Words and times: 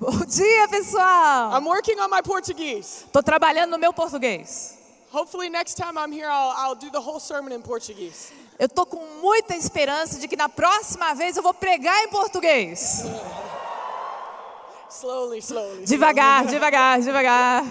Bom 0.00 0.24
dia, 0.26 0.68
pessoal. 0.68 1.52
I'm 1.52 1.64
working 1.66 1.98
on 2.00 2.08
my 2.10 2.22
Portuguese. 2.22 3.04
Tô 3.12 3.22
trabalhando 3.22 3.70
no 3.70 3.78
meu 3.78 3.92
português. 3.92 4.78
Hopefully, 5.12 5.50
next 5.50 5.76
time 5.76 5.98
I'm 5.98 6.10
here, 6.10 6.26
I'll, 6.28 6.54
I'll 6.56 6.74
do 6.74 6.90
the 6.90 6.98
whole 7.00 7.20
sermon 7.20 7.52
in 7.52 7.60
Portuguese. 7.62 8.32
Eu 8.58 8.68
tô 8.68 8.86
com 8.86 9.04
muita 9.20 9.54
esperança 9.54 10.18
de 10.18 10.26
que 10.26 10.36
na 10.36 10.48
próxima 10.48 11.14
vez 11.14 11.36
eu 11.36 11.42
vou 11.42 11.52
pregar 11.54 12.02
em 12.04 12.08
português. 12.08 13.04
Slowly, 14.90 15.38
slowly. 15.38 15.84
Devagar, 15.84 16.46
devagar, 16.46 17.00
devagar. 17.00 17.64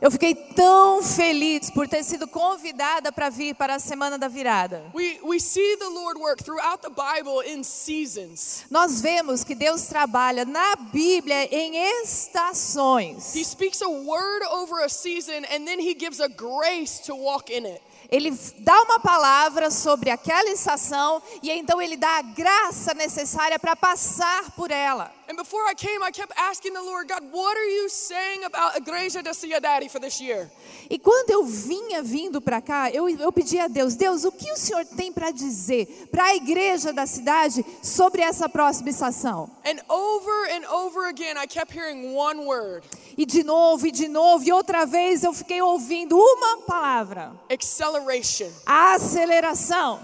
Eu 0.00 0.10
fiquei 0.10 0.34
tão 0.34 1.02
feliz 1.02 1.70
por 1.70 1.88
ter 1.88 2.04
sido 2.04 2.28
convidada 2.28 3.10
para 3.10 3.30
vir 3.30 3.54
para 3.54 3.76
a 3.76 3.78
semana 3.78 4.18
da 4.18 4.28
virada. 4.28 4.84
We, 4.94 5.18
we 5.22 5.40
see 5.40 5.76
the 5.78 5.88
Lord 5.88 6.20
work 6.20 6.44
throughout 6.44 6.82
the 6.82 6.90
Bible 6.90 7.42
in 7.46 7.64
seasons. 7.64 8.64
Nós 8.70 9.00
vemos 9.00 9.42
que 9.42 9.54
Deus 9.54 9.86
trabalha 9.86 10.44
na 10.44 10.76
Bíblia 10.76 11.44
em 11.54 11.76
He 11.76 12.02
estações. 12.02 13.32
speaks 13.44 13.80
a 13.80 13.88
word 13.88 14.44
over 14.50 14.84
a 14.84 14.88
season 14.88 15.44
and 15.50 15.64
then 15.66 15.80
he 15.80 15.94
gives 15.94 16.20
a 16.20 16.28
grace 16.28 17.00
to 17.06 17.14
walk 17.14 17.50
in 17.50 17.64
it. 17.66 17.80
Ele 18.10 18.30
dá 18.58 18.82
uma 18.82 19.00
palavra 19.00 19.70
sobre 19.70 20.10
aquela 20.10 20.50
estação 20.50 21.22
e 21.42 21.50
então 21.50 21.80
ele 21.80 21.96
dá 21.96 22.18
a 22.18 22.22
graça 22.22 22.92
necessária 22.92 23.58
para 23.58 23.74
passar 23.74 24.50
por 24.50 24.70
ela. 24.70 25.10
And 25.32 25.36
before 25.38 25.62
I 25.66 25.72
came, 25.72 26.02
I 26.02 26.10
kept 26.10 26.30
asking 26.36 26.74
the 26.74 26.82
Lord, 26.82 27.08
God, 27.08 27.22
what 27.32 27.56
are 27.56 27.64
you 27.64 27.88
saying 27.88 28.44
about 28.44 28.74
Igreja 28.74 29.22
da 29.24 29.30
Cidade 29.30 29.90
for 29.90 29.98
this 29.98 30.20
year? 30.20 30.50
E 30.90 30.98
quando 30.98 31.30
eu 31.30 31.46
vinha 31.46 32.02
vindo 32.02 32.38
para 32.38 32.60
cá, 32.60 32.90
eu, 32.90 33.08
eu 33.08 33.32
pedi 33.32 33.58
a 33.58 33.66
Deus: 33.66 33.94
Deus, 33.94 34.24
o 34.26 34.30
que 34.30 34.52
o 34.52 34.56
Senhor 34.58 34.84
tem 34.84 35.10
para 35.10 35.30
dizer 35.30 36.06
para 36.10 36.24
a 36.24 36.36
igreja 36.36 36.92
da 36.92 37.06
cidade 37.06 37.64
sobre 37.82 38.20
essa 38.20 38.46
próxima 38.46 38.90
estação? 38.90 39.50
And 39.64 39.80
over 39.88 40.50
and 40.52 40.70
over 40.70 41.08
again, 41.08 41.38
I 41.38 41.46
kept 41.46 41.72
hearing 41.74 42.14
one 42.14 42.44
word 42.44 42.84
E 43.16 43.24
de 43.24 43.42
novo, 43.42 43.86
e 43.86 43.90
de 43.90 44.08
novo, 44.08 44.44
e 44.44 44.52
outra 44.52 44.84
vez 44.84 45.24
eu 45.24 45.32
fiquei 45.32 45.62
ouvindo 45.62 46.14
uma 46.14 46.58
palavra: 46.66 47.32
acceleration. 47.50 48.50
aceleração. 48.66 49.98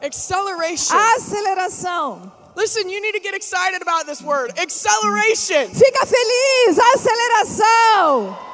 Acceleration. 0.00 0.96
Aceleração. 0.96 2.43
Listen, 2.56 2.88
you 2.88 3.00
need 3.02 3.12
to 3.12 3.20
get 3.20 3.34
excited 3.34 3.82
about 3.82 4.06
this 4.06 4.22
word 4.22 4.52
acceleration. 4.58 5.68
Fica 5.68 6.06
feliz, 6.06 6.78
aceleração. 6.78 8.53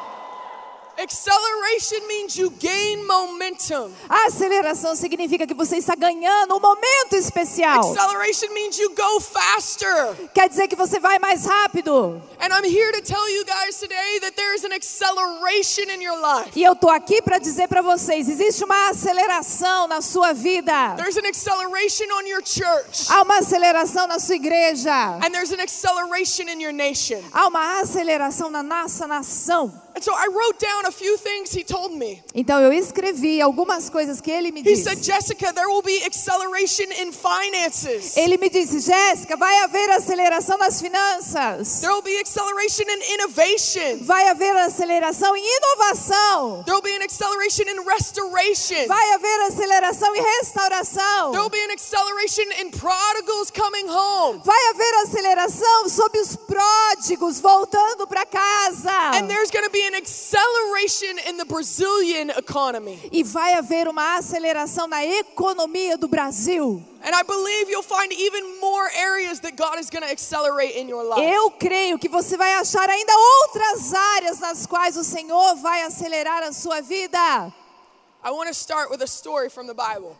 Acceleration 1.01 2.07
means 2.09 2.37
you 2.37 2.51
gain 2.59 3.07
momentum. 3.07 3.91
Aceleração 4.07 4.95
significa 4.95 5.47
que 5.47 5.55
você 5.55 5.79
está 5.79 5.95
ganhando 5.95 6.55
um 6.55 6.61
momento 6.61 7.15
especial. 7.15 7.81
Acceleration 7.81 8.53
means 8.53 8.79
you 8.79 8.91
go 8.91 9.19
faster. 9.19 10.15
Quer 10.35 10.51
dizer 10.51 10.69
que 10.69 10.77
você 10.77 11.01
vai 11.01 11.19
mais 11.19 11.47
rápido. 11.47 12.21
And 12.39 12.53
I'm 12.53 12.65
here 12.65 12.93
to 12.93 13.01
tell 13.01 13.27
you 13.31 13.47
guys 13.47 13.81
today 13.81 14.21
that 14.21 14.37
there 14.37 14.55
is 14.55 14.63
an 14.63 14.75
acceleration 14.75 15.91
in 15.91 16.03
your 16.03 16.21
life. 16.21 16.51
E 16.55 16.63
eu 16.63 16.77
tô 16.77 16.91
aqui 16.91 17.23
para 17.23 17.39
dizer 17.39 17.67
para 17.67 17.81
vocês, 17.81 18.29
existe 18.29 18.63
uma 18.63 18.91
aceleração 18.91 19.89
na 19.89 20.03
sua 20.03 20.35
vida. 20.35 20.97
There's 20.99 21.17
an 21.17 21.27
acceleration 21.27 22.13
on 22.13 22.27
your 22.27 22.43
church. 22.45 23.07
Há 23.09 23.23
uma 23.23 23.39
aceleração 23.39 24.07
na 24.07 24.19
sua 24.19 24.37
igreja. 24.37 24.93
And 25.25 25.31
there's 25.31 25.51
an 25.51 25.63
acceleration 25.63 26.51
in 26.51 26.61
your 26.61 26.75
nation. 26.75 27.23
Há 27.33 27.49
uma 27.49 27.81
aceleração 27.81 28.51
na 28.51 28.63
nossa 28.63 29.07
nação. 29.07 29.73
And 30.01 30.05
so 30.07 30.15
I 30.15 30.29
wrote 30.33 30.59
down 30.59 30.87
a 30.87 30.93
few 30.93 31.19
things 31.19 31.53
he 31.53 31.63
told 31.63 31.93
me. 31.93 32.23
Então 32.35 32.59
eu 32.59 32.73
escrevi 32.73 33.39
algumas 33.39 33.91
coisas 33.91 34.19
que 34.19 34.31
ele 34.31 34.51
me 34.51 34.63
He 34.63 34.75
said, 34.75 34.97
disse. 34.97 35.13
Jessica, 35.13 35.53
there 35.53 35.69
will 35.69 35.83
be 35.83 36.03
acceleration 36.07 36.91
in 36.91 37.13
finances. 37.13 38.17
Ele 38.17 38.39
me 38.39 38.49
disse, 38.49 38.81
Jéssica, 38.81 39.37
vai 39.37 39.55
haver 39.59 39.91
aceleração 39.91 40.57
nas 40.57 40.81
finanças. 40.81 41.81
There 41.83 41.93
will 41.93 42.01
be 42.01 42.17
acceleration 42.19 42.85
in 42.89 43.13
innovation. 43.13 43.99
Vai 44.07 44.27
haver 44.29 44.57
aceleração 44.57 45.37
em 45.37 45.45
inovação. 45.45 46.65
There 46.65 46.77
will 46.77 46.83
be 46.83 46.97
an 46.97 47.03
acceleration 47.03 47.69
in 47.69 47.85
restoration. 47.85 48.87
Vai 48.89 49.13
haver 49.13 49.41
aceleração 49.49 50.17
em 50.17 50.23
restauração. 50.23 51.33
There 51.33 51.43
will 51.43 51.51
be 51.51 51.61
an 51.61 51.73
acceleration 51.73 52.49
in 52.59 52.71
prodigals 52.71 53.51
coming 53.51 53.87
home. 53.87 54.41
Vai 54.47 54.71
haver 54.71 54.95
aceleração 55.05 55.91
sobre 55.91 56.21
os 56.21 56.37
pródigos 56.37 57.39
voltando 57.39 58.07
para 58.07 58.25
casa. 58.25 59.19
And 59.19 59.29
there's 59.29 59.51
going 59.51 59.65
to 59.65 59.71
be 59.71 59.90
an 59.91 59.97
acceleration 59.97 61.19
in 61.29 61.37
the 61.37 61.45
Brazilian 61.45 62.31
economy. 62.31 62.99
E 63.13 63.23
vai 63.23 63.55
haver 63.55 63.89
uma 63.89 64.17
aceleração 64.17 64.87
na 64.87 65.05
economia 65.05 65.97
do 65.97 66.09
Brasil. 66.09 66.83
And 67.03 67.15
I 67.15 67.23
believe 67.23 67.71
you'll 67.71 67.83
find 67.83 68.13
even 68.13 68.61
more 68.61 68.89
areas 68.95 69.41
that 69.41 69.57
God 69.57 69.79
is 69.79 69.89
going 69.91 70.03
to 70.03 70.11
accelerate 70.11 70.77
in 70.77 70.89
your 70.89 71.03
life. 71.05 71.23
Eu 71.23 71.51
creio 71.51 71.99
que 71.99 72.09
você 72.09 72.37
vai 72.37 72.55
achar 72.55 72.89
ainda 72.89 73.13
outras 73.13 73.93
áreas 73.95 74.39
nas 74.39 74.67
quais 74.67 74.97
o 74.97 75.05
Senhor 75.05 75.57
vai 75.57 75.83
acelerar 75.83 76.43
a 76.43 76.53
sua 76.53 76.81
vida. 76.81 77.53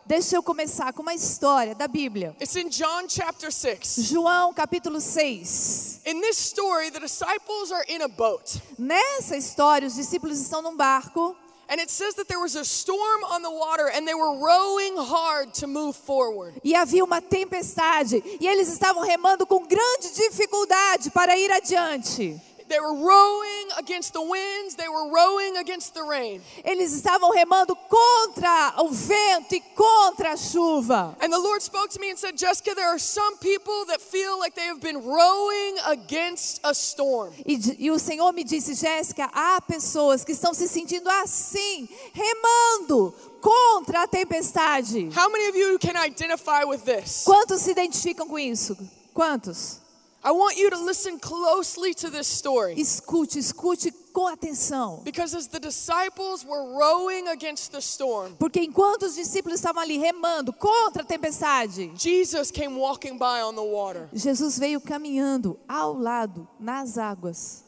Deixa 0.07 0.37
eu 0.37 0.43
começar 0.43 0.93
com 0.93 1.03
uma 1.03 1.15
história 1.15 1.75
da 1.75 1.87
Bíblia. 1.87 2.35
It's 2.41 2.57
in 2.57 2.69
John 2.69 3.07
chapter 3.09 3.53
6. 3.53 3.97
João 3.99 4.55
capítulo 4.55 5.01
6. 5.01 6.01
In 6.07 6.21
this 6.23 6.39
story, 6.39 6.91
the 6.91 7.01
disciples 7.01 7.71
are 7.71 7.85
in 7.89 8.03
a 8.03 8.09
boat. 8.09 8.61
Nessa 8.79 9.37
história, 9.37 9.87
os 9.87 9.95
discípulos 9.95 10.39
estão 10.41 10.63
num 10.63 10.77
barco 10.77 11.37
And 11.73 11.79
it 11.79 11.89
says 11.89 12.15
that 12.15 12.27
there 12.27 12.41
was 12.41 12.57
a 12.57 12.65
storm 12.65 13.23
on 13.31 13.43
the 13.43 13.51
water 13.51 13.87
and 13.95 14.05
they 14.05 14.15
were 14.15 14.37
rowing 14.41 14.97
hard 14.97 15.55
to 15.61 15.69
move 15.69 15.95
forward. 15.97 16.55
e 16.65 16.75
havia 16.75 17.05
uma 17.05 17.21
tempestade 17.23 18.21
e 18.41 18.45
eles 18.45 18.67
estavam 18.69 19.05
remando 19.05 19.47
com 19.47 19.65
grande 19.65 20.11
dificuldade 20.17 21.11
para 21.13 21.39
ir 21.39 21.53
adiante. 21.53 22.41
They 22.71 22.79
were 22.79 22.95
rowing 22.95 23.67
against 23.79 24.13
the 24.13 24.23
winds, 24.23 24.77
they 24.77 24.89
were 24.89 25.11
rowing 25.11 25.57
against 25.57 25.93
the 25.93 26.05
rain. 26.05 26.41
Eles 26.65 26.93
estavam 26.93 27.33
remando 27.35 27.75
contra 27.75 28.75
o 28.79 28.91
vento 28.91 29.57
e 29.57 29.61
contra 29.75 30.35
a 30.35 30.37
chuva. 30.37 31.17
And 31.21 31.33
the 31.33 31.39
Lord 31.41 31.63
spoke 31.63 31.91
to 31.91 32.01
me 32.01 32.11
and 32.11 32.17
said, 32.17 32.39
Jessica, 32.39 32.77
there 32.77 32.87
are 32.87 33.01
some 33.01 33.39
people 33.39 33.87
that 33.87 34.01
feel 34.01 34.39
like 34.39 34.55
they 34.55 34.67
have 34.67 34.81
been 34.81 35.05
rowing 35.05 35.79
against 35.89 36.61
a 36.63 36.73
storm. 36.73 37.33
E, 37.45 37.59
e 37.77 37.91
o 37.91 37.99
Senhor 37.99 38.33
me 38.33 38.45
disse, 38.45 38.77
Jéssica, 38.77 39.29
há 39.35 39.61
pessoas 39.61 40.25
que 40.25 40.31
estão 40.31 40.55
se 40.55 40.69
sentindo 40.69 41.11
assim, 41.11 41.89
remando 42.13 43.13
contra 43.41 44.05
a 44.05 44.07
tempestade. 44.07 45.11
How 45.13 45.29
many 45.29 45.49
of 45.49 45.57
you 45.57 45.77
can 45.81 45.97
identify 45.97 46.63
with 46.65 46.85
this? 46.85 47.25
Quantos 47.25 47.63
se 47.63 47.73
identificam 47.73 48.29
com 48.29 48.39
isso? 48.39 48.77
Quantos? 49.13 49.80
I 50.23 50.33
want 50.33 50.59
you 50.59 50.69
to 50.69 50.79
listen 50.79 51.19
closely 51.19 51.95
to 51.95 52.11
this 52.11 52.27
story. 52.27 52.75
Escute, 52.79 53.39
escute 53.39 53.91
com 54.13 54.27
atenção. 54.27 55.03
Because 55.03 55.35
as 55.35 55.47
the 55.47 55.59
disciples 55.59 56.45
were 56.45 56.77
rowing 56.79 57.29
against 57.29 57.73
the 57.73 57.81
storm, 57.81 58.35
Porque 58.39 58.61
enquanto 58.61 59.05
os 59.05 59.15
discípulos 59.15 59.59
estavam 59.61 59.81
ali 59.83 59.97
remando 59.97 60.53
contra 60.53 61.03
a 61.03 61.07
tempestade, 61.07 61.91
Jesus 61.97 62.51
came 62.51 62.77
walking 62.77 63.17
by 63.17 63.41
on 63.43 63.55
the 63.55 63.63
water. 63.63 64.11
Jesus 64.13 64.59
veio 64.59 64.79
caminhando 64.81 65.59
ao 65.67 65.95
lado, 65.95 66.47
nas 66.59 66.99
águas. 66.99 67.65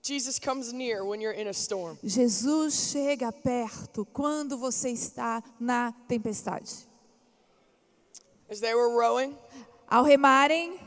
Jesus 0.00 0.38
comes 0.38 0.72
near 0.72 1.04
when 1.04 1.20
you're 1.20 1.36
in 1.36 1.48
a 1.48 1.52
storm. 1.52 1.96
Jesus 2.04 2.90
chega 2.92 3.32
perto 3.32 4.04
quando 4.12 4.56
você 4.56 4.90
está 4.90 5.42
na 5.58 5.92
tempestade. 6.06 6.86
As 8.48 8.60
they 8.60 8.74
were 8.74 8.96
rowing, 8.96 9.36
Ao 9.88 10.02
remarem, 10.04 10.78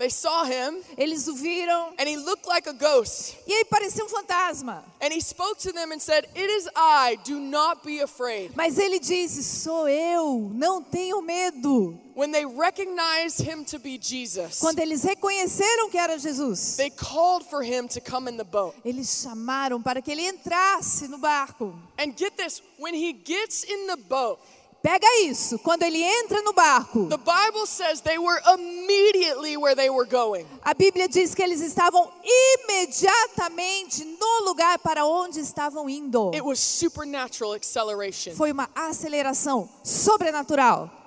they 0.00 0.08
saw 0.08 0.44
him 0.44 0.82
eles 0.96 1.28
o 1.28 1.34
viram 1.34 1.92
and 1.98 2.08
he 2.08 2.16
looked 2.16 2.48
like 2.48 2.66
a 2.66 2.72
ghost. 2.72 3.36
e 3.46 3.52
aí 3.52 3.64
parecia 3.66 4.02
um 4.04 4.08
fantasma. 4.08 4.82
And 5.00 5.12
he 5.12 5.20
spoke 5.20 5.58
to 5.60 5.72
them 5.72 5.92
and 5.92 6.00
said, 6.00 6.26
It 6.34 6.50
is 6.50 6.68
I, 6.74 7.18
do 7.24 7.38
not 7.38 7.84
be 7.84 8.00
afraid. 8.00 8.52
Mas 8.56 8.78
ele 8.78 8.98
disse: 8.98 9.42
Sou 9.42 9.88
eu, 9.88 10.50
não 10.54 10.82
tenho 10.82 11.22
medo. 11.22 11.98
When 12.14 12.32
they 12.32 12.44
recognized 12.44 13.40
him 13.40 13.64
to 13.66 13.78
be 13.78 13.96
Jesus, 13.98 14.58
Quando 14.58 14.80
eles 14.80 15.04
reconheceram 15.04 15.88
que 15.90 15.96
era 15.96 16.18
Jesus, 16.18 16.76
they 16.76 16.90
called 16.90 17.44
for 17.48 17.62
him 17.62 17.86
to 17.88 18.00
come 18.00 18.28
in 18.28 18.36
the 18.36 18.44
boat. 18.44 18.74
eles 18.84 19.22
chamaram 19.22 19.82
para 19.82 20.02
que 20.02 20.10
ele 20.10 20.26
entrasse 20.26 21.08
no 21.08 21.18
barco. 21.18 21.74
And 21.98 22.12
get 22.16 22.36
this, 22.36 22.62
when 22.78 22.94
he 22.94 23.12
gets 23.12 23.64
in 23.64 23.86
the 23.86 23.96
boat, 23.96 24.38
Pega 24.82 25.06
isso, 25.24 25.58
quando 25.58 25.82
ele 25.82 26.02
entra 26.02 26.40
no 26.40 26.54
barco, 26.54 27.06
the 27.08 27.18
Bible 27.18 27.66
says 27.66 28.00
they 28.00 28.18
were 28.18 28.40
immediately 28.54 29.56
where 29.58 29.74
they 29.74 29.90
were 29.90 30.06
going. 30.06 30.46
a 30.62 30.74
Bíblia 30.74 31.06
diz 31.06 31.34
que 31.34 31.42
eles 31.42 31.60
estavam 31.60 32.10
imediatamente 32.24 34.04
no 34.04 34.44
lugar 34.48 34.78
para 34.78 35.04
onde 35.04 35.38
estavam 35.38 35.86
indo. 35.88 36.30
It 36.34 36.42
was 36.42 36.58
supernatural 36.58 37.52
acceleration. 37.52 38.34
Foi 38.34 38.50
uma 38.52 38.70
aceleração 38.74 39.68
sobrenatural. 39.84 40.88
For 40.88 40.88
those 40.88 40.88
of 40.88 40.88
you 40.88 40.88
that 40.88 40.88
feel 40.88 40.88
like 40.88 40.88
you 40.88 40.88
have 40.88 40.88
been 40.88 40.98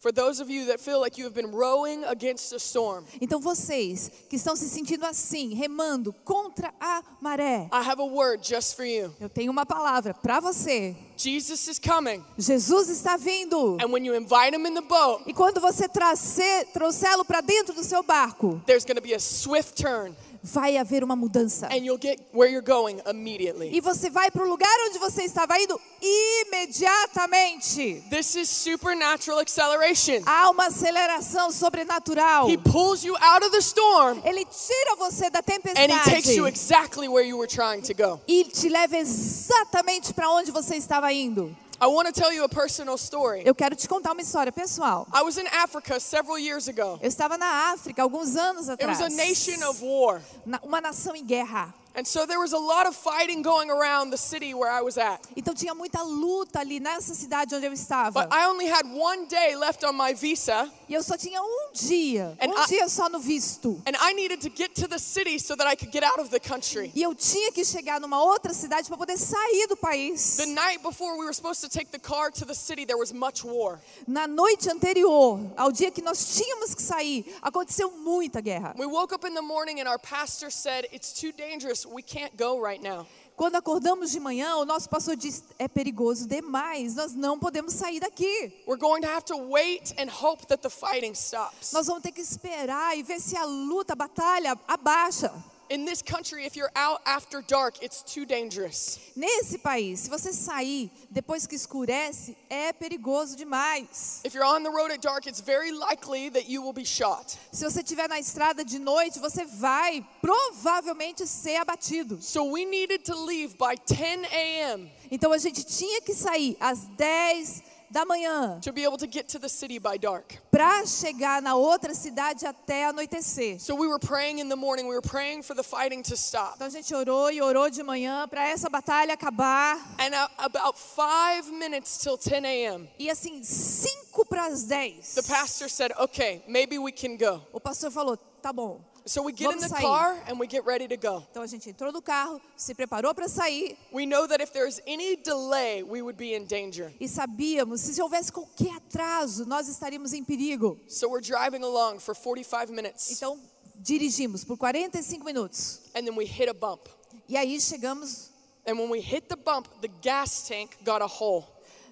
Então 3.22 3.40
vocês 3.40 4.12
que 4.30 4.36
estão 4.36 4.56
se 4.56 4.70
sentindo 4.70 5.06
assim, 5.06 5.54
remando 5.54 6.12
contra 6.26 6.74
a 6.80 7.02
maré, 7.22 7.70
I 7.72 7.90
have 7.90 8.02
a 8.02 8.06
word 8.06 8.48
just 8.48 8.76
for 8.76 8.86
you. 8.86 9.14
eu 9.20 9.30
tenho 9.30 9.52
uma 9.52 9.66
palavra 9.66 10.14
para 10.14 10.40
você. 10.40 10.96
Jesus 11.16 11.68
is 11.68 11.80
coming. 11.80 12.24
Jesus 12.38 12.90
está 12.90 13.16
vindo. 13.18 13.78
And 13.82 13.92
when 13.92 14.06
you 14.06 14.16
invite 14.16 14.54
him 14.54 14.66
in 14.66 14.74
the 14.74 14.82
boat, 14.82 15.24
E 15.28 15.34
quando 15.34 15.62
você 15.62 15.88
trouxê-lo 15.88 17.24
para 17.24 17.42
dentro 17.42 17.74
do 17.74 17.84
seu 17.84 18.04
barco, 18.04 18.62
there's 18.66 18.84
be 19.02 19.14
a 19.14 19.20
swift 19.20 19.82
turn 19.82 20.16
vai 20.44 20.76
haver 20.78 21.04
uma 21.04 21.16
mudança. 21.16 21.68
and 21.68 21.86
you'll 21.86 21.98
get 21.98 22.20
where 22.34 22.52
you're 22.52 22.62
going 22.62 23.00
immediately. 23.10 23.70
E 23.74 23.80
você 23.80 24.10
vai 24.10 24.30
para 24.30 24.44
o 24.44 24.50
lugar 24.50 24.70
onde 24.90 25.00
você 25.00 25.24
estava 25.24 25.58
indo 25.58 25.80
imediatamente. 26.02 28.04
This 28.10 28.36
is 28.36 28.50
supernatural 28.50 29.40
acceleration. 29.40 30.22
Há 30.26 30.50
uma 30.50 30.66
aceleração 30.68 31.50
sobrenatural. 31.52 32.50
He 32.50 32.58
pulls 32.58 33.06
you 33.06 33.16
out 33.22 33.46
of 33.46 33.52
the 33.52 33.62
storm 33.62 34.20
Ele 34.26 34.44
tira 34.46 34.96
você 34.98 35.30
da 35.30 35.40
and 35.40 35.44
he 35.44 35.60
takes 36.04 36.36
you 36.36 36.44
tempestade 36.44 36.48
exactly 36.48 37.08
where 37.08 37.26
you 37.26 37.38
were 37.38 37.48
trying 37.48 37.82
to 37.82 37.94
go. 37.94 38.20
e 38.28 38.44
te 38.44 38.68
leva 38.68 38.98
exatamente 38.98 40.14
para 40.14 40.30
onde 40.30 40.52
você 40.52 40.76
estava 40.76 41.14
indo. 41.14 41.56
I 41.84 41.88
want 41.88 42.08
to 42.08 42.14
tell 42.14 42.32
you 42.32 42.46
a 42.46 42.48
personal 42.50 42.96
story. 42.98 43.44
Eu 43.46 43.54
quero 43.54 43.76
te 43.76 43.90
contar 43.90 44.14
uma 44.14 44.22
história 44.22 44.54
pessoal. 44.54 45.06
I 45.14 45.22
was 45.22 45.38
in 45.38 45.46
Africa 45.48 46.00
several 46.00 46.40
years 46.40 46.70
ago. 46.70 46.98
Eu 47.02 47.10
estava 47.10 47.38
na 47.38 47.74
África 47.74 48.02
alguns 48.02 48.38
anos 48.38 48.70
It 48.70 48.82
atrás. 48.82 49.02
was 49.02 49.12
a 49.12 49.16
nation 49.18 49.62
of 49.70 49.84
war. 49.84 50.22
Na- 50.46 50.62
uma 50.64 50.80
nação 50.80 51.14
em 51.14 51.26
guerra. 51.26 51.74
And 51.96 52.08
so 52.08 52.26
there 52.26 52.40
was 52.40 52.54
a 52.54 52.58
lot 52.58 52.88
of 52.88 52.96
fighting 52.96 53.44
going 53.44 53.70
around 53.70 54.10
the 54.10 54.18
city 54.18 54.54
where 54.56 54.72
I 54.72 54.82
was 54.82 54.98
at. 54.98 55.22
Então 55.38 55.54
tinha 55.54 55.76
muita 55.76 56.00
luta 56.04 56.60
ali 56.60 56.80
nessa 56.80 57.14
cidade 57.14 57.54
onde 57.54 57.68
eu 57.68 57.72
estava. 57.74 58.14
But 58.14 58.34
I 58.34 58.48
only 58.48 58.66
had 58.66 58.88
one 58.92 59.28
day 59.28 59.56
left 59.56 59.84
on 59.84 59.96
my 59.96 60.14
visa, 60.14 60.72
E 60.90 60.94
eu 60.96 61.02
só 61.04 61.16
tinha 61.16 61.40
um 61.42 61.72
dia, 61.74 62.36
And 62.42 62.52
um 62.52 62.58
I- 62.58 62.66
dia 62.68 62.90
só 62.90 63.10
no 63.10 63.20
visto. 63.20 63.80
and 63.86 63.96
I 64.00 64.14
needed 64.14 64.42
to 64.42 64.50
get 64.50 64.74
to 64.76 64.88
the 64.88 64.98
city 64.98 65.38
so 65.38 65.56
that 65.56 65.68
I 65.68 65.76
could 65.76 65.92
get 65.92 66.04
out 66.04 66.20
of 66.20 66.32
the 66.32 66.40
country. 66.40 66.92
E 66.96 67.04
eu 67.04 67.14
tinha 67.14 67.52
que 67.52 67.64
chegar 67.64 68.00
numa 68.02 68.18
outra 68.24 68.54
cidade 68.56 68.88
para 68.88 68.98
poder 68.98 69.18
sair 69.18 69.68
do 69.68 69.78
país. 69.78 70.38
The 70.38 70.48
night 70.48 70.82
before 70.82 71.14
we 71.18 71.26
were 71.26 71.34
supposed 71.34 71.62
to 71.62 71.70
take 71.70 71.92
the 71.92 72.00
car 72.00 72.32
to 72.32 72.44
the 72.46 72.56
city, 72.56 72.86
there 72.86 72.98
was 72.98 73.14
much 73.14 73.44
war. 73.44 73.80
Na 74.08 74.26
noite 74.26 74.68
anterior, 74.68 75.40
ao 75.56 75.72
dia 75.72 75.92
que 75.92 76.02
nós 76.02 76.18
tínhamos 76.36 76.74
que 76.74 76.82
sair, 76.82 77.24
aconteceu 77.42 77.92
muita 77.92 78.42
guerra. 78.42 78.74
We 78.80 78.88
woke 78.88 79.14
up 79.14 79.26
in 79.28 79.36
the 79.36 79.44
morning 79.44 79.80
and 79.80 79.88
our 79.88 80.00
pastor 80.00 80.50
said, 80.50 80.88
It's 80.92 81.14
too 81.14 81.32
dangerous. 81.32 81.83
We 81.86 82.02
can't 82.02 82.36
go 82.38 82.60
right 82.60 82.82
now. 82.82 83.06
Quando 83.36 83.56
acordamos 83.56 84.12
de 84.12 84.20
manhã, 84.20 84.58
o 84.58 84.66
nosso 84.66 84.88
pastor 84.88 85.16
disse: 85.16 85.44
é 85.58 85.68
perigoso 85.68 86.28
demais, 86.28 86.96
nós 86.96 87.16
não 87.16 87.40
podemos 87.40 87.74
sair 87.74 88.00
daqui. 88.00 88.54
We're 88.68 88.80
going 88.80 89.02
to 89.02 89.08
have 89.08 89.26
to 89.26 89.38
wait 89.38 89.94
and 90.00 90.10
hope 90.10 90.46
that 90.48 90.62
the 90.62 90.70
fighting 90.70 91.14
stops. 91.14 91.72
Nós 91.74 91.88
vamos 91.88 92.04
ter 92.04 92.12
que 92.12 92.22
esperar 92.22 92.98
e 92.98 93.04
ver 93.04 93.20
se 93.20 93.36
a 93.36 93.46
luta, 93.46 93.94
a 93.94 93.96
batalha 93.96 94.58
abaixa. 94.68 95.34
In 95.70 95.86
this 95.86 96.02
country, 96.02 96.46
if 96.46 96.56
you're 96.56 96.72
out 96.76 97.02
after 97.06 97.42
dark, 97.42 97.82
it's 97.82 98.04
too 98.04 98.26
dangerous. 98.26 99.00
Nesse 99.16 99.58
país, 99.58 100.00
se 100.00 100.10
você 100.10 100.34
sair 100.34 100.92
depois 101.10 101.48
que 101.48 101.56
escurece, 101.56 102.36
é 102.50 102.74
perigoso 102.74 103.36
demais. 103.36 104.22
If 104.24 104.34
you're 104.34 104.46
on 104.46 104.64
the 104.64 104.70
road 104.70 104.92
at 104.92 105.02
dark, 105.02 105.26
it's 105.26 105.40
very 105.40 105.72
likely 105.72 106.30
that 106.30 106.50
you 106.50 106.62
will 106.62 106.74
be 106.74 106.86
shot. 106.86 107.38
Se 107.52 107.64
você 107.64 107.82
estiver 107.82 108.08
na 108.08 108.20
estrada 108.20 108.64
de 108.64 108.78
noite, 108.78 109.20
você 109.20 109.46
vai 109.46 110.06
provavelmente 110.22 111.26
ser 111.26 111.56
abatido. 111.56 112.22
So 112.22 112.44
we 112.44 112.66
needed 112.66 113.04
to 113.06 113.16
leave 113.16 113.58
by 113.58 113.76
10 113.86 114.26
a.m. 114.26 114.92
Então 115.10 115.32
a 115.32 115.38
gente 115.38 115.64
tinha 115.64 116.02
que 116.02 116.14
sair 116.14 116.58
às 116.60 116.86
10 116.98 117.64
da 117.94 118.04
manhã 118.06 118.60
to 118.62 118.74
be 118.74 118.84
able 118.84 118.98
to 118.98 119.06
get 119.06 119.28
to 119.30 119.38
the 119.38 119.48
city 119.48 119.78
by 119.78 119.98
dark. 119.98 120.36
para 120.52 120.84
chegar 120.88 121.42
na 121.44 121.56
outra 121.56 121.94
cidade 121.94 122.46
até 122.46 122.86
anoitecer. 122.86 123.60
So 123.62 123.76
we 123.76 123.88
were 123.88 124.00
praying 124.00 124.40
in 124.40 124.50
the 124.50 124.56
morning, 124.56 124.88
we 124.88 124.96
were 124.96 125.02
praying 125.02 125.44
for 125.44 125.54
the 125.56 125.64
fighting 125.64 126.02
to 126.04 126.18
stop. 126.18 126.56
Então 126.56 126.66
a 126.68 126.70
gente 126.72 126.94
orou 126.94 127.30
e 127.32 127.40
orou 127.42 127.70
de 127.70 127.84
manhã 127.84 128.28
para 128.28 128.48
essa 128.50 128.68
batalha 128.70 129.14
acabar. 129.14 129.78
And 130.00 130.14
about 130.40 130.78
five 130.78 131.52
minutes 131.52 132.00
till 132.00 132.18
10 132.18 132.44
a.m., 132.44 132.90
E 132.98 133.10
assim, 133.12 133.44
5 133.44 134.26
para 134.26 134.48
as 134.48 134.64
10. 134.64 135.14
the 135.16 135.24
pastor 135.24 135.70
said, 135.70 135.92
Okay, 136.00 136.44
maybe 136.48 136.80
we 136.80 136.92
can 136.92 137.16
go. 137.16 137.42
O 137.54 137.60
pastor 137.60 137.92
falou: 137.92 138.18
tá 138.42 138.52
bom. 138.52 138.82
So 139.06 139.22
we 139.22 139.34
get 139.34 139.52
in 139.52 139.58
Vamos 139.60 139.64
the 139.64 139.70
sair. 139.76 139.82
car 139.82 140.18
and 140.28 140.40
we 140.40 140.48
get 140.48 140.66
ready 140.66 140.88
to 140.88 140.96
go. 140.96 141.26
Então 141.30 141.44
a 141.44 141.48
gente 141.48 141.70
entrou 141.70 141.92
no 141.92 142.02
carro, 142.02 142.40
se 142.56 142.74
preparou 142.74 143.14
para 143.14 143.28
sair 143.28 143.78
We 143.92 144.06
know 144.06 144.26
that 144.28 144.42
if 144.42 144.52
there's 144.54 144.80
any 144.88 145.18
delay, 145.18 145.84
we 145.84 146.02
would 146.02 146.16
be 146.18 146.34
in 146.34 146.46
danger. 146.46 146.94
e 147.02 147.08
sabíamos 147.10 147.80
se 147.82 148.02
houvesse 148.02 148.32
qualquer 148.32 148.74
atraso, 148.78 149.46
nós 149.46 149.68
estaríamos 149.68 150.14
em 150.14 150.24
perigo. 150.24 150.80
So 150.88 151.10
we're 151.10 151.20
driving 151.22 151.64
along 151.64 152.00
for 152.00 152.16
45 152.16 152.72
minutes 152.72 153.12
Então 153.12 153.38
dirigimos 153.76 154.46
por 154.46 154.58
45 154.58 155.26
minutos. 155.26 155.82
and 155.94 156.06
then 156.06 156.16
we 156.16 156.26
hit 156.26 156.48
a 156.50 156.54
bump. 156.54 156.88
E 157.28 157.36
aí 157.36 157.60
chegamos, 157.60 158.30
And 158.66 158.80
when 158.80 158.90
we 158.90 159.02
hit 159.02 159.28
the 159.28 159.36
bump, 159.36 159.68
the 159.82 159.90
gas 160.02 160.48
tank 160.48 160.78
got 160.86 161.02
a 161.02 161.08
hole. 161.08 161.44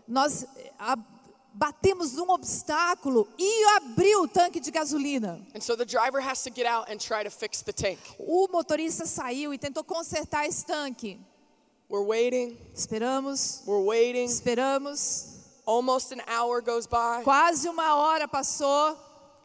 nós 0.07 0.43
eh, 0.55 0.71
a- 0.79 0.95
batemos 1.53 2.13
num 2.13 2.29
obstáculo 2.31 3.27
e 3.37 3.63
abriu 3.75 4.23
o 4.23 4.27
tanque 4.27 4.59
de 4.59 4.71
gasolina. 4.71 5.39
So. 5.59 5.75
O 8.19 8.47
motorista 8.51 9.05
saiu 9.05 9.53
e 9.53 9.57
tentou 9.57 9.83
consertar 9.83 10.45
esse 10.47 10.65
tanque. 10.65 11.19
We're 11.89 12.05
waiting, 12.05 12.57
Esperamos, 12.73 13.63
we're 13.67 13.83
waiting. 13.83 14.25
esperamos. 14.25 15.29
Almost 15.65 16.13
an 16.13 16.21
hour 16.27 16.61
goes 16.61 16.87
by. 16.87 17.21
Quase 17.23 17.67
uma 17.67 17.95
hora 17.95 18.27
passou 18.27 18.97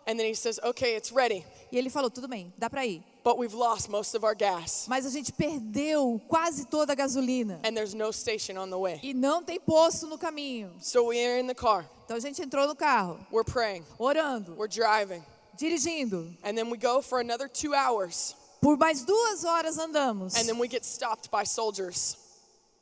And 0.06 0.16
then 0.16 0.26
he 0.26 0.34
says, 0.34 0.60
Okay, 0.62 0.94
it's 0.96 1.10
ready. 1.10 1.44
e 1.72 1.76
ele 1.76 1.90
falou: 1.90 2.08
tudo 2.08 2.28
bem, 2.28 2.52
dá 2.56 2.70
para 2.70 2.86
ir. 2.86 3.02
But 3.26 3.38
we've 3.38 3.54
lost 3.54 3.88
most 3.90 4.14
of 4.14 4.22
our 4.22 4.36
gas. 4.36 4.86
Mas 4.88 5.04
a 5.04 5.10
gente 5.10 5.32
perdeu 5.32 6.20
quase 6.28 6.64
toda 6.64 6.92
a 6.92 6.94
gasolina 6.96 7.58
And 7.64 7.76
there's 7.76 7.92
no 7.92 8.12
station 8.12 8.56
on 8.56 8.70
the 8.70 8.78
way. 8.78 9.00
e 9.02 9.12
não 9.12 9.42
tem 9.42 9.58
posto 9.58 10.06
no 10.06 10.16
caminho. 10.16 10.70
So 10.80 11.06
we're 11.08 11.40
in 11.40 11.48
the 11.48 11.54
car. 11.54 11.84
Então 12.04 12.16
a 12.16 12.20
gente 12.20 12.40
entrou 12.40 12.68
no 12.68 12.76
carro, 12.76 13.18
We're 13.32 13.42
praying. 13.42 13.82
orando, 13.98 14.54
We're 14.56 14.68
driving. 14.68 15.24
dirigindo. 15.58 16.32
And 16.44 16.56
then 16.56 16.70
we 16.70 16.78
go 16.78 17.02
for 17.02 17.18
another 17.18 17.48
two 17.48 17.74
hours. 17.74 18.36
Por 18.60 18.76
mais 18.76 19.04
duas 19.04 19.42
horas 19.44 19.76
andamos. 19.76 20.36
And 20.38 20.46
then 20.48 20.56
we 20.60 20.68
get 20.68 20.84
stopped 20.84 21.28
by 21.28 21.42
soldiers. 21.42 22.16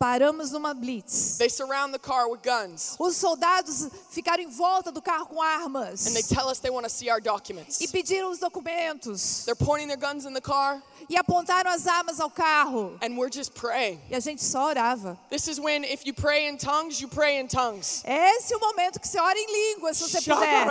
Paramos 0.05 0.51
numa 0.53 0.75
blitz. 0.75 1.39
They 1.39 1.49
surround 1.49 1.95
the 1.95 1.99
car 1.99 2.29
with 2.29 2.43
guns. 2.43 2.95
Os 2.99 3.17
soldados 3.17 3.89
ficaram 4.11 4.43
em 4.43 4.51
volta 4.51 4.93
do 4.93 5.01
carro 5.01 5.25
com 5.25 5.41
armas 5.41 6.07
And 6.07 6.13
they 6.13 6.23
tell 6.23 6.51
us 6.51 6.59
they 6.59 6.71
want 6.71 6.85
to 6.85 6.91
see 6.91 7.09
our 7.09 7.21
e 7.21 7.23
documents. 7.23 7.79
pediram 7.91 8.31
os 8.31 8.39
documentos 8.39 9.47
They're 9.47 9.57
pointing 9.57 9.89
their 9.89 9.97
guns 9.97 10.27
in 10.27 10.35
the 10.35 10.43
car. 10.43 10.83
e 11.09 11.17
apontaram 11.17 11.71
as 11.71 11.87
armas 11.87 12.21
ao 12.21 12.29
carro. 12.29 12.99
And 13.01 13.17
we're 13.17 13.31
just 13.33 13.55
praying. 13.55 13.99
E 14.11 14.15
a 14.15 14.21
gente 14.21 14.45
só 14.45 14.69
orava. 14.69 15.19
This 15.31 15.49
is 15.49 15.59
when, 15.59 15.85
if 15.85 16.05
you 16.05 16.13
pray 16.13 16.49
in 16.49 16.59
tongues, 16.59 17.01
you 17.01 17.09
pray 17.09 17.39
in 17.41 17.47
tongues. 17.47 18.03
Esse 18.05 18.53
é 18.53 18.57
o 18.59 18.61
momento 18.61 19.01
que 19.01 19.09
você 19.09 19.19
ora 19.19 19.39
em 19.39 19.75
língua, 19.75 19.95
se 19.95 20.03
você 20.03 20.21
puder. 20.21 20.67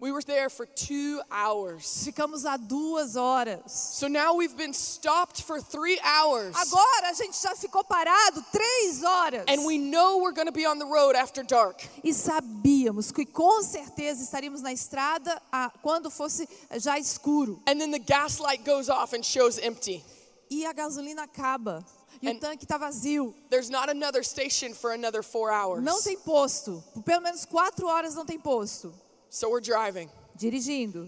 We 0.00 0.12
were 0.12 0.22
there 0.22 0.48
for 0.48 0.64
two 0.64 1.20
hours. 1.30 1.82
Ficamos 2.08 2.42
lá 2.44 2.56
duas 2.56 3.16
horas. 3.16 3.70
So 3.70 4.08
now 4.08 4.34
we've 4.34 4.56
been 4.56 4.72
stopped 4.72 5.42
for 5.42 5.60
three 5.60 6.00
hours. 6.02 6.56
Agora 6.56 7.10
a 7.10 7.12
gente 7.12 7.36
já 7.36 7.54
ficou 7.54 7.84
parado 7.84 8.42
três 8.50 9.02
horas. 9.04 9.44
And 9.46 9.66
we 9.66 9.76
know 9.76 10.16
we're 10.22 10.32
going 10.32 10.46
to 10.46 10.52
be 10.52 10.64
on 10.64 10.78
the 10.78 10.86
road 10.86 11.14
after 11.14 11.42
dark. 11.42 11.86
E 12.02 12.14
sabíamos 12.14 13.12
que 13.12 13.26
com 13.26 13.62
certeza 13.62 14.22
estaríamos 14.22 14.62
na 14.62 14.72
estrada 14.72 15.38
ah, 15.52 15.70
quando 15.82 16.10
fosse 16.10 16.48
já 16.78 16.98
escuro. 16.98 17.60
And 17.68 17.78
then 17.78 17.90
the 17.90 17.98
gas 17.98 18.40
light 18.40 18.64
goes 18.64 18.88
off 18.88 19.14
and 19.14 19.22
shows 19.22 19.58
empty. 19.58 20.02
E 20.50 20.64
a 20.64 20.72
gasolina 20.72 21.24
acaba. 21.24 21.84
E 22.22 22.26
And- 22.26 22.36
o 22.36 22.40
tanque 22.40 22.64
está 22.64 22.78
vazio. 22.78 23.34
There's 23.50 23.68
not 23.68 23.90
another 23.90 24.24
station 24.24 24.72
for 24.72 24.92
another 24.92 25.22
four 25.22 25.50
hours. 25.50 25.84
Não 25.84 26.00
tem 26.00 26.16
posto. 26.16 26.82
Por 26.94 27.02
pelo 27.02 27.20
menos 27.20 27.44
quatro 27.44 27.86
horas 27.86 28.14
não 28.14 28.24
tem 28.24 28.38
posto. 28.40 28.94
So 29.30 29.48
we're 29.48 29.60
driving. 29.60 30.10
Dirigindo. 30.36 31.06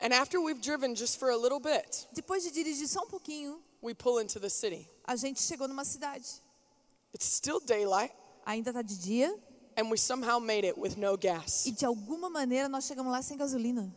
And 0.00 0.12
after 0.12 0.40
we've 0.40 0.60
driven 0.60 0.94
just 0.94 1.18
for 1.18 1.30
a 1.30 1.36
little 1.36 1.60
bit, 1.60 2.06
Depois 2.14 2.42
de 2.44 2.50
dirigir 2.50 2.86
só 2.86 3.00
um 3.02 3.08
pouquinho, 3.08 3.58
we 3.82 3.94
pull 3.94 4.18
into 4.18 4.38
the 4.38 4.50
city. 4.50 4.88
a 5.06 5.16
gente 5.16 5.40
chegou 5.40 5.66
numa 5.68 5.84
cidade. 5.84 6.40
It's 7.12 7.26
still 7.26 7.60
daylight, 7.60 8.12
Ainda 8.46 8.70
está 8.70 8.82
de 8.82 8.96
dia 8.98 9.34
and 9.76 9.90
we 9.90 9.96
somehow 9.96 10.38
made 10.38 10.64
it 10.66 10.76
with 10.78 10.96
no 10.98 11.16
gas. 11.16 11.64
e 11.66 11.72
de 11.72 11.84
alguma 11.86 12.28
maneira 12.28 12.68
nós 12.68 12.84
chegamos 12.86 13.10
lá 13.10 13.22
sem 13.22 13.36
gasolina. 13.36 13.90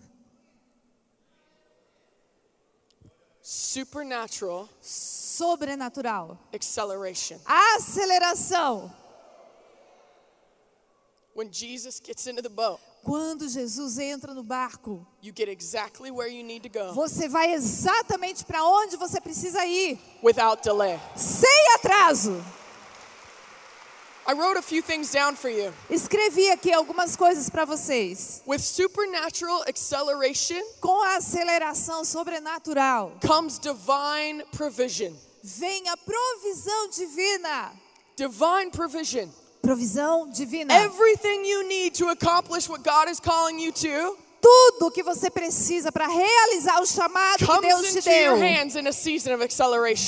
Supernatural 3.42 4.68
Sobrenatural. 4.82 6.38
acceleration. 6.54 7.40
Aceleração. 7.46 8.92
When 11.38 11.52
Jesus 11.52 12.00
gets 12.00 12.26
into 12.26 12.42
the 12.42 12.50
boat, 12.50 12.80
Quando 13.06 13.48
Jesus 13.48 14.00
entra 14.00 14.34
no 14.34 14.44
barco, 14.44 15.06
you 15.22 15.32
get 15.32 15.48
exactly 15.48 16.10
where 16.10 16.28
you 16.28 16.44
need 16.44 16.64
to 16.64 16.70
go 16.70 16.94
você 16.96 17.30
vai 17.30 17.54
exatamente 17.54 18.44
para 18.44 18.64
onde 18.64 18.98
você 18.98 19.22
precisa 19.22 19.64
ir, 19.64 20.00
without 20.24 20.64
delay. 20.64 21.00
sem 21.16 21.74
atraso. 21.76 22.44
I 24.30 24.34
wrote 24.34 24.58
a 24.58 24.62
few 24.64 24.82
things 24.82 25.12
down 25.12 25.36
for 25.36 25.50
you. 25.50 25.72
Escrevi 25.92 26.50
aqui 26.50 26.74
algumas 26.74 27.16
coisas 27.16 27.50
para 27.52 27.66
vocês. 27.66 28.42
With 28.48 28.60
supernatural 28.60 29.62
acceleration 29.70 30.62
Com 30.82 31.02
a 31.04 31.18
aceleração 31.18 32.04
sobrenatural, 32.04 33.14
comes 33.26 33.60
divine 33.60 34.44
provision. 34.52 35.14
vem 35.44 35.88
a 35.88 35.96
provisão 35.96 36.90
divina. 36.90 37.72
Divine 38.18 38.72
provision. 38.72 39.30
Provisão 39.62 40.30
divina. 40.30 40.74
Everything 40.74 41.46
you 41.46 41.68
need 41.68 41.98
to 41.98 42.10
accomplish 42.10 42.70
what 42.70 42.84
God 42.84 43.10
is 43.10 43.20
calling 43.20 43.60
you 43.60 43.72
to 43.72 44.18
Tudo 44.40 44.92
que 44.92 45.02
você 45.02 45.30
precisa 45.30 45.92
para 45.92 46.08
realizar 46.08 46.80
o 46.82 46.86
chamado 46.86 47.40
que 47.40 47.62
Deus 47.62 47.92
te 47.92 48.02
deu, 48.02 48.38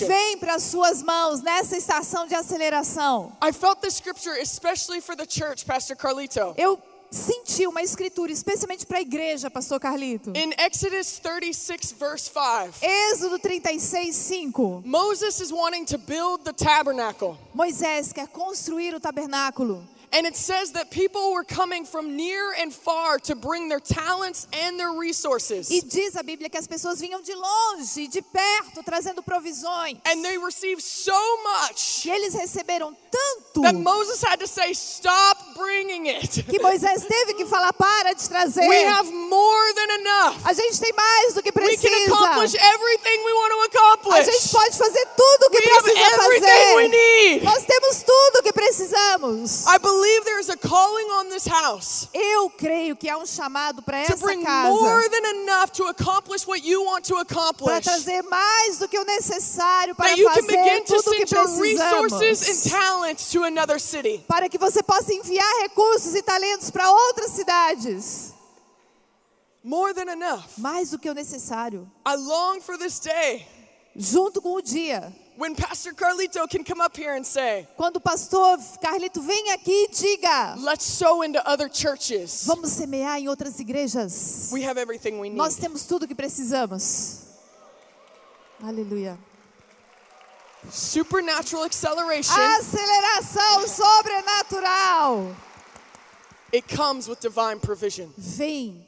vem 0.07 0.37
para 0.37 0.55
as 0.55 0.63
suas 0.63 1.01
mãos 1.01 1.41
nessa 1.41 1.75
estação 1.75 2.27
de 2.27 2.35
aceleração. 2.35 3.35
I 3.43 3.51
felt 3.51 3.81
this 3.81 3.95
scripture 3.95 4.39
especially 4.39 5.01
for 5.01 5.15
the 5.15 5.25
church, 5.27 5.65
Pastor 5.65 5.97
Carlito. 5.97 6.53
Eu 6.55 6.79
senti 7.11 7.65
uma 7.67 7.81
escritura 7.81 8.31
especialmente 8.31 8.85
para 8.85 8.97
a 8.97 9.01
igreja, 9.01 9.49
pastor 9.49 9.79
Carlito. 9.79 10.31
In 10.35 10.51
Exodus 10.57 11.19
36, 11.19 11.93
verse 11.93 12.29
5, 12.29 12.85
Êxodo 12.85 13.39
36, 13.39 14.15
5. 14.15 14.83
Moses 14.85 15.39
is 15.39 15.51
wanting 15.51 15.85
to 15.85 15.97
build 15.97 16.43
the 16.43 16.53
tabernacle. 16.53 17.37
Moisés 17.53 18.13
quer 18.13 18.27
construir 18.27 18.93
o 18.93 18.99
tabernáculo. 18.99 19.83
And 20.11 20.25
it 20.25 20.35
says 20.35 20.71
that 20.71 20.89
people 20.89 21.33
were 21.33 21.43
coming 21.43 21.85
from 21.85 22.15
near 22.17 22.51
and 22.59 22.73
far 22.73 23.19
to 23.19 23.35
bring 23.35 23.69
their 23.69 23.79
talents 23.79 24.47
and 24.53 24.79
their 24.79 24.91
resources. 24.91 25.69
E 25.69 25.81
diz 25.81 26.15
a 26.15 26.23
Bíblia 26.23 26.49
que 26.49 26.57
as 26.57 26.65
pessoas 26.67 26.99
vinham 26.99 27.21
de 27.21 27.33
longe, 27.35 28.07
de 28.07 28.21
perto, 28.23 28.81
trazendo 28.83 29.21
provisões. 29.21 29.97
And 30.05 30.23
they 30.25 30.37
received 30.39 30.81
so 30.81 31.13
much 31.43 32.05
E 32.05 32.09
eles 32.09 32.33
receberam 32.33 32.95
tanto 33.11 33.61
that 33.61 33.75
Moses 33.75 34.23
had 34.23 34.39
to 34.39 34.47
say, 34.47 34.73
Stop 34.73 35.37
bringing 35.55 36.07
it. 36.07 36.43
que 36.49 36.57
Moisés 36.59 37.05
teve 37.05 37.35
que 37.35 37.45
falar: 37.45 37.71
para 37.73 38.13
de 38.15 38.27
trazer. 38.27 38.67
We 38.67 38.83
have 38.85 39.05
more 39.13 39.73
than 39.75 39.99
enough. 40.01 40.41
A 40.45 40.53
gente 40.53 40.79
tem 40.79 40.91
mais 40.93 41.33
do 41.35 41.43
que 41.43 41.51
We 41.53 41.77
can 41.77 41.93
accomplish 42.07 42.53
precisa. 42.53 42.73
everything 42.73 43.17
we 43.25 43.33
want 43.33 43.51
to 43.53 43.59
A 43.59 43.65
accomplish. 43.65 44.25
gente 44.25 44.49
pode 44.51 44.75
fazer 44.75 45.05
tudo 45.15 45.43
o 45.45 45.49
que 45.51 45.59
We 45.59 45.71
have 45.71 45.83
precisa 45.83 46.23
everything 46.23 46.75
we 46.75 46.83
fazer. 46.83 46.89
need. 46.89 47.43
Nós 47.45 47.63
temos 47.65 48.01
tudo 48.03 48.39
o 48.39 48.43
que 48.43 48.53
precisamos. 48.53 49.65
I 49.67 49.77
believe 49.77 49.98
there 50.23 50.39
is 50.39 50.49
a 50.49 50.57
calling 50.57 51.07
on 51.07 51.29
this 51.29 51.47
house 51.47 52.07
Eu 52.13 52.49
creio 52.49 52.95
que 52.95 53.09
há 53.09 53.17
um 53.17 53.25
chamado 53.25 53.81
para 53.81 53.99
essa 53.99 54.15
bring 54.17 54.43
casa 54.43 54.69
more 54.69 55.09
than 55.09 55.43
enough 55.43 55.71
to 55.71 55.85
accomplish 55.85 56.47
what 56.47 56.65
you 56.65 56.83
want 56.83 57.05
to 57.05 57.13
para 57.13 57.21
accomplish. 57.21 57.83
trazer 57.83 58.21
mais 58.23 58.77
do 58.79 58.87
que 58.87 58.97
o 58.97 59.05
necessário 59.05 59.95
para 59.95 60.09
fazer 60.09 60.83
tudo 60.83 61.11
o 61.11 61.15
que 61.15 61.27
send 61.27 61.31
your 61.31 61.61
resources 61.61 62.13
and 62.13 62.19
precisamos. 62.19 62.71
talents 62.71 63.31
to 63.31 63.43
another 63.43 63.79
city. 63.79 64.23
Para 64.27 64.49
que 64.49 64.57
você 64.57 64.81
possa 64.83 65.13
enviar 65.13 65.61
recursos 65.61 66.15
e 66.15 66.21
talentos 66.21 66.69
para 66.69 66.91
outras 66.91 67.31
cidades. 67.31 68.33
More 69.63 69.93
than 69.93 70.11
enough. 70.11 70.45
Mais 70.57 70.91
do 70.91 70.99
que 70.99 71.09
o 71.09 71.13
necessário. 71.13 71.89
I 72.07 72.15
long 72.15 72.61
for 72.61 72.77
this 72.77 72.99
day 72.99 73.45
Junto 73.95 74.41
com 74.41 74.53
o 74.53 74.61
dia. 74.61 75.13
When 75.39 75.55
Pastor 75.55 75.93
Carlito 75.93 76.47
can 76.49 76.65
come 76.65 76.81
up 76.81 76.95
here 76.97 77.15
and 77.15 77.25
say, 77.25 77.65
Quando 77.77 77.95
o 77.95 77.99
pastor 78.01 78.57
Carlito 78.83 79.21
vem 79.21 79.51
aqui 79.51 79.71
e 79.71 79.87
diga: 79.87 80.55
Let's 80.61 80.83
sow 80.83 81.23
into 81.23 81.41
other 81.49 81.69
churches. 81.69 82.43
Vamos 82.45 82.71
semear 82.71 83.17
em 83.17 83.29
outras 83.29 83.57
igrejas. 83.59 84.49
We 84.51 84.63
have 84.63 84.77
everything 84.77 85.17
we 85.19 85.29
need. 85.29 85.37
Nós 85.37 85.55
temos 85.55 85.85
tudo 85.85 86.05
que 86.05 86.13
precisamos. 86.13 87.21
Aleluia. 88.61 89.17
Supernatural 90.69 91.63
acceleration, 91.63 92.35
Aceleração 92.35 93.65
sobrenatural 93.65 95.35
it 96.51 96.67
comes 96.67 97.07
with 97.07 97.21
divine 97.21 97.59
provision. 97.59 98.11
vem 98.17 98.85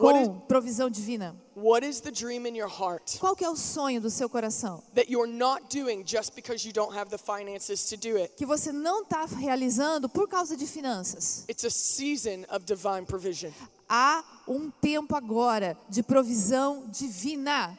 Com 0.00 0.40
provisão 0.48 0.88
divina. 0.88 1.36
What 1.54 1.86
is 1.86 2.00
the 2.00 2.10
dream 2.10 2.46
in 2.46 2.56
your 2.56 2.70
heart 2.70 3.18
Qual 3.18 3.36
que 3.36 3.44
é 3.44 3.50
o 3.50 3.56
sonho 3.56 4.00
do 4.00 4.08
seu 4.08 4.30
coração? 4.30 4.82
that 4.94 5.10
you're 5.10 5.30
not 5.30 5.68
doing 5.68 6.02
just 6.06 6.34
because 6.34 6.66
you 6.66 6.72
don't 6.72 6.96
have 6.96 7.10
the 7.10 7.18
finances 7.18 7.84
to 7.90 7.96
do 7.96 8.16
it? 8.16 8.34
Que 8.36 8.46
você 8.46 8.72
não 8.72 9.02
está 9.02 9.26
realizando 9.26 10.08
por 10.08 10.26
causa 10.26 10.56
de 10.56 10.66
finanças. 10.66 11.44
It's 11.48 11.64
a 11.64 11.70
season 11.70 12.44
of 12.48 12.64
divine 12.64 13.04
provision. 13.04 13.52
Há 13.88 14.24
um 14.48 14.70
tempo 14.70 15.14
agora 15.14 15.76
de 15.88 16.02
provisão 16.02 16.84
divina. 16.88 17.76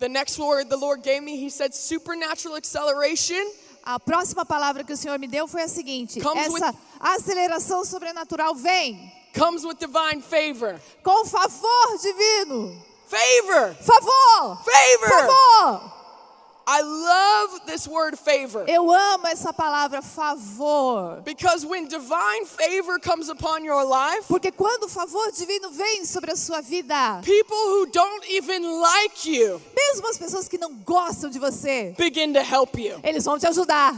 The 0.00 0.08
next 0.08 0.40
word 0.40 0.68
the 0.68 0.76
Lord 0.76 1.02
gave 1.02 1.20
me, 1.20 1.46
He 1.46 1.50
said, 1.50 1.72
supernatural 1.74 2.56
acceleration 2.56 3.46
A 3.86 4.00
próxima 4.00 4.44
palavra 4.44 4.82
que 4.82 4.92
o 4.92 4.96
Senhor 4.96 5.16
me 5.16 5.28
deu 5.28 5.46
foi 5.46 5.62
a 5.62 5.68
seguinte: 5.68 6.18
essa 6.18 6.74
aceleração 6.98 7.84
sobrenatural 7.84 8.52
vem 8.52 9.12
comes 9.36 9.64
with 9.64 9.78
divine 9.78 10.20
favor. 10.20 10.80
com 11.02 11.24
favor 11.24 11.98
divino. 12.02 12.72
Favor! 13.06 13.74
Favor! 13.74 14.56
Favor! 14.64 15.08
Favor! 15.08 15.92
I 16.68 16.82
love 16.82 17.60
this 17.68 17.86
word 17.86 18.18
favor 18.18 18.64
Eu 18.66 18.90
amo 18.90 19.28
essa 19.28 19.52
palavra 19.52 20.02
favor. 20.02 21.22
because 21.24 21.64
when 21.64 21.86
divine 21.86 22.44
favor 22.44 22.98
comes 22.98 23.28
upon 23.28 23.62
your 23.64 23.84
life, 23.84 24.26
Porque 24.26 24.50
quando 24.50 24.82
o 24.82 24.88
favor 24.88 25.30
divino 25.30 25.70
vem 25.70 26.04
sobre 26.04 26.32
a 26.32 26.36
sua 26.36 26.60
vida, 26.60 27.20
people 27.22 27.56
who 27.56 27.86
don't 27.92 28.28
even 28.28 28.64
like 28.80 29.24
you 29.30 29.62
mesmo 29.76 30.08
as 30.08 30.18
pessoas 30.18 30.48
que 30.48 30.58
não 30.58 30.74
gostam 30.84 31.30
de 31.30 31.38
você, 31.38 31.94
begin 31.96 32.32
to 32.32 32.40
help 32.42 32.76
you. 32.76 32.98
eles 33.04 33.24
vão 33.24 33.38
te 33.38 33.46
ajudar. 33.46 33.94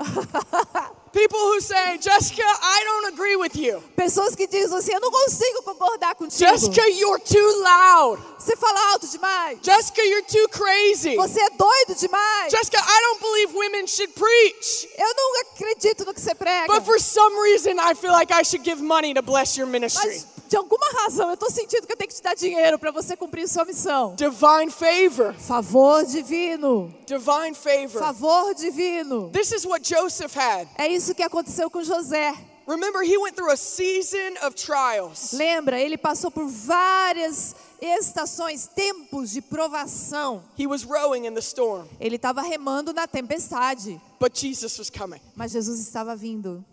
People 1.14 1.38
who 1.38 1.60
say, 1.60 1.96
Jessica, 1.98 2.42
I 2.42 2.82
don't 2.84 3.14
agree 3.14 3.36
with 3.36 3.56
you. 3.56 3.80
Pessoas 3.96 4.34
que 4.34 4.48
dizem 4.48 4.76
assim: 4.76 4.92
Eu 4.92 5.00
não 5.00 5.12
consigo 5.12 5.62
concordar 5.62 6.16
contigo. 6.16 6.50
Jessica, 6.50 6.82
you're 6.90 7.20
too 7.20 7.62
loud. 7.62 8.20
Você 8.44 8.56
fala 8.56 8.92
alto 8.92 9.08
demais. 9.08 9.58
Jessica, 9.62 10.02
you're 10.02 10.26
too 10.26 10.48
crazy. 10.50 11.16
Você 11.16 11.40
é 11.40 11.48
doido 11.50 11.94
demais. 11.98 12.52
Jessica, 12.52 12.78
I 12.78 13.00
don't 13.00 13.20
believe 13.20 13.56
women 13.56 13.86
should 13.86 14.12
preach. 14.12 14.86
Eu 14.98 15.14
não 15.16 15.40
acredito 15.40 16.04
no 16.04 16.12
que 16.12 16.20
você 16.20 16.34
prega. 16.34 16.66
But 16.66 16.84
for 16.84 17.00
some 17.00 17.34
reason, 17.40 17.80
I 17.80 17.94
feel 17.94 18.12
like 18.12 18.30
I 18.30 18.44
should 18.44 18.62
give 18.62 18.82
money 18.82 19.14
to 19.14 19.22
bless 19.22 19.58
your 19.58 19.66
ministry. 19.66 20.06
Mas 20.06 20.26
de 20.46 20.56
alguma 20.58 20.86
razão 21.00 21.28
eu 21.28 21.34
estou 21.34 21.50
sentindo 21.50 21.86
que 21.86 21.92
eu 21.94 21.96
tenho 21.96 22.08
que 22.08 22.14
te 22.16 22.22
dar 22.22 22.34
dinheiro 22.34 22.78
para 22.78 22.90
você 22.90 23.16
cumprir 23.16 23.48
sua 23.48 23.64
missão. 23.64 24.14
Divine 24.14 24.70
favor. 24.70 25.34
Favor 25.38 26.04
divino. 26.04 26.94
Divine 27.06 27.54
favor. 27.54 27.98
Favor 28.02 28.54
divino. 28.54 29.30
This 29.30 29.52
is 29.52 29.64
what 29.64 29.82
Joseph 29.82 30.36
had. 30.36 30.68
É 30.76 30.86
isso 30.86 31.14
que 31.14 31.22
aconteceu 31.22 31.70
com 31.70 31.82
José. 31.82 32.34
Remember, 32.66 33.02
he 33.02 33.18
went 33.18 33.36
through 33.36 33.52
a 33.52 33.56
season 33.56 34.36
of 34.42 34.54
trials. 34.54 35.32
Lembra, 35.32 35.78
ele 35.78 35.98
passou 35.98 36.30
por 36.30 36.46
várias 36.48 37.54
estações, 37.80 38.66
tempos 38.68 39.30
de 39.32 39.42
provação. 39.42 40.42
He 40.56 40.66
was 40.66 40.82
rowing 40.84 41.26
in 41.26 41.34
the 41.34 41.40
storm, 41.42 41.86
Ele 42.00 42.16
estava 42.16 42.40
remando 42.40 42.92
na 42.94 43.06
tempestade, 43.06 44.00
but 44.18 44.34
Jesus 44.34 44.78
was 44.78 44.88
coming. 44.88 45.20
mas 45.36 45.52
Jesus 45.52 45.78
estava 45.80 46.16
vindo. 46.16 46.64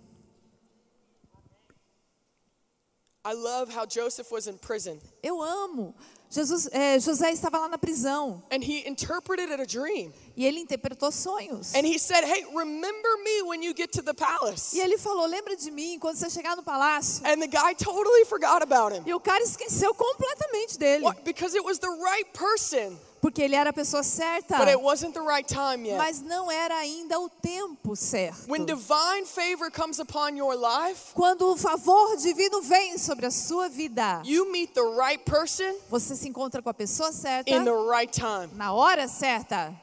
I 3.23 3.33
love 3.33 3.69
how 3.69 3.85
Joseph 3.85 4.31
was 4.31 4.47
in 4.47 4.57
prison 4.57 4.99
Eu 5.21 5.41
amo. 5.41 5.93
Jesus, 6.31 6.69
é, 6.71 6.97
José 6.97 7.31
estava 7.31 7.57
lá 7.59 7.67
na 7.67 7.77
prisão 7.77 8.41
and 8.49 8.63
he 8.63 8.87
interpreted 8.87 9.51
a 9.51 9.65
dream. 9.65 10.13
e 10.37 10.45
ele 10.45 10.61
interpretou 10.61 11.11
sonhos. 11.11 11.73
And 11.75 11.85
he 11.85 11.99
said, 11.99 12.23
Hey, 12.23 12.45
remember 12.55 13.17
me 13.21 13.41
when 13.43 13.61
you 13.61 13.73
get 13.75 13.91
to 13.91 14.01
the 14.01 14.13
palace. 14.13 14.73
E 14.73 14.79
ele 14.79 14.97
falou: 14.97 15.27
Lembra 15.27 15.57
de 15.57 15.69
mim 15.69 15.99
quando 15.99 16.15
você 16.15 16.29
chegar 16.29 16.55
no 16.55 16.63
palácio? 16.63 17.21
And 17.25 17.41
the 17.41 17.47
guy 17.47 17.73
totally 17.75 18.23
forgot 18.25 18.61
about 18.63 18.95
him. 18.95 19.03
E 19.05 19.13
o 19.13 19.19
cara 19.19 19.43
esqueceu 19.43 19.93
completamente 19.93 20.77
dele, 20.79 21.03
Why? 21.05 21.15
Because 21.23 21.53
it 21.53 21.65
was 21.65 21.79
the 21.79 21.89
right 21.89 22.25
person, 22.33 22.97
porque 23.21 23.41
ele 23.43 23.55
era 23.55 23.69
a 23.69 23.73
pessoa 23.73 24.01
certa, 24.03 24.57
but 24.57 24.67
it 24.67 24.81
wasn't 24.81 25.13
the 25.13 25.21
right 25.21 25.47
time 25.47 25.85
yet. 25.87 25.97
mas 25.97 26.21
não 26.21 26.51
era 26.51 26.75
ainda 26.75 27.19
o 27.19 27.29
tempo 27.29 27.95
certo. 27.95 28.49
When 28.49 28.65
divine 28.65 29.25
favor 29.25 29.69
comes 29.69 29.99
upon 29.99 30.35
your 30.35 30.55
life, 30.55 31.13
Quando 31.13 31.43
o 31.51 31.55
favor 31.55 32.17
divino 32.17 32.61
vem 32.61 32.97
sobre 32.97 33.27
a 33.27 33.31
sua 33.31 33.69
vida, 33.69 34.21
you 34.25 34.51
meet 34.51 34.73
the 34.73 34.81
right 34.81 35.23
person 35.23 35.71
você 35.89 36.15
se 36.15 36.27
encontra 36.27 36.61
com 36.61 36.69
a 36.69 36.73
pessoa 36.73 37.11
certa 37.11 37.49
in 37.51 37.63
the 37.63 37.71
right 37.71 38.11
time. 38.11 38.49
na 38.55 38.73
hora 38.73 39.07
certa. 39.07 39.73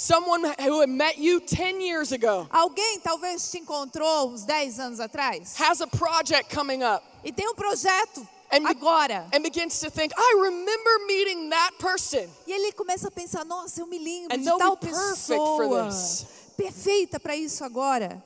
Someone 0.00 0.44
who 0.60 0.80
had 0.80 0.88
met 0.88 1.18
you 1.18 1.40
10 1.40 1.80
years 1.80 2.12
ago 2.12 2.46
Alguém 2.52 3.00
talvez 3.00 3.50
te 3.50 3.58
encontrou 3.58 4.28
uns 4.28 4.44
10 4.44 4.78
anos 4.78 5.00
atrás 5.00 5.56
has 5.58 5.80
a 5.80 5.88
project 5.88 6.54
coming 6.54 6.84
up 6.84 7.02
e 7.24 7.32
tem 7.32 7.48
um 7.48 7.54
projeto 7.54 8.24
agora. 8.50 9.26
and 9.32 9.42
begins 9.42 9.80
to 9.80 9.90
think, 9.90 10.12
I 10.16 10.40
remember 10.42 11.06
meeting 11.06 11.50
that 11.50 11.72
person. 11.78 12.28
E 12.46 12.52
ele 12.52 12.72
começa 12.72 13.08
a 13.08 13.10
pensar: 13.10 13.44
nossa, 13.44 13.80
eu 13.80 13.86
me 13.86 13.98
lembro 13.98 14.34
And 14.34 14.42
de 14.42 14.58
tal 14.58 14.76
pessoa 14.76 15.88
perfeita 16.56 17.20
para 17.20 17.36
isso 17.36 17.64
agora. 17.64 18.22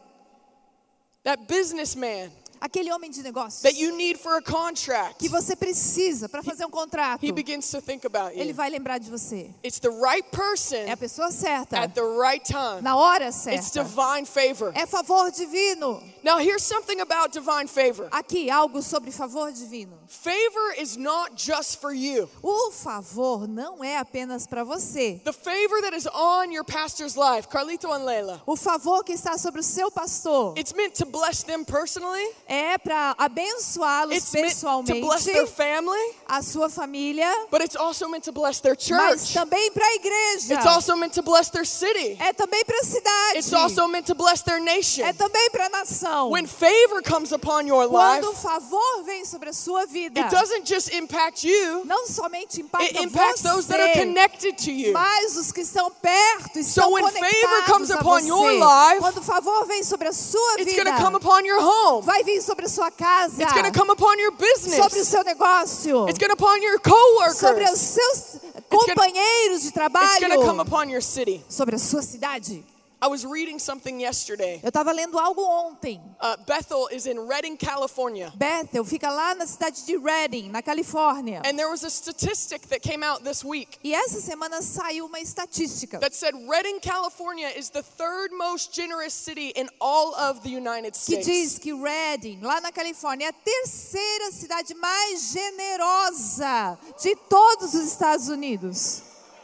That 1.25 1.47
businessman 1.47 2.31
aquele 2.62 2.93
homem 2.93 3.11
de 3.11 3.23
negócios 3.23 3.61
that 3.62 3.75
you 3.76 3.95
need 3.97 4.17
for 4.19 4.37
a 4.37 4.43
contract, 4.43 5.19
que 5.19 5.29
você 5.29 5.57
precisa 5.57 6.29
para 6.29 6.43
fazer 6.43 6.64
um 6.64 6.71
contrato, 6.71 7.25
he 7.25 7.33
begins 7.33 7.69
to 7.71 7.81
think 7.81 8.07
about 8.07 8.33
ele 8.38 8.52
vai 8.52 8.71
lembrar 8.71 8.99
de 8.99 9.11
você. 9.11 9.50
It's 9.64 9.81
the 9.81 9.91
right 9.91 10.23
person 10.31 10.76
É 10.87 10.93
a 10.93 10.97
pessoa 10.97 11.31
certa, 11.33 11.81
at 11.81 11.93
the 11.95 12.02
right 12.02 12.45
time. 12.45 12.81
na 12.81 12.97
hora 12.97 13.26
It's 13.29 13.37
certa. 13.43 13.83
divine 13.83 14.25
favor. 14.25 14.73
É 14.76 14.87
favor 14.87 15.31
divino. 15.33 16.00
Now, 16.25 16.38
here's 16.38 16.62
something 16.62 17.00
about 17.00 17.33
divine 17.33 17.67
favor 17.67 18.09
Aqui, 18.12 18.49
algo 18.49 18.81
sobre 18.81 19.11
favor 19.11 19.50
divino. 19.50 19.99
favor 20.07 20.75
is 20.79 20.97
not 20.97 21.35
just 21.37 21.81
for 21.81 21.93
you. 21.93 22.29
O 22.43 22.71
favor 22.71 23.49
não 23.49 23.83
é 23.83 23.97
apenas 23.99 24.47
para 24.47 24.62
você. 24.62 25.21
The 25.25 25.33
favor 25.33 25.81
that 25.83 25.95
is 25.97 26.07
on 26.07 26.52
your 26.52 26.62
pastor's 26.64 27.17
life, 27.17 27.49
Carlito 27.49 27.91
and 27.93 28.05
Leila, 28.05 28.41
O 28.47 28.55
favor 28.57 29.02
que 29.02 29.12
está 29.12 29.37
sobre 29.37 29.61
o 29.61 29.64
seu 29.64 29.91
pastor 29.91 30.55
it's 30.57 30.73
meant 30.75 30.95
to 30.95 31.05
bless 31.07 31.43
them 31.43 31.64
personally, 31.64 32.25
é 32.47 32.79
para 32.79 33.17
abençoá-los 33.19 34.17
it's 34.17 34.33
meant 34.33 34.87
to 34.87 34.95
bless 35.00 35.25
pessoalmente, 35.25 35.33
their 35.33 35.47
family, 35.47 36.14
a 36.29 36.41
sua 36.43 36.69
família, 36.69 37.29
but 37.50 37.61
it's 37.62 37.75
also 37.76 38.07
meant 38.09 38.23
to 38.25 38.33
bless 38.33 38.61
their 38.61 38.76
mas 38.76 39.26
church. 39.26 39.35
também 39.35 39.73
para 39.73 39.85
a 39.87 39.95
igreja. 39.95 40.55
It's 40.55 40.67
also 40.67 40.95
meant 40.95 41.14
to 41.14 41.23
bless 41.23 41.50
their 41.50 41.64
city. 41.67 42.17
É 42.21 42.33
também 42.33 42.64
para 42.64 42.79
a 42.79 42.85
cidade. 42.85 43.38
It's 43.38 43.52
also 43.52 43.88
meant 43.88 44.07
to 44.07 44.14
bless 44.14 44.43
their 44.45 44.61
nation. 44.61 45.05
É 45.05 45.12
também 45.12 45.50
para 45.50 45.67
a 45.67 45.69
nação. 45.71 46.12
When 46.31 46.47
favor 46.47 47.00
comes 47.02 47.33
upon 47.33 47.66
your 47.66 47.85
life, 47.87 48.21
Quando 48.23 48.31
o 48.31 48.35
favor 48.35 49.02
vem 49.04 49.25
sobre 49.25 49.49
a 49.49 49.52
sua 49.52 49.87
vida, 49.87 50.21
it 50.21 50.31
doesn't 50.31 50.64
just 50.66 50.92
impact 50.92 51.47
you, 51.49 51.85
não 51.87 52.07
somente 52.07 52.61
impacta 52.61 52.85
it 52.87 52.99
impacts 53.02 53.42
those 53.42 53.66
that 53.69 53.81
are 53.81 53.92
você, 53.92 54.04
connected 54.07 54.57
to 54.64 54.71
you. 54.71 54.92
mas 54.92 55.37
os 55.37 55.50
que 55.52 55.62
estão 55.62 55.90
perto, 55.90 56.59
estão 56.59 56.92
when 56.92 57.02
favor 57.02 57.19
conectados 57.19 57.66
comes 57.66 57.90
a 57.90 57.95
upon 58.00 58.21
você. 58.21 58.26
your 58.28 58.50
life, 58.52 59.00
Quando 59.00 59.19
o 59.19 59.23
favor 59.23 59.64
vem 59.66 59.83
sobre 59.83 60.09
a 60.09 60.12
sua 60.12 60.54
It's 60.59 60.64
vida, 60.73 60.85
going 60.85 60.97
to 60.97 61.02
come 61.02 61.16
upon 61.16 61.45
your 61.47 61.61
home. 61.61 62.02
vai 62.04 62.23
vir 62.23 62.42
sobre 62.42 62.66
a 62.66 62.69
sua 62.69 62.90
casa, 62.90 63.42
It's 63.42 63.52
going 63.52 63.71
to 63.71 63.78
come 63.78 63.90
upon 63.90 64.19
your 64.19 64.33
sobre 64.33 64.47
o 64.47 64.54
business. 64.54 65.09
seu 65.09 65.25
negócio, 65.25 66.09
It's 66.09 66.19
going 66.19 66.28
to 66.28 66.35
upon 66.35 66.57
your 66.62 66.78
sobre 66.78 67.31
os 67.31 67.40
coworkers. 67.40 67.78
seus 67.81 68.40
gonna- 68.71 68.85
companheiros 68.95 69.62
de 69.62 69.69
It's 69.69 69.76
going 69.76 69.88
to 69.90 70.37
come 70.38 70.57
trabalho, 70.57 70.61
upon 70.62 70.90
your 70.90 71.02
city. 71.02 71.42
sobre 71.49 71.76
a 71.76 71.78
sua 71.78 72.02
cidade. 72.02 72.64
I 73.02 73.09
was 73.09 73.26
reading 73.26 73.59
something 73.59 74.00
yesterday. 74.00 74.61
Eu 74.62 74.68
estava 74.68 74.92
lendo 74.92 75.18
algo 75.18 75.42
ontem. 75.42 76.00
Uh, 76.21 76.37
Bethel 76.47 76.87
is 76.92 77.06
in 77.06 77.18
Redding, 77.18 77.56
California. 77.56 78.32
Bethel 78.37 78.85
fica 78.85 79.11
lá 79.11 79.35
na 79.35 79.44
cidade 79.44 79.85
de 79.85 79.97
Redding, 79.97 80.50
na 80.50 80.62
Califórnia. 80.62 81.42
And 81.44 81.59
there 81.59 81.68
was 81.68 81.82
a 81.82 81.90
statistic 81.90 82.68
that 82.68 82.80
came 82.80 83.02
out 83.02 83.25
this 83.25 83.44
week 83.44 83.80
E 83.82 83.92
essa 83.92 84.21
semana 84.21 84.62
saiu 84.62 85.06
uma 85.06 85.18
estatística 85.18 85.99
that 85.99 86.14
said 86.14 86.32
Redding, 86.49 86.78
California 86.78 87.49
is 87.56 87.71
the 87.71 87.82
third 87.82 88.30
most 88.32 88.73
generous 88.73 89.12
city 89.12 89.49
in 89.56 89.68
all 89.80 90.14
of 90.14 90.40
the 90.44 90.50
United 90.50 90.92
que 90.92 91.21
States. 91.21 91.26
diz 91.26 91.59
que 91.59 91.73
Redding, 91.73 92.38
lá 92.40 92.61
na 92.61 92.71
Califórnia, 92.71 93.26
é 93.26 93.28
a 93.30 93.32
terceira 93.32 94.30
cidade 94.30 94.75
mais 94.75 95.32
generosa 95.32 96.78
de 97.02 97.16
todos 97.28 97.75
os 97.75 97.82
Estados 97.85 98.28
Unidos. 98.28 99.02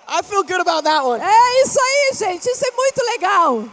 I 0.09 0.23
feel 0.23 0.43
good 0.43 0.61
about 0.61 0.85
that 0.85 1.05
one. 1.05 1.21
É 1.21 1.63
isso 1.63 1.79
aí, 1.79 2.13
gente. 2.15 2.49
Isso 2.49 2.65
é 2.65 2.71
muito 2.71 3.03
legal. 3.05 3.69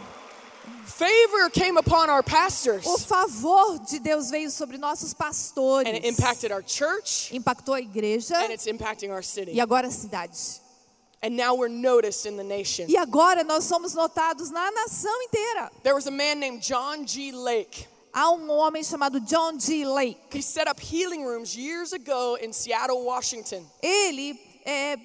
Favor 0.84 1.50
came 1.50 1.76
upon 1.78 2.08
our 2.08 2.22
pastors 2.22 2.86
O 2.86 2.96
favor 2.98 3.78
de 3.80 3.98
Deus 3.98 4.30
veio 4.30 4.50
sobre 4.50 4.78
nossos 4.78 5.12
pastores. 5.12 5.86
and 5.88 5.94
it 5.96 6.06
impacted 6.06 6.50
our 6.52 6.62
church 6.62 7.30
Impactou 7.34 7.74
a 7.74 7.80
igreja 7.80 8.34
and 8.36 8.50
it's 8.52 8.66
impacting 8.66 9.10
our 9.10 9.22
city. 9.22 9.52
e 9.52 9.60
agora 9.60 9.88
a 9.88 9.90
cidade. 9.90 10.60
And 11.22 11.30
now 11.36 11.54
we're 11.54 11.68
noticed 11.68 12.24
in 12.26 12.36
the 12.36 12.44
nation. 12.44 12.86
E 12.88 12.96
agora 12.96 13.42
nós 13.44 13.64
somos 13.64 13.94
notados 13.94 14.50
na 14.50 14.70
nação 14.70 15.22
inteira. 15.22 15.70
There 15.82 15.94
was 15.94 16.06
a 16.06 16.10
man 16.10 16.36
named 16.36 16.62
John 16.62 17.06
G. 17.06 17.32
Lake. 17.32 17.86
Há 18.12 18.30
um 18.30 18.48
homem 18.50 18.82
chamado 18.82 19.20
John 19.20 19.58
G. 19.58 19.84
Lake. 19.84 20.18
He 20.32 20.40
set 20.42 20.66
up 20.68 20.80
healing 20.80 21.24
rooms 21.26 21.54
years 21.56 21.92
ago 21.92 22.36
in 22.40 22.52
Seattle, 22.52 23.02
Washington. 23.04 23.66
Ele 23.82 24.38
é, 24.64 24.98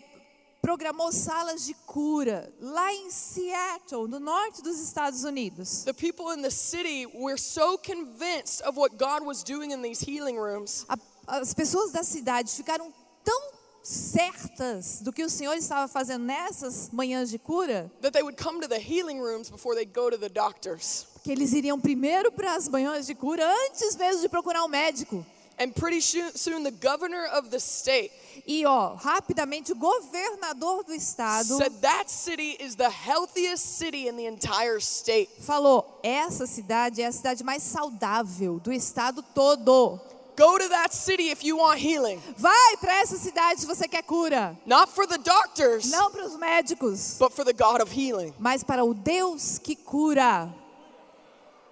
programou 0.62 1.12
salas 1.12 1.66
de 1.66 1.74
cura 1.86 2.54
lá 2.60 2.94
em 2.94 3.10
Seattle, 3.10 4.08
no 4.08 4.20
norte 4.20 4.62
dos 4.62 4.80
Estados 4.80 5.24
Unidos. 5.24 5.84
The 5.84 5.94
people 5.94 6.32
in 6.32 6.42
the 6.42 6.52
city 6.52 7.06
were 7.08 7.38
so 7.38 7.78
convinced 7.78 8.62
of 8.64 8.78
what 8.78 8.98
God 8.98 9.26
was 9.26 9.44
doing 9.44 9.72
in 9.72 9.82
these 9.82 10.02
healing 10.02 10.38
rooms 10.38 10.86
as 11.28 11.54
pessoas 11.54 11.92
da 11.92 12.04
cidade 12.04 12.52
ficaram 12.52 12.94
tão 13.24 13.52
certas 13.84 15.02
do 15.02 15.12
que 15.12 15.24
o 15.24 15.30
Senhor 15.30 15.56
estava 15.56 15.88
fazendo 15.88 16.24
nessas 16.26 16.90
manhãs 16.92 17.30
de 17.30 17.40
cura, 17.40 17.92
that 18.02 18.12
they 18.12 18.22
would 18.22 18.42
come 18.42 18.60
to 18.62 18.68
the 18.68 18.78
healing 18.78 19.20
rooms 19.20 19.50
before 19.50 19.76
they'd 19.76 19.94
go 19.94 20.10
to 20.10 20.18
the 20.18 20.30
doctors. 20.30 21.08
que 21.24 21.32
eles 21.32 21.54
iriam 21.54 21.80
primeiro 21.80 22.32
para 22.32 22.56
as 22.56 22.68
manhãs 22.68 23.06
de 23.06 23.16
cura 23.16 23.44
antes 23.68 23.96
mesmo 23.96 24.22
de 24.22 24.30
procurar 24.30 24.64
um 24.64 24.68
médico. 24.68 25.26
And 25.62 25.76
pretty 25.76 26.02
soon, 26.02 26.64
the 26.64 26.72
governor 26.72 27.26
of 27.28 27.50
the 27.52 27.60
state 27.60 28.12
E 28.48 28.66
ó, 28.66 28.96
rapidamente 28.96 29.72
o 29.72 29.76
governador 29.76 30.84
do 30.84 30.94
estado 30.94 31.58
said 31.58 31.72
that 31.82 32.10
city 32.10 32.58
is 32.60 32.76
the 32.76 32.90
healthiest 32.90 33.78
city 33.78 34.08
in 34.08 34.16
the 34.16 34.26
entire 34.26 34.80
state. 34.80 35.30
falou: 35.42 36.00
essa 36.02 36.48
cidade 36.48 37.02
é 37.02 37.06
a 37.08 37.12
cidade 37.12 37.44
mais 37.44 37.62
saudável 37.62 38.60
do 38.60 38.72
estado 38.74 39.22
todo. 39.36 40.00
Go 40.36 40.58
to 40.58 40.70
that 40.70 40.96
city 40.96 41.30
if 41.30 41.44
you 41.44 41.58
want 41.58 41.80
healing. 41.80 42.20
Vai 42.38 42.78
para 42.78 42.96
essa 43.02 43.18
cidade 43.18 43.60
se 43.62 43.68
você 43.68 43.88
quer 43.88 44.02
cura. 44.02 44.58
Not 44.66 44.92
for 44.92 45.06
the 45.06 45.20
doctors, 45.20 45.92
Não 45.92 46.10
para 46.10 46.26
os 46.26 46.36
médicos, 46.38 47.18
but 47.20 47.32
for 47.34 47.46
the 47.46 47.54
God 47.54 47.82
of 47.82 47.92
healing. 47.94 48.34
mas 48.40 48.64
para 48.64 48.84
o 48.84 48.94
Deus 48.96 49.60
que 49.60 49.76
cura. 49.76 50.52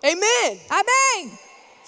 Amen. 0.03 0.61
Amém! 0.69 1.39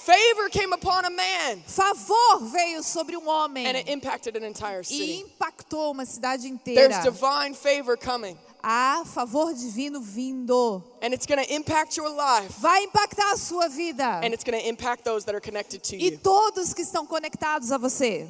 Favor 0.06 0.50
came 0.50 0.74
upon 0.74 1.06
a 1.06 1.10
man 1.12 1.62
Favor 1.68 2.40
veio 2.52 2.82
sobre 2.84 3.16
um 3.16 3.28
homem 3.28 3.66
and 3.68 3.78
it 3.78 3.88
impacted 3.92 4.36
an 4.36 4.44
entire 4.44 4.82
e 4.82 4.86
city. 4.86 5.22
impactou 5.22 5.92
uma 5.92 6.06
cidade 6.06 6.44
There's 6.64 6.96
inteira. 6.96 7.02
divine 7.04 7.54
favor 7.54 7.96
coming, 7.98 8.36
Há 8.64 9.04
favor 9.06 9.54
divino 9.54 10.00
vindo. 10.02 10.84
and 11.02 11.14
it's 11.14 11.26
going 11.28 11.44
to 11.44 11.54
impact 11.54 11.98
your 11.98 12.10
life, 12.10 12.52
Vai 12.60 12.84
impactar 12.84 13.32
a 13.34 13.38
sua 13.38 13.68
vida 13.70 14.22
and 14.24 14.34
it's 14.34 14.44
going 14.44 14.60
to 14.60 14.68
impact 14.68 15.04
those 15.04 15.24
that 15.26 15.36
are 15.36 15.42
connected 15.42 15.82
to 15.84 15.96
e 15.96 16.10
you. 16.12 16.18
todos 16.18 16.74
que 16.74 16.82
estão 16.82 17.06
conectados 17.06 17.72
a 17.72 17.78
você. 17.78 18.28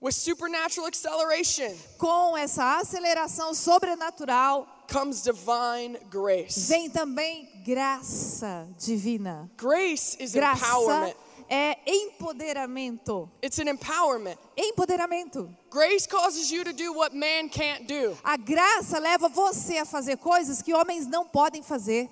With 0.00 0.14
supernatural 0.14 0.86
acceleration 0.86 1.76
Com 1.98 2.34
essa 2.38 2.78
aceleração 2.78 3.52
sobrenatural, 3.52 4.66
comes 4.90 5.22
divine 5.22 5.98
grace. 6.10 6.68
vem 6.68 6.88
também 6.88 7.46
graça 7.64 8.66
divina. 8.78 9.50
Grace 9.56 10.16
is 10.20 10.32
Graça 10.32 10.64
empowerment. 10.66 11.14
é 11.48 11.76
empoderamento. 11.86 13.28
It's 13.42 13.58
an 13.58 13.68
empowerment. 13.68 14.38
Empoderamento. 14.56 15.48
Grace 15.70 16.06
causes 16.06 16.50
you 16.50 16.64
to 16.64 16.72
do 16.72 16.92
what 16.92 17.14
man 17.14 17.48
can't 17.48 17.86
do. 17.86 18.16
A 18.24 18.36
graça 18.36 18.98
leva 18.98 19.28
você 19.28 19.78
a 19.78 19.84
fazer 19.84 20.16
coisas 20.18 20.62
que 20.62 20.72
homens 20.74 21.06
não 21.06 21.24
podem 21.26 21.62
fazer. 21.62 22.08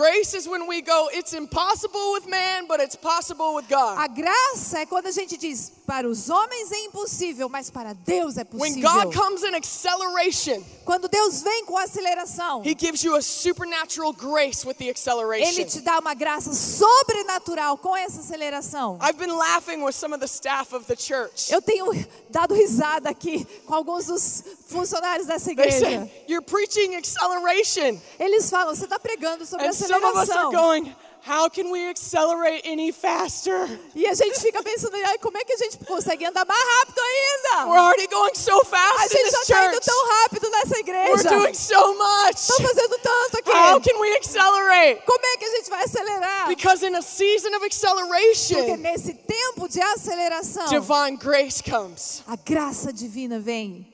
Grace 0.00 0.32
is 0.32 0.48
when 0.48 0.66
we 0.66 0.80
go, 0.80 1.10
it's 1.12 1.34
impossible 1.34 2.12
with 2.14 2.26
man, 2.26 2.66
but 2.66 2.80
it's 2.80 2.96
possible 2.96 3.54
with 3.54 3.68
God. 3.68 3.98
A 3.98 4.08
graça 4.08 4.78
é 4.78 4.86
quando 4.86 5.08
a 5.08 5.10
gente 5.12 5.36
diz, 5.36 5.72
para 5.86 6.08
os 6.08 6.30
homens 6.30 6.72
é 6.72 6.78
impossível, 6.86 7.50
mas 7.50 7.68
para 7.68 7.92
Deus 7.92 8.38
é 8.38 8.46
When 8.54 8.72
possível. 8.80 8.90
God 8.90 9.14
comes 9.14 9.42
in 9.42 9.54
acceleration, 9.54 10.64
Quando 10.86 11.06
Deus 11.06 11.42
vem 11.42 11.66
com 11.66 11.76
aceleração, 11.76 12.62
He 12.64 12.74
gives 12.74 13.02
you 13.04 13.14
a 13.14 13.20
supernatural 13.20 14.14
grace 14.14 14.66
with 14.66 14.76
the 14.78 14.84
Ele 14.84 14.92
acceleration. 14.92 15.66
te 15.66 15.80
dá 15.82 15.98
uma 15.98 16.14
graça 16.14 16.54
sobrenatural 16.54 17.76
com 17.76 17.94
essa 17.94 18.20
aceleração. 18.20 18.98
I've 19.02 19.18
been 19.18 19.36
laughing 19.36 19.82
with 19.82 19.92
some 19.94 20.14
of 20.14 20.20
the 20.20 20.26
staff 20.26 20.74
of 20.74 20.86
the 20.86 20.96
church. 20.96 21.52
Eu 21.52 21.60
tenho 21.60 21.86
dado 22.30 22.54
risada 22.54 23.10
aqui 23.10 23.44
com 23.66 23.74
alguns 23.74 24.06
dos 24.06 24.42
funcionários 24.66 25.26
dessa 25.26 25.44
They 25.46 25.52
igreja. 25.52 25.78
say, 25.78 26.24
You're 26.26 26.44
preaching 26.44 26.94
acceleration. 26.96 28.00
Eles 28.18 28.48
falam, 28.48 28.74
você 28.74 28.84
está 28.84 28.98
pregando 28.98 29.44
sobre 29.44 29.66
And 29.66 29.72
some 29.90 30.04
of 30.04 30.16
us 30.16 30.30
are 30.30 30.50
going, 30.50 30.94
How 31.22 31.50
can 31.50 31.70
we 31.70 31.86
accelerate 31.90 32.62
any 32.64 32.90
faster? 32.90 33.68
E 33.94 34.06
a 34.06 34.14
gente 34.14 34.40
fica 34.40 34.62
pensando, 34.62 34.96
"Ai, 35.04 35.18
como 35.18 35.36
é 35.36 35.44
que 35.44 35.52
a 35.52 35.56
gente 35.58 35.76
consegue 35.84 36.24
andar 36.24 36.46
mais 36.46 36.58
rápido 36.78 36.96
We're 36.96 37.68
ainda? 37.68 37.78
already 37.78 38.06
going 38.06 38.34
so 38.34 38.58
A 38.58 38.64
fast 38.64 39.14
in 39.14 39.18
gente 39.18 39.30
já 39.30 39.40
está 39.42 39.66
indo 39.66 39.80
tão 39.80 40.08
rápido 40.08 40.48
nessa 40.48 40.74
We're 40.76 40.80
igreja. 40.80 41.28
doing 41.28 41.52
so 41.54 41.94
much. 41.94 42.36
Estão 42.40 42.56
fazendo 42.66 42.98
tanto 43.02 43.36
aqui. 43.38 43.50
How 43.50 43.78
can 43.82 44.00
we 44.00 44.16
accelerate? 44.16 45.02
Como 45.04 45.26
é 45.26 45.36
que 45.36 45.44
a 45.44 45.50
gente 45.56 45.68
vai 45.70 45.84
acelerar? 45.84 46.48
Because 46.48 46.86
in 46.86 46.94
a 46.96 47.02
season 47.02 47.48
of 47.48 47.58
Porque 47.60 47.66
acceleration, 47.66 48.76
nesse 48.78 49.12
tempo 49.12 49.68
de 49.68 49.80
aceleração, 49.82 50.68
divine 50.68 51.18
grace 51.18 51.62
comes. 51.62 52.22
a 52.26 52.36
graça 52.36 52.94
divina 52.94 53.38
vem. 53.38 53.86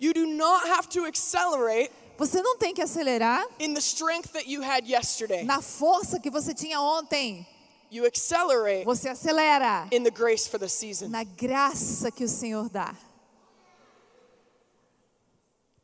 You 0.00 0.12
do 0.12 0.26
not 0.26 0.68
have 0.68 0.88
to 0.88 1.06
accelerate 1.06 1.92
Você 2.16 2.40
não 2.42 2.56
tem 2.58 2.72
que 2.72 2.80
acelerar 2.82 3.44
in 3.58 3.74
the 3.74 3.80
strength 3.80 4.32
that 4.32 4.48
you 4.48 4.62
had 4.62 4.86
yesterday. 4.86 5.42
na 5.44 5.60
força 5.60 6.20
que 6.20 6.30
você 6.30 6.54
tinha 6.54 6.80
ontem. 6.80 7.46
You 7.90 8.06
accelerate 8.06 8.84
Você 8.84 9.08
acelera 9.08 9.86
in 9.92 10.02
the 10.02 10.10
grace 10.10 10.48
for 10.48 10.58
the 10.58 10.68
season. 10.68 11.08
na 11.08 11.22
graça 11.24 12.10
que 12.10 12.24
o 12.24 12.28
Senhor 12.28 12.68
dá. 12.68 12.94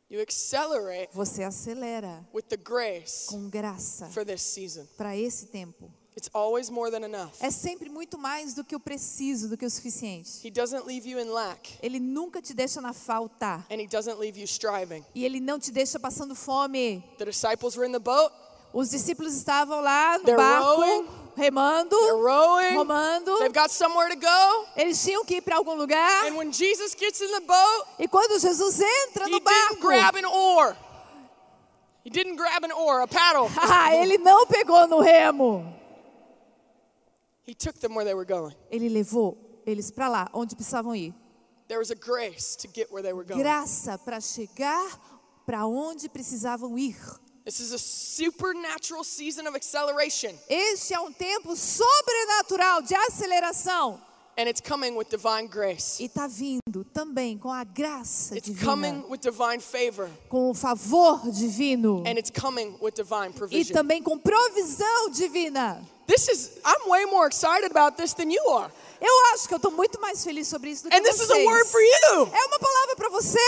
You 0.09 0.21
accelerate 0.21 1.09
Você 1.13 1.41
acelera 1.43 2.25
with 2.33 2.43
the 2.49 2.57
grace 2.57 3.27
com 3.27 3.49
graça 3.49 4.09
for 4.09 4.25
this 4.25 4.41
season. 4.41 4.85
para 4.97 5.15
esse 5.15 5.45
tempo. 5.47 5.89
It's 6.15 6.29
always 6.33 6.69
more 6.69 6.91
than 6.91 7.05
enough. 7.05 7.31
é 7.41 7.49
sempre 7.49 7.89
muito 7.89 8.17
mais 8.17 8.53
do 8.53 8.63
que 8.65 8.75
o 8.75 8.79
preciso, 8.79 9.47
do 9.47 9.55
que 9.57 9.65
o 9.65 9.69
suficiente. 9.69 10.45
He 10.45 10.51
doesn't 10.51 10.85
leave 10.85 11.07
you 11.07 11.17
in 11.19 11.29
lack, 11.31 11.77
Ele 11.81 11.99
nunca 11.99 12.41
te 12.41 12.53
deixa 12.53 12.81
na 12.81 12.91
falta. 12.93 13.65
and 13.71 13.79
He 13.79 13.87
doesn't 13.87 14.19
leave 14.19 14.37
you 14.37 14.45
striving. 14.45 15.05
E 15.15 15.23
ele 15.23 15.39
não 15.39 15.57
te 15.57 15.71
deixa 15.71 15.97
passando 15.99 16.35
fome. 16.35 17.01
The 17.17 17.25
disciples 17.25 17.77
were 17.77 17.85
in 17.87 17.93
the 17.93 17.99
boat, 17.99 18.31
Os 18.73 18.89
discípulos 18.89 19.33
estavam 19.33 19.81
lá 19.81 20.17
no 20.17 20.25
They're 20.25 20.37
barco, 20.37 20.81
rowing. 20.81 21.07
remando, 21.37 21.89
they're 21.97 22.15
rowing, 22.15 22.75
romando. 22.75 23.39
they've 23.39 23.53
got 23.53 23.69
somewhere 23.71 24.09
to 24.09 24.15
go. 24.19 24.65
Eles 24.75 25.01
tinham 25.01 25.23
que 25.25 25.37
ir 25.37 25.41
para 25.41 25.55
algum 25.57 25.75
lugar. 25.75 26.25
And 26.27 26.35
when 26.35 26.51
Jesus 26.51 26.93
gets 26.93 27.21
in 27.21 27.31
the 27.31 27.41
boat, 27.41 27.87
E 27.99 28.07
quando 28.09 28.37
Jesus 28.37 28.81
entra 28.81 29.29
no 29.29 29.39
barco, 29.39 29.79
grab 29.79 30.15
an 30.17 30.25
oar. 30.25 30.75
He 32.03 32.09
didn't 32.09 32.35
grab 32.35 32.65
an 32.65 32.71
oar, 32.73 33.01
a 33.01 33.07
paddle. 33.07 33.49
ah, 33.57 33.95
ele 33.95 34.17
não 34.17 34.45
pegou 34.45 34.87
no 34.87 34.99
remo. 34.99 35.77
He 37.40 37.40
took 37.40 37.40
them 37.40 37.40
where 37.40 37.40
they 37.40 37.40
were 37.40 37.40
going. 37.40 37.40
Ele 38.69 38.89
levou 38.89 39.61
eles 39.65 39.91
para 39.91 40.07
lá, 40.07 40.29
onde 40.33 40.55
precisavam 40.55 40.95
ir. 40.95 41.13
There 41.67 41.79
was 41.79 41.91
a 41.91 41.95
grace 41.95 42.57
to 42.57 42.67
get 42.73 42.91
where 42.91 43.01
they 43.01 43.13
were 43.13 43.25
going. 43.25 43.39
Graça 43.41 43.97
para 43.97 44.19
chegar 44.19 44.99
para 45.45 45.65
onde 45.65 46.09
precisavam 46.09 46.77
ir. 46.77 46.97
This 47.45 47.59
is 47.59 47.71
a 47.73 47.77
supernatural 47.79 49.03
season 49.03 49.47
of 49.47 49.55
acceleration, 49.55 50.37
Este 50.47 50.93
é 50.93 50.99
um 50.99 51.11
tempo 51.11 51.55
sobrenatural 51.55 52.81
de 52.83 52.93
aceleração. 52.95 53.99
and 54.37 54.47
it's 54.47 54.61
coming 54.61 54.95
with 54.95 55.09
divine 55.09 55.47
grace. 55.47 56.01
E 56.01 56.05
está 56.05 56.25
vindo 56.27 56.83
também 56.93 57.37
com 57.37 57.49
a 57.51 57.63
graça 57.63 58.35
It's 58.37 58.47
divina, 58.49 58.71
coming 58.71 59.03
with 59.09 59.19
divine 59.19 59.59
favor, 59.59 60.09
com 60.29 60.49
o 60.51 60.53
favor 60.53 61.19
divino 61.31 62.03
and 62.05 62.17
it's 62.17 62.31
coming 62.31 62.77
with 62.81 62.93
divine 62.95 63.29
e 63.31 63.33
provision. 63.33 63.73
também 63.73 64.01
com 64.03 64.17
provisão 64.17 65.09
divina. 65.09 65.81
This 66.11 66.27
is, 66.27 66.59
I'm 66.65 66.89
way 66.89 67.05
more 67.05 67.25
excited 67.25 67.71
about 67.71 67.95
this 67.95 68.13
than 68.13 68.29
you 68.29 68.43
are. 68.49 68.69
Eu 68.99 69.13
acho 69.33 69.47
que 69.47 69.53
eu 69.53 69.57
estou 69.57 69.71
muito 69.71 69.97
mais 70.01 70.21
feliz 70.21 70.45
sobre 70.49 70.71
isso 70.71 70.83
do 70.83 70.89
que 70.89 70.95
And 70.97 71.01
this 71.03 71.15
vocês. 71.15 71.29
is 71.29 71.31
a 71.31 71.45
word 71.49 71.65
for 71.69 71.79
you. 71.79 72.29
É 72.33 72.45
uma 72.47 72.59
palavra 72.59 72.95
para 72.97 73.09
você. 73.09 73.39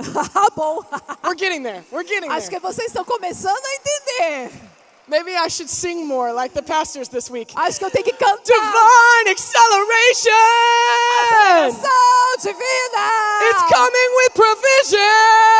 Ah, 0.34 0.48
bom. 0.56 0.82
We're 1.24 1.34
getting 1.36 1.62
there. 1.62 1.84
We're 1.92 2.04
getting 2.04 2.30
Acho 2.30 2.48
que 2.48 2.58
there. 2.58 2.62
vocês 2.72 2.86
estão 2.88 3.04
começando 3.04 3.62
a 3.62 3.74
entender. 3.74 4.50
Maybe 5.08 5.34
I 5.34 5.48
should 5.48 5.70
sing 5.70 6.06
more 6.06 6.32
like 6.32 6.54
the 6.54 6.62
pastors 6.62 7.08
this 7.08 7.30
week. 7.30 7.52
Acho 7.56 7.78
que 7.78 7.84
eu 7.84 7.90
tenho 7.90 8.04
que 8.04 8.12
cantar. 8.12 8.42
Divine 8.44 9.30
acceleration! 9.30 10.30
Ação 11.66 12.36
divina. 12.42 13.08
It's 13.50 13.62
coming 13.72 14.10
with 14.16 14.32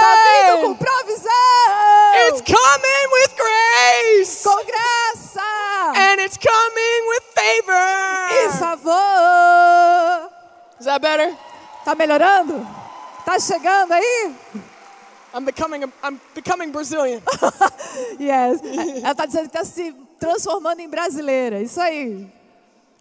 Tá 0.00 0.14
vindo 0.24 0.62
com 0.62 0.74
provision! 0.76 0.76
provisão. 0.76 1.27
It's 2.28 2.42
coming 2.42 3.08
with 3.12 3.34
grace! 3.36 4.42
com 4.44 4.64
graça. 4.64 5.40
And 5.96 6.20
it's 6.20 6.36
coming 6.36 7.08
with 7.08 7.24
E 7.36 8.48
favor! 8.52 8.76
favor. 8.76 10.30
Is 10.80 10.86
that 10.86 11.00
better? 11.00 11.36
Tá 11.84 11.94
melhorando? 11.94 12.66
Tá 13.24 13.38
chegando 13.38 13.92
aí? 13.92 14.34
I'm 15.34 15.44
becoming 15.44 15.84
a, 15.84 15.88
I'm 16.02 16.20
becoming 16.34 16.70
Brazilian. 16.70 17.22
Yes. 18.18 18.60
Ela 19.02 19.14
tá 19.14 19.26
dizendo 19.26 19.48
que 19.48 19.52
tá 19.58 19.64
se 19.64 19.92
transformando 20.20 20.80
em 20.80 20.88
brasileira. 20.88 21.60
Isso 21.60 21.80
aí. 21.80 22.30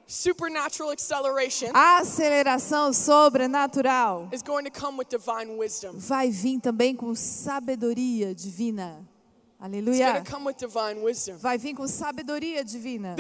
Supernatural 0.08 0.92
acceleration 0.92 1.70
Aceleração 1.74 2.94
sobrenatural. 2.94 4.30
is 4.32 4.42
going 4.42 4.63
to 4.63 4.72
come 4.72 4.98
with 4.98 5.08
divine 5.10 5.58
wisdom. 5.58 5.94
Vai 5.98 6.32
vir 6.32 6.60
também 6.62 6.96
com 6.96 7.13
sabedoria 7.13 8.34
divina. 8.34 9.06
It's 9.60 9.65
Aleluia. 9.65 10.13
going 10.13 10.24
to 10.24 10.32
come 10.32 10.46
with 10.46 10.58
divine 10.58 11.02
wisdom. 11.02 11.38
Vai 11.38 11.58
vir 11.58 11.74
com 11.74 11.88
sabedoria 11.88 12.63
divina. 12.63 13.15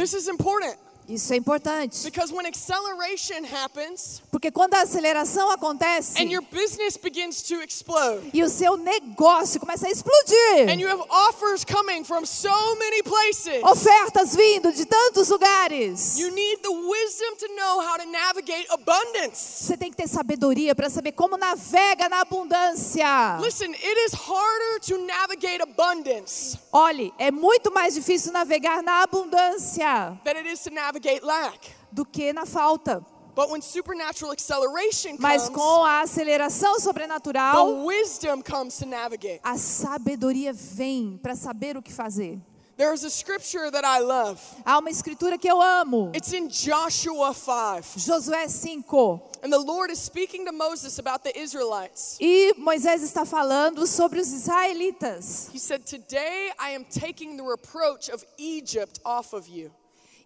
Isso 1.07 1.31
é 1.31 1.37
importante. 1.37 2.03
because 2.03 2.33
when 2.33 2.45
acceleration 2.45 3.45
happens 3.45 4.21
Porque 4.29 4.51
quando 4.51 4.73
a 4.73 4.81
aceleração 4.81 5.49
acontece 5.51 6.21
and 6.21 6.29
your 6.29 6.41
business 6.51 6.97
begins 6.97 7.41
to 7.43 7.61
explode 7.61 8.29
e 8.33 8.43
o 8.43 8.49
seu 8.49 8.75
negócio 8.75 9.57
começa 9.59 9.87
a 9.87 9.89
explodir, 9.89 10.69
and 10.69 10.81
you 10.81 10.89
have 10.89 11.01
offers 11.09 11.63
coming 11.63 12.03
from 12.03 12.25
so 12.25 12.75
many 12.75 13.01
places, 13.03 13.63
ofertas 13.63 14.35
vindo 14.35 14.71
de 14.73 14.85
tantos 14.85 15.29
lugares, 15.29 16.17
you 16.19 16.29
need 16.31 16.57
the 16.61 16.69
wisdom 16.69 17.35
to 17.37 17.47
know 17.55 17.79
how 17.79 17.97
to 17.97 18.05
navigate 18.05 18.67
abundance. 18.71 19.63
você 19.63 19.77
tem 19.77 19.89
que 19.89 19.95
ter 19.95 20.09
sabedoria 20.09 20.75
para 20.75 20.89
saber 20.89 21.13
como 21.13 21.37
navega 21.37 22.09
na 22.09 22.19
abundância. 22.21 23.37
Listen, 23.41 23.71
it 23.71 23.99
is 24.07 24.13
harder 24.13 24.79
to 24.81 24.97
navigate 25.05 25.61
abundance 25.61 26.57
Olhe, 26.71 27.13
é 27.17 27.31
muito 27.31 27.71
mais 27.71 27.93
difícil 27.93 28.33
navegar 28.33 28.83
na 28.83 29.03
abundância 29.03 30.19
than 30.25 30.35
it 30.35 30.49
is 30.49 30.59
to 30.61 30.69
navigate 30.69 30.96
lack. 31.23 31.71
do 31.91 32.05
que 32.05 32.33
na 32.33 32.45
falta. 32.45 33.05
But 33.35 33.51
when 33.51 33.61
supernatural 33.61 34.31
acceleration 34.31 35.15
Mas 35.19 35.43
comes, 35.43 35.55
com 35.55 35.83
a 35.83 36.01
aceleração 36.01 36.73
the 36.75 36.81
sobrenatural, 36.81 37.85
wisdom 37.85 38.41
comes 38.41 38.77
to 38.79 38.85
navigate. 38.87 39.39
a 39.43 39.57
sabedoria 39.57 40.51
vem 40.51 41.19
para 41.21 41.35
saber 41.35 41.77
o 41.77 41.81
que 41.81 41.93
fazer. 41.93 42.41
There 42.77 42.93
is 42.93 43.03
a 43.03 43.09
scripture 43.09 43.71
that 43.71 43.83
I 43.83 43.99
love. 43.99 44.39
Há 44.63 44.77
uma 44.77 44.91
escritura 44.91 45.37
que 45.37 45.47
eu 45.47 45.59
amo. 45.59 46.11
It's 46.15 46.31
in 46.31 46.47
Joshua 46.47 47.33
5. 47.33 47.97
Josué 47.99 48.47
5. 48.47 49.21
And 49.43 49.51
the 49.51 49.57
Lord 49.57 49.91
is 49.91 49.99
speaking 49.99 50.45
to 50.45 50.51
Moses 50.51 50.99
about 50.99 51.23
the 51.23 51.35
Israelites. 51.35 52.17
E 52.19 52.53
Moisés 52.57 53.01
está 53.01 53.25
falando 53.25 53.87
sobre 53.87 54.19
os 54.19 54.31
israelitas. 54.31 55.49
He 55.51 55.59
said, 55.59 55.85
Today 55.85 56.51
I 56.59 56.71
am 56.71 56.83
taking 56.85 57.35
the 57.35 57.43
reproach 57.43 58.09
of 58.09 58.23
Egypt 58.37 58.99
off 59.03 59.33
of 59.33 59.47
you. 59.49 59.71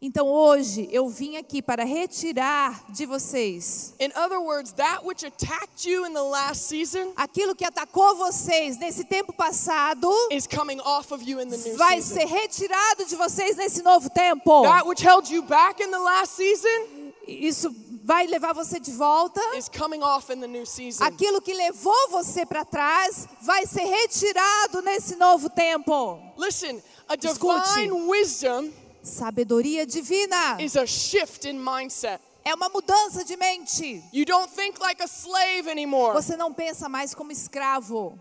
Então 0.04 0.28
hoje 0.28 0.90
eu 0.92 1.08
vim 1.08 1.38
aqui 1.38 1.62
para 1.62 1.84
retirar 1.84 2.86
de 2.90 3.06
vocês 3.06 3.94
In 4.00 4.10
other 4.18 4.40
words, 4.40 4.72
that 4.74 5.06
which 5.06 5.24
attacked 5.24 5.88
you 5.88 6.08
in 6.08 6.14
the 6.14 6.24
last 6.24 6.64
season 6.68 7.14
aquilo 7.16 7.54
que 7.56 7.64
atacou 7.64 8.16
vocês 8.16 8.78
nesse 8.80 9.04
tempo 9.04 9.32
passado, 9.32 10.12
is 10.32 10.48
coming 10.48 10.80
off 10.80 11.14
of 11.14 11.24
you 11.24 11.40
in 11.40 11.48
the 11.50 11.58
new 11.58 11.78
vai 11.78 12.02
season. 12.02 12.16
ser 12.20 12.26
retirado 12.26 13.06
de 13.06 13.16
vocês 13.16 13.56
nesse 13.58 13.84
novo 13.84 14.10
tempo. 14.10 14.64
That 14.64 14.88
which 14.88 15.06
held 15.06 15.32
you 15.32 15.44
back 15.44 15.80
in 15.84 15.92
the 15.92 16.00
last 16.00 16.34
season 16.36 17.12
Isso 17.28 17.70
vai 18.04 18.26
levar 18.26 18.54
você 18.54 18.80
de 18.80 18.92
volta. 18.94 19.40
is 19.56 19.70
coming 19.70 20.02
off 20.02 20.34
in 20.34 20.40
the 20.40 20.48
new 20.48 20.66
season. 20.66 21.04
Aquilo 21.04 21.40
que 21.40 21.54
levou 21.54 22.10
você 22.10 22.44
para 22.44 22.66
trás 22.66 23.28
vai 23.44 23.68
ser 23.68 23.84
retirado 23.86 24.82
nesse 24.82 25.16
novo 25.16 25.48
tempo. 25.48 26.20
Listen, 26.40 26.82
a 27.08 27.14
Escute. 27.14 27.70
divine 27.76 27.92
wisdom 28.10 28.72
Sabedoria 29.04 29.86
divina 29.86 30.58
is 30.60 30.76
a 30.76 30.86
shift 30.86 31.46
in 31.48 31.58
mindset. 31.58 32.20
é 32.46 32.54
uma 32.54 32.70
mudança 32.70 33.24
de 33.24 33.36
mente. 33.36 34.04
You 34.14 34.26
don't 34.26 34.52
think 34.54 34.80
like 34.80 35.02
a 35.02 35.08
slave 35.08 35.68
anymore. 35.70 36.14
Você 36.14 36.36
não 36.38 36.54
pensa 36.54 36.88
mais 36.90 37.14
como 37.16 37.32
escravo. 37.32 38.18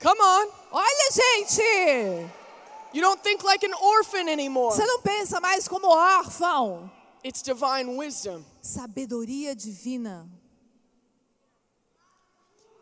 Come 0.00 0.20
on. 0.20 0.48
Olha, 0.72 1.10
gente! 1.12 2.30
You 2.92 3.00
don't 3.00 3.20
think 3.22 3.42
like 3.44 3.64
an 3.66 3.74
orphan 3.74 4.28
anymore. 4.28 4.74
Você 4.74 4.84
não 4.86 5.00
pensa 5.00 5.40
mais 5.40 5.66
como 5.66 5.88
órfão. 5.88 6.90
It's 7.24 7.42
divine 7.42 7.96
wisdom. 7.96 8.44
Sabedoria 8.60 9.54
divina. 9.56 10.28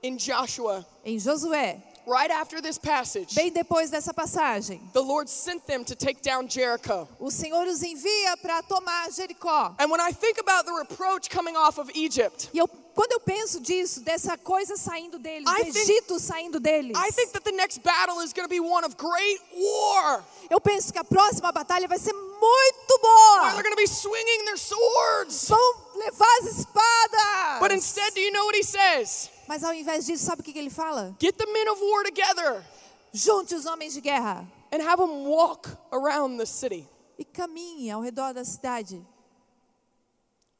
In 0.02 0.16
Joshua, 0.16 0.84
Em 1.04 1.16
Josué, 1.18 1.80
right 2.06 2.30
after 2.30 2.60
this 2.60 2.78
passage, 2.78 3.34
bem 3.34 3.50
depois 3.52 3.90
dessa 3.90 4.12
passagem, 4.14 4.80
the 4.92 5.00
Lord 5.02 5.28
sent 5.30 5.66
them 5.66 5.84
to 5.84 5.94
take 5.94 6.20
down 6.22 6.46
Jericho. 6.48 7.06
o 7.20 7.30
Senhor 7.30 7.66
os 7.66 7.82
envia 7.82 8.36
para 8.40 8.62
tomar 8.62 9.10
Jericó. 9.10 9.74
And 9.78 9.90
when 9.90 10.00
I 10.00 10.12
think 10.12 10.38
about 10.38 10.64
the 10.66 10.72
reproach 10.72 11.28
coming 11.30 11.56
off 11.56 11.78
of 11.78 11.90
Egypt, 11.94 12.48
E 12.52 12.58
eu, 12.58 12.66
quando 12.94 13.12
eu 13.12 13.20
penso 13.20 13.60
disso, 13.60 14.00
dessa 14.00 14.36
coisa 14.36 14.76
saindo 14.76 15.18
deles, 15.18 15.46
I 15.48 15.64
do 15.64 15.72
think- 15.72 15.90
Egito 15.90 16.18
saindo 16.20 16.60
deles, 16.60 16.96
I 16.96 17.10
think 17.10 17.32
that 17.32 17.44
the 17.44 17.52
next 17.52 17.78
battle 17.82 18.20
is 18.22 18.32
going 18.32 18.44
to 18.44 18.50
be 18.50 18.60
one 18.60 18.84
of 18.84 18.96
great 18.96 19.40
war. 19.54 20.24
eu 20.50 20.60
penso 20.60 20.92
que 20.92 20.98
a 20.98 21.04
próxima 21.04 21.50
batalha 21.52 21.88
vai 21.88 21.98
ser 21.98 22.12
muito 22.12 22.92
Where 22.92 23.00
boa. 23.02 23.52
they're 23.52 23.62
going 23.62 23.74
to 23.74 23.80
be 23.80 23.86
swinging 23.86 24.44
their 24.44 24.58
swords. 24.58 25.48
Vão 25.48 25.74
levar 25.96 26.38
as 26.42 26.58
espadas. 26.58 27.60
But 27.60 27.72
instead, 27.72 28.12
do 28.14 28.20
you 28.20 28.32
know 28.32 28.44
what 28.44 28.56
he 28.56 28.62
says? 28.64 29.30
Mas 29.48 29.64
ao 29.64 29.74
invés 29.74 30.06
disso, 30.06 30.24
sabe 30.24 30.40
o 30.40 30.44
que 30.44 30.52
que 30.52 30.58
ele 30.58 30.70
fala? 30.70 31.14
Get 31.20 31.36
the 31.36 31.46
men 31.46 31.68
of 31.70 31.80
war 31.82 32.04
together 32.04 32.64
Junte 33.12 33.54
os 33.54 33.66
homens 33.66 33.92
de 33.92 34.00
guerra 34.00 34.46
and 34.72 34.80
have 34.82 34.96
them 34.96 35.26
walk 35.26 35.68
around 35.92 36.38
the 36.38 36.46
city. 36.46 36.88
e 37.18 37.24
caminhe 37.24 37.90
ao 37.90 38.00
redor 38.00 38.32
da 38.32 38.44
cidade. 38.44 39.04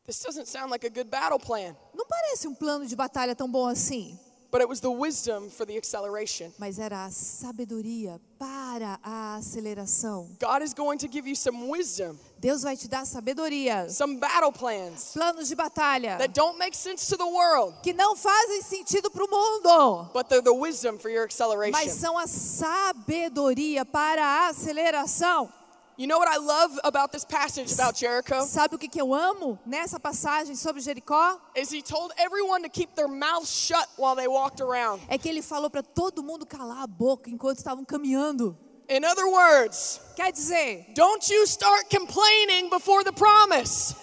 This 0.05 0.21
doesn't 0.21 0.47
sound 0.47 0.71
like 0.71 0.85
a 0.87 0.91
good 0.91 1.09
battle 1.09 1.39
plan. 1.39 1.77
Não 1.95 2.05
parece 2.07 2.47
um 2.49 2.55
plano 2.55 2.85
de 2.87 2.95
batalha 2.95 3.35
tão 3.35 3.51
bom 3.51 3.67
assim. 3.67 4.19
But 4.53 4.61
it 4.61 4.69
was 4.69 4.81
the 4.81 4.91
wisdom 4.91 5.49
for 5.49 5.65
the 5.67 5.77
acceleration. 5.77 6.53
mas 6.59 6.79
era 6.79 7.07
a 7.07 7.11
sabedoria 7.11 8.21
para 8.39 8.99
a 9.03 9.37
aceleração. 9.39 10.29
God 10.39 10.63
is 10.63 10.75
going 10.75 10.99
to 10.99 11.09
give 11.09 11.27
you 11.27 11.35
some 11.35 11.69
wisdom, 11.69 12.19
Deus 12.39 12.63
vai 12.63 12.77
te 12.77 12.87
dar 12.87 13.05
sabedoria, 13.07 13.89
some 13.89 14.19
battle 14.19 14.53
plans 14.53 15.13
planos 15.15 15.49
de 15.49 15.55
batalha 15.57 16.19
that 16.19 16.35
don't 16.35 16.59
make 16.59 16.75
sense 16.77 17.09
to 17.09 17.17
the 17.17 17.27
world, 17.27 17.75
que 17.83 17.93
não 17.95 18.15
fazem 18.15 18.63
sentido 18.63 19.11
para 19.11 19.25
o 19.25 19.29
mundo, 19.31 20.11
but 20.13 20.29
they're 20.29 20.43
the 20.43 20.53
wisdom 20.53 20.99
for 20.99 21.09
your 21.09 21.27
mas 21.27 21.33
acceleration. 21.35 21.89
são 21.91 22.19
a 22.19 22.27
sabedoria 22.27 23.85
para 23.85 24.23
a 24.25 24.49
aceleração. 24.49 25.51
You 25.97 26.07
know 26.07 26.19
what 26.19 26.29
I 26.29 26.39
love 26.39 26.79
about 26.85 27.13
this 27.13 27.25
passage 27.25 27.71
about 27.73 27.95
Jericho? 27.95 28.47
Sabe 28.47 28.75
o 28.75 28.79
que, 28.79 28.89
que 28.89 29.01
eu 29.01 29.13
amo 29.13 29.59
nessa 29.67 30.01
passagem 30.01 30.57
sobre 30.57 30.81
Jericó? 30.81 31.39
Is 31.55 31.71
he 31.71 31.83
told 31.83 32.13
everyone 32.17 32.63
to 32.63 32.71
keep 32.71 32.95
their 32.95 33.09
mouths 33.09 33.51
shut 33.51 33.87
while 33.97 34.17
they 34.17 34.27
walked 34.27 34.63
around. 34.63 35.03
É 35.09 35.19
que 35.19 35.29
ele 35.29 35.43
falou 35.43 35.69
para 35.69 35.83
todo 35.83 36.23
mundo 36.23 36.47
calar 36.47 36.83
a 36.83 36.87
boca 36.87 37.29
enquanto 37.29 37.59
estavam 37.59 37.85
caminhando. 37.85 38.57
In 38.89 39.05
other 39.05 39.27
words, 39.27 40.01
Quer 40.17 40.33
dizer, 40.33 40.87
don't 40.95 41.29
you 41.31 41.47
start 41.47 41.89
complaining 41.91 42.69
before 42.71 43.05
the 43.05 43.13
promise. 43.13 43.95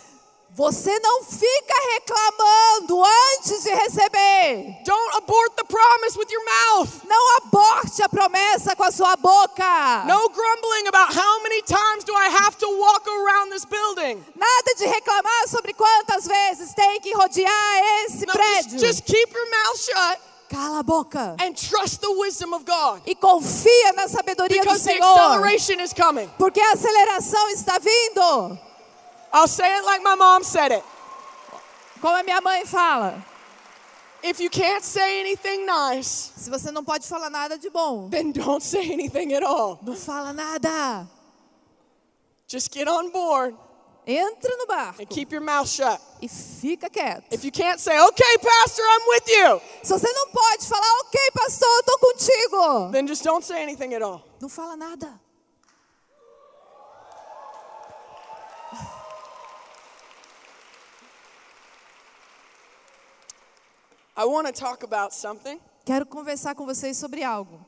Você 0.60 1.00
não 1.00 1.24
fica 1.24 1.74
reclamando 1.94 3.02
antes 3.38 3.64
de 3.64 3.70
receber. 3.74 4.76
Don't 4.84 5.16
abort 5.16 5.56
the 5.56 5.64
promise 5.64 6.18
with 6.20 6.28
your 6.30 6.44
mouth. 6.44 6.90
Não 7.08 7.38
aborte 7.38 8.04
a 8.04 8.10
promessa 8.10 8.76
com 8.76 8.84
a 8.84 8.92
sua 8.92 9.16
boca. 9.16 10.04
No 10.06 10.28
grumbling 10.30 10.88
about 10.90 11.16
how 11.18 11.42
many 11.44 11.62
times 11.62 12.04
do 12.04 12.14
I 12.14 12.28
have 12.28 12.58
to 12.58 12.68
walk 12.78 13.08
around 13.08 13.52
this 13.52 13.64
building. 13.64 14.22
Nada 14.36 14.76
de 14.78 14.86
reclamar 14.86 15.48
sobre 15.48 15.74
quantas 15.74 16.28
vezes 16.28 16.74
tem 16.74 17.00
que 17.00 17.14
rodear 17.14 17.50
esse 18.06 18.26
No, 18.26 18.34
just, 18.34 18.38
prédio. 18.38 18.80
just 18.80 19.06
keep 19.06 19.34
your 19.34 19.50
mouth 19.50 19.78
shut 19.80 20.20
Cala 20.50 20.80
a 20.80 20.84
boca 20.84 21.36
and 21.40 21.54
trust 21.56 22.02
the 22.02 22.12
wisdom 22.20 22.54
of 22.54 22.66
God. 22.66 23.02
e 23.06 23.16
confia 23.16 23.94
na 23.96 24.10
sabedoria 24.10 24.58
do 24.60 24.64
Because 24.66 24.84
the 24.84 24.92
Senhor. 24.92 25.06
acceleration 25.08 25.80
is 25.80 25.94
coming. 25.94 26.28
Porque 26.38 26.60
a 26.60 26.74
aceleração 26.74 27.48
está 27.50 27.78
vindo. 27.80 28.60
I'll 29.34 29.48
say 29.48 29.78
it 29.78 29.86
like 29.86 30.02
my 30.04 30.16
mom 30.16 30.44
said 30.44 30.72
it. 30.72 30.84
Como 32.02 32.16
a 32.16 32.24
minha 32.24 32.42
mãe 32.42 32.66
fala. 32.66 33.24
If 34.22 34.40
you 34.42 34.50
can't 34.50 34.84
say 34.84 35.22
anything 35.22 35.66
nice, 35.66 36.32
Se 36.36 36.50
você 36.50 36.72
não 36.72 36.84
pode 36.84 37.08
falar 37.08 37.30
nada 37.30 37.58
de 37.58 37.70
bom, 37.70 38.10
then 38.10 38.32
don't 38.34 38.62
say 38.62 38.92
anything 38.92 39.34
at 39.34 39.44
all. 39.44 39.80
não 39.82 39.96
fala 39.96 40.34
nada. 40.34 41.08
Just 42.48 42.72
get 42.74 42.88
on 42.88 43.12
board 43.12 43.56
Entra 44.08 44.50
no 44.58 44.66
barco 44.66 45.00
and 45.02 45.10
keep 45.10 45.32
your 45.32 45.42
mouth 45.42 45.70
shut. 45.70 46.02
e 46.22 46.28
fica 46.28 46.90
quieto. 46.90 47.24
If 47.32 47.44
you 47.46 47.52
can't 47.52 47.80
say, 47.80 47.98
okay, 48.08 48.38
Pastor, 48.42 48.82
I'm 48.82 49.02
with 49.08 49.28
you, 49.28 49.62
Se 49.84 49.94
você 49.94 50.12
não 50.12 50.28
pode 50.32 50.66
falar, 50.68 51.00
ok, 51.06 51.20
pastor, 51.36 51.68
eu 51.68 51.84
tô 51.84 51.98
contigo. 52.00 52.92
then 52.92 53.08
just 53.08 53.24
don't 53.24 53.46
say 53.46 53.62
anything 53.62 53.94
at 53.94 54.02
all. 54.02 54.24
Não 54.42 54.50
fala 54.50 54.76
nada. 54.76 55.08
I 64.20 64.26
want 64.26 64.48
to 64.48 64.52
talk 64.52 64.84
about 64.84 65.14
something. 65.14 65.62
Quero 65.86 66.06
conversar 66.06 66.54
com 66.54 66.66
vocês 66.66 66.98
sobre 66.98 67.24
algo. 67.24 67.66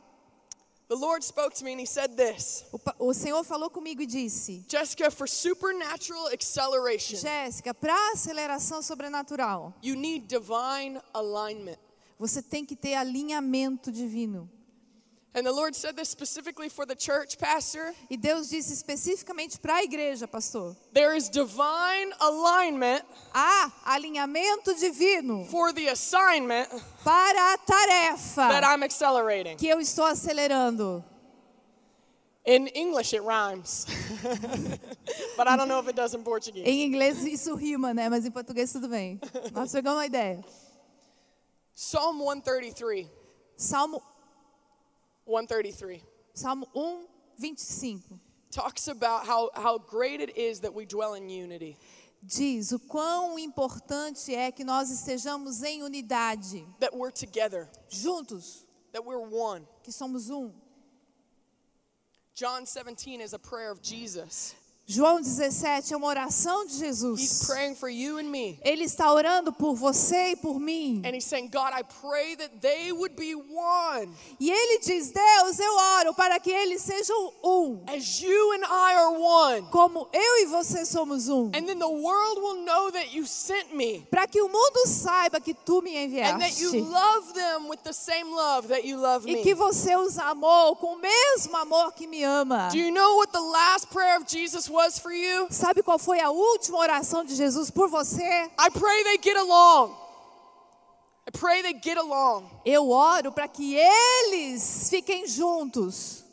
The 0.90 0.98
Lord 0.98 1.24
spoke 1.24 1.56
to 1.56 1.64
me 1.64 1.72
and 1.72 1.80
He 1.80 1.86
said 1.86 2.18
this 2.18 2.66
O, 2.74 3.08
o 3.08 3.14
Senhor 3.14 3.42
falou 3.46 3.70
comigo 3.70 4.02
e 4.02 4.06
disse: 4.06 4.66
Jessica, 4.68 5.10
for 5.10 5.30
supernatural 5.30 6.28
acceleration, 6.28 7.16
Jéssica, 7.16 7.74
para 7.74 7.96
aceleração 8.12 8.82
sobrenatural, 8.82 9.74
you 9.82 9.96
need 9.96 10.28
divine 10.28 11.00
alignment. 11.14 11.80
você 12.20 12.42
tem 12.42 12.66
que 12.66 12.76
ter 12.76 12.96
alinhamento 12.96 13.90
divino. 13.90 14.50
E 18.10 18.18
Deus 18.18 18.50
disse 18.50 18.74
especificamente 18.74 19.58
para 19.58 19.76
a 19.76 19.84
igreja, 19.84 20.28
pastor: 20.28 20.76
There 20.94 21.16
is 21.16 21.30
divine 21.30 22.14
alignment 22.20 23.06
há 23.34 23.72
alinhamento 23.86 24.76
divino 24.76 25.46
for 25.46 25.74
the 25.74 25.88
assignment 25.90 26.68
para 27.04 27.54
a 27.54 27.58
tarefa 27.58 28.50
that 28.50 28.66
I'm 28.66 28.84
accelerating. 28.84 29.56
que 29.56 29.68
eu 29.70 29.80
estou 29.80 30.04
acelerando. 30.06 31.04
In 32.44 32.68
English, 32.74 33.14
it 33.14 33.22
rhymes, 33.24 33.86
but 35.38 35.48
I 35.48 35.56
don't 35.56 35.68
know 35.70 35.80
if 35.80 35.88
it 35.88 35.96
does 35.96 36.16
in 36.16 36.24
Portuguese. 36.24 36.68
Em 36.68 36.84
inglês 36.84 37.24
isso 37.24 37.56
rima, 37.56 37.94
né? 37.94 38.10
Mas 38.10 38.26
em 38.26 38.32
português 38.32 38.72
tudo 38.74 38.90
bem. 38.90 39.22
Nós 39.54 39.72
pegamos 39.72 40.00
uma 40.00 40.06
ideia. 40.08 40.44
Psalm 41.76 42.18
133. 42.20 43.08
Salmo, 43.56 44.02
133 45.26 46.04
Salmo 46.34 46.68
1, 46.74 47.06
25. 47.38 48.20
talks 48.52 48.88
about 48.88 49.26
how, 49.26 49.50
how 49.56 49.78
great 49.78 50.22
it 50.22 50.38
is 50.38 50.60
that 50.62 50.74
we 50.74 50.86
dwell 50.86 51.14
in 51.14 51.30
unity. 51.30 51.78
Diz 52.24 52.72
o 52.72 52.80
quão 52.80 53.40
importante 53.40 54.36
é 54.36 54.52
que 54.52 54.64
nós 54.64 54.92
estejamos 54.92 55.64
em 55.64 55.82
unidade, 55.82 56.64
that 56.80 56.96
we're 56.96 57.10
together, 57.10 57.68
juntos, 57.90 58.64
that 58.92 59.04
we're 59.04 59.20
one. 59.20 59.66
que 59.84 59.92
somos 59.92 60.30
um. 60.30 60.52
John 62.36 62.66
17 62.66 63.22
is 63.22 63.34
a 63.34 63.40
prayer 63.40 63.72
of 63.72 63.82
Jesus. 63.82 64.56
João 64.92 65.22
17 65.22 65.94
é 65.94 65.98
uma 65.98 66.08
oração 66.08 66.66
de 66.66 66.74
He's 66.74 66.80
Jesus. 67.00 67.44
praying 67.48 67.76
for 67.76 67.88
you 67.90 68.18
and 68.18 68.26
me. 68.26 68.60
Ele 68.62 68.84
está 68.84 69.14
orando 69.14 69.54
por 69.54 69.74
você 69.74 70.32
e 70.32 70.36
por 70.36 70.60
mim. 70.60 71.02
And 71.06 71.16
he's 71.16 71.24
saying, 71.24 71.48
God, 71.50 71.72
I 71.74 71.82
pray 72.02 72.36
that 72.36 72.50
they 72.60 72.92
would 72.92 73.16
be 73.16 73.34
one 73.34 74.10
E 74.38 74.52
ele 74.52 74.80
diz: 74.80 75.12
Deus, 75.12 75.60
eu 75.60 75.74
oro 76.00 76.14
para 76.14 76.38
que 76.42 76.52
eles 76.52 76.82
sejam 76.82 77.16
um, 77.42 77.82
as 77.88 78.20
you 78.22 78.52
and 78.54 78.66
I 78.66 78.96
are 78.96 79.14
one. 79.18 79.62
como 79.72 80.10
eu 80.12 80.38
e 80.44 80.46
você 80.48 80.86
somos 80.86 81.30
um. 81.30 81.48
And 81.56 81.66
then 81.66 81.80
the 81.80 81.88
world 81.88 82.42
will 82.42 82.66
know 82.66 82.92
that 82.92 83.16
you 83.16 83.26
sent 83.26 83.74
me 83.74 84.06
Para 84.12 84.28
que 84.28 84.42
o 84.42 84.50
mundo 84.50 84.86
saiba 84.88 85.40
que 85.40 85.54
tu 85.54 85.82
me 85.82 85.96
and 85.96 86.12
that 86.40 86.60
you 86.60 86.70
enviaste. 86.74 86.92
love 86.92 87.34
them 87.34 87.70
with 87.70 87.80
the 87.84 87.94
same 87.94 88.30
love 88.36 88.68
that 88.68 88.86
you 88.86 88.98
love 88.98 89.26
E 89.26 89.42
que 89.42 89.56
você 89.56 89.96
os 89.96 90.18
amou 90.18 90.76
com 90.76 90.96
o 90.96 91.00
mesmo 91.00 91.56
amor 91.56 91.94
que 91.94 92.08
me 92.08 92.24
ama. 92.26 92.68
Do 92.70 92.78
you 92.78 92.92
know 92.92 93.16
what 93.18 93.32
the 93.32 93.40
last 93.40 93.88
prayer 93.88 94.18
of 94.18 94.26
Jesus 94.28 94.68
was 94.70 94.81
for 95.00 95.12
you? 95.12 95.48
Sabe 95.52 95.84
qual 95.84 96.00
foi 96.00 96.20
a 96.20 96.30
última 96.30 96.78
oração 96.78 97.24
de 97.24 97.36
Jesus 97.36 97.70
por 97.70 97.90
você? 97.90 98.24
I 98.24 98.70
pray 98.72 99.04
they 99.04 99.18
get 99.22 99.38
along. 99.38 99.96
I 101.28 101.32
pray 101.32 101.62
they 101.62 101.74
get 101.74 101.98
along. 101.98 102.50
Eu 102.66 102.90
oro 102.90 103.32
para 103.32 103.48
que 103.48 103.76
eles 103.76 104.90
fiquem 104.90 105.28
juntos. 105.28 106.24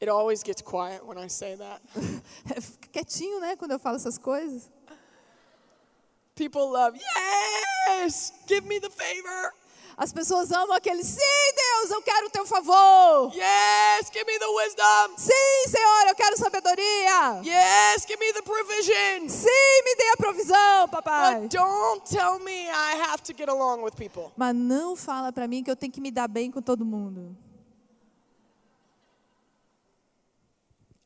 It 0.00 0.08
always 0.08 0.42
gets 0.42 0.60
quiet 0.60 1.04
when 1.04 1.18
I 1.18 1.28
say 1.28 1.56
that. 1.56 1.80
Fica 2.60 2.88
quietinho, 2.92 3.40
né, 3.40 3.56
quando 3.56 3.72
eu 3.72 3.78
falo 3.78 3.96
essas 3.96 4.18
coisas. 4.18 4.70
People 6.34 6.70
love, 6.70 6.98
yes, 6.98 8.32
give 8.46 8.66
me 8.66 8.80
the 8.80 8.90
favor. 8.90 9.52
As 9.96 10.12
pessoas 10.12 10.50
amam 10.50 10.74
aquele, 10.74 11.04
sim, 11.04 11.20
Deus, 11.56 11.90
eu 11.92 12.02
quero 12.02 12.26
o 12.26 12.30
teu 12.30 12.44
favor. 12.44 13.32
Yes, 13.32 14.10
give 14.12 14.24
me 14.26 14.38
the 14.38 14.46
wisdom. 14.46 15.16
Sim, 15.16 15.68
Senhor, 15.70 16.08
eu 16.08 16.14
quero 16.16 16.36
sabedoria. 16.36 17.40
Yes, 17.44 18.04
give 18.06 18.18
me 18.18 18.32
the 18.32 18.42
provision. 18.42 19.28
Sim, 19.28 19.82
me 19.84 19.94
dê 19.96 20.08
a 20.12 20.16
provisão, 20.16 20.88
papai. 20.88 21.42
But 21.42 21.50
don't 21.50 22.04
tell 22.10 22.40
me 22.40 22.68
I 22.68 22.96
have 23.08 23.22
to 23.22 23.32
get 23.36 23.48
along 23.48 23.82
with 23.82 23.94
people. 23.96 24.32
Mas 24.36 24.54
não 24.54 24.96
fala 24.96 25.32
para 25.32 25.46
mim 25.46 25.62
que 25.62 25.70
eu 25.70 25.76
tenho 25.76 25.92
que 25.92 26.00
me 26.00 26.10
dar 26.10 26.26
bem 26.26 26.50
com 26.50 26.60
todo 26.60 26.84
mundo. 26.84 27.36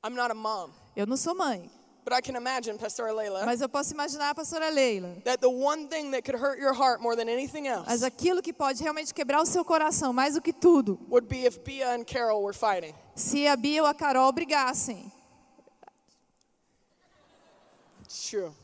I'm 0.05 0.15
not 0.15 0.31
a 0.31 0.35
mom, 0.35 0.71
Eu 0.97 1.07
não 1.07 1.17
sou 1.17 1.35
mãe, 1.35 1.71
but 2.09 2.17
I 2.17 2.23
can 2.23 2.37
imagine, 2.37 2.79
Pastor 2.79 3.13
Leila, 3.13 3.45
mas 3.45 3.61
eu 3.61 3.69
posso 3.69 3.93
imaginar 3.93 4.31
a 4.31 4.35
pastora 4.35 4.71
Leila. 4.71 5.15
that 5.25 5.43
the 5.43 5.51
one 5.51 5.89
thing 5.89 6.11
that 6.13 6.25
could 6.25 6.41
hurt 6.41 6.59
your 6.59 6.73
heart 6.73 7.03
more 7.03 7.15
than 7.15 7.29
anything 7.29 7.65
Mas 7.65 8.03
else 8.03 8.05
aquilo 8.05 8.41
que 8.41 8.53
pode 8.53 8.83
realmente 8.83 9.13
quebrar 9.13 9.43
o 9.43 9.47
seu 9.47 9.63
coração, 9.63 10.11
mais 10.11 10.35
do 10.35 10.41
que 10.41 10.53
tudo, 10.53 10.99
would 11.11 11.29
be 11.29 11.45
if 11.45 11.59
Bia 11.63 11.95
and 11.95 12.05
Carol 12.05 12.43
were 12.43 12.55
fighting. 12.55 12.95
se 13.15 13.47
a 13.47 13.57
Bia 13.57 13.83
ou 13.83 13.87
a 13.87 13.93
Carol 13.93 14.33
brigassem. 14.33 15.13
It's 18.05 18.31
true. 18.31 18.55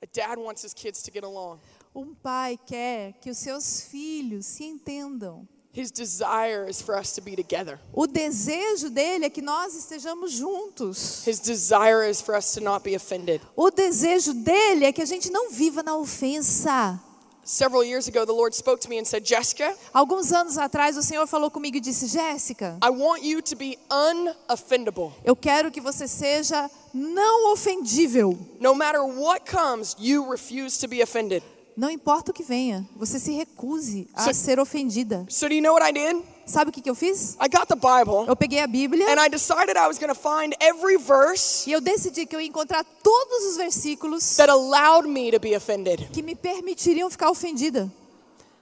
A 0.00 0.06
dad 0.06 0.38
wants 0.38 0.62
his 0.62 0.72
kids 0.72 1.02
to 1.02 1.10
get 1.10 1.24
along. 1.24 1.58
Um 1.92 2.14
pai 2.14 2.56
quer 2.56 3.14
que 3.20 3.30
os 3.30 3.38
seus 3.38 3.82
filhos 3.82 4.46
se 4.46 4.64
entendam. 4.64 5.48
His 5.74 5.90
desire 5.90 6.68
is 6.68 6.82
for 6.82 6.94
us 6.94 7.12
to 7.14 7.22
be 7.22 7.34
together. 7.34 7.80
O 7.94 8.06
desejo 8.06 8.90
dele 8.90 9.24
é 9.24 9.30
que 9.30 9.40
nós 9.40 9.74
estejamos 9.74 10.32
juntos. 10.32 11.26
His 11.26 11.40
desire 11.40 12.04
is 12.06 12.20
for 12.20 12.34
us 12.36 12.52
to 12.52 12.60
not 12.60 12.84
be 12.84 12.94
offended. 12.94 13.40
O 13.56 13.70
desejo 13.70 14.34
dele 14.34 14.84
é 14.84 14.92
que 14.92 15.00
a 15.00 15.06
gente 15.06 15.30
não 15.30 15.50
viva 15.50 15.82
na 15.82 15.96
ofensa. 15.96 17.00
Several 17.44 17.82
years 17.82 18.06
ago, 18.06 18.24
the 18.24 18.32
Lord 18.32 18.54
spoke 18.54 18.80
to 18.82 18.88
me 18.88 18.98
and 18.98 19.04
said, 19.04 19.24
Jessica, 19.26 19.74
Alguns 19.92 20.30
anos 20.30 20.56
atrás, 20.58 20.96
o 20.96 21.02
Senhor 21.02 21.26
falou 21.26 21.50
comigo 21.50 21.76
e 21.78 21.80
disse: 21.80 22.06
Jéssica, 22.06 22.78
I 22.84 22.90
want 22.90 23.24
you 23.24 23.40
to 23.40 23.56
be 23.56 23.78
unoffendable. 23.90 25.12
eu 25.24 25.34
quero 25.34 25.70
que 25.70 25.80
você 25.80 26.06
seja 26.06 26.70
não 26.92 27.50
ofendível. 27.52 28.38
No 28.60 28.74
matter 28.74 29.02
what 29.02 29.50
comes, 29.50 29.96
you 29.98 30.30
refuse 30.30 30.78
to 30.78 30.86
be 30.86 31.02
offended. 31.02 31.42
Não 31.76 31.88
importa 31.90 32.30
o 32.30 32.34
que 32.34 32.42
venha, 32.42 32.86
você 32.94 33.18
se 33.18 33.32
recuse 33.32 34.06
a 34.14 34.24
So- 34.24 34.34
ser 34.34 34.60
ofendida. 34.60 35.24
So, 35.30 35.48
do 35.48 35.54
you 35.54 35.62
know 35.62 35.72
what 35.74 35.88
I 35.88 35.92
did? 35.92 36.22
Sabe 36.44 36.68
o 36.70 36.72
que, 36.72 36.82
que 36.82 36.90
eu 36.90 36.94
fiz? 36.94 37.36
I 37.40 37.48
got 37.48 37.66
the 37.68 37.76
Bible 37.76 38.26
Eu 38.28 38.34
peguei 38.36 38.58
a 38.60 38.66
Bíblia 38.66 39.06
and 39.08 39.18
I 39.24 39.28
decided 39.30 39.76
I 39.76 39.86
was 39.86 39.96
going 39.98 40.12
to 40.12 40.14
find 40.14 40.54
every 40.60 40.98
verse 40.98 41.68
e 41.70 41.72
eu 41.72 41.80
decidi 41.80 42.26
que 42.26 42.34
eu 42.36 42.40
ia 42.40 42.48
encontrar 42.48 42.84
todos 43.02 43.44
os 43.50 43.56
versículos 43.56 44.36
that 44.36 44.50
allowed 44.50 45.08
me 45.08 45.30
to 45.30 45.38
be 45.40 45.54
offended. 45.56 46.08
que 46.12 46.20
me 46.22 46.34
permitiriam 46.34 47.08
ficar 47.08 47.30
ofendida. 47.30 47.90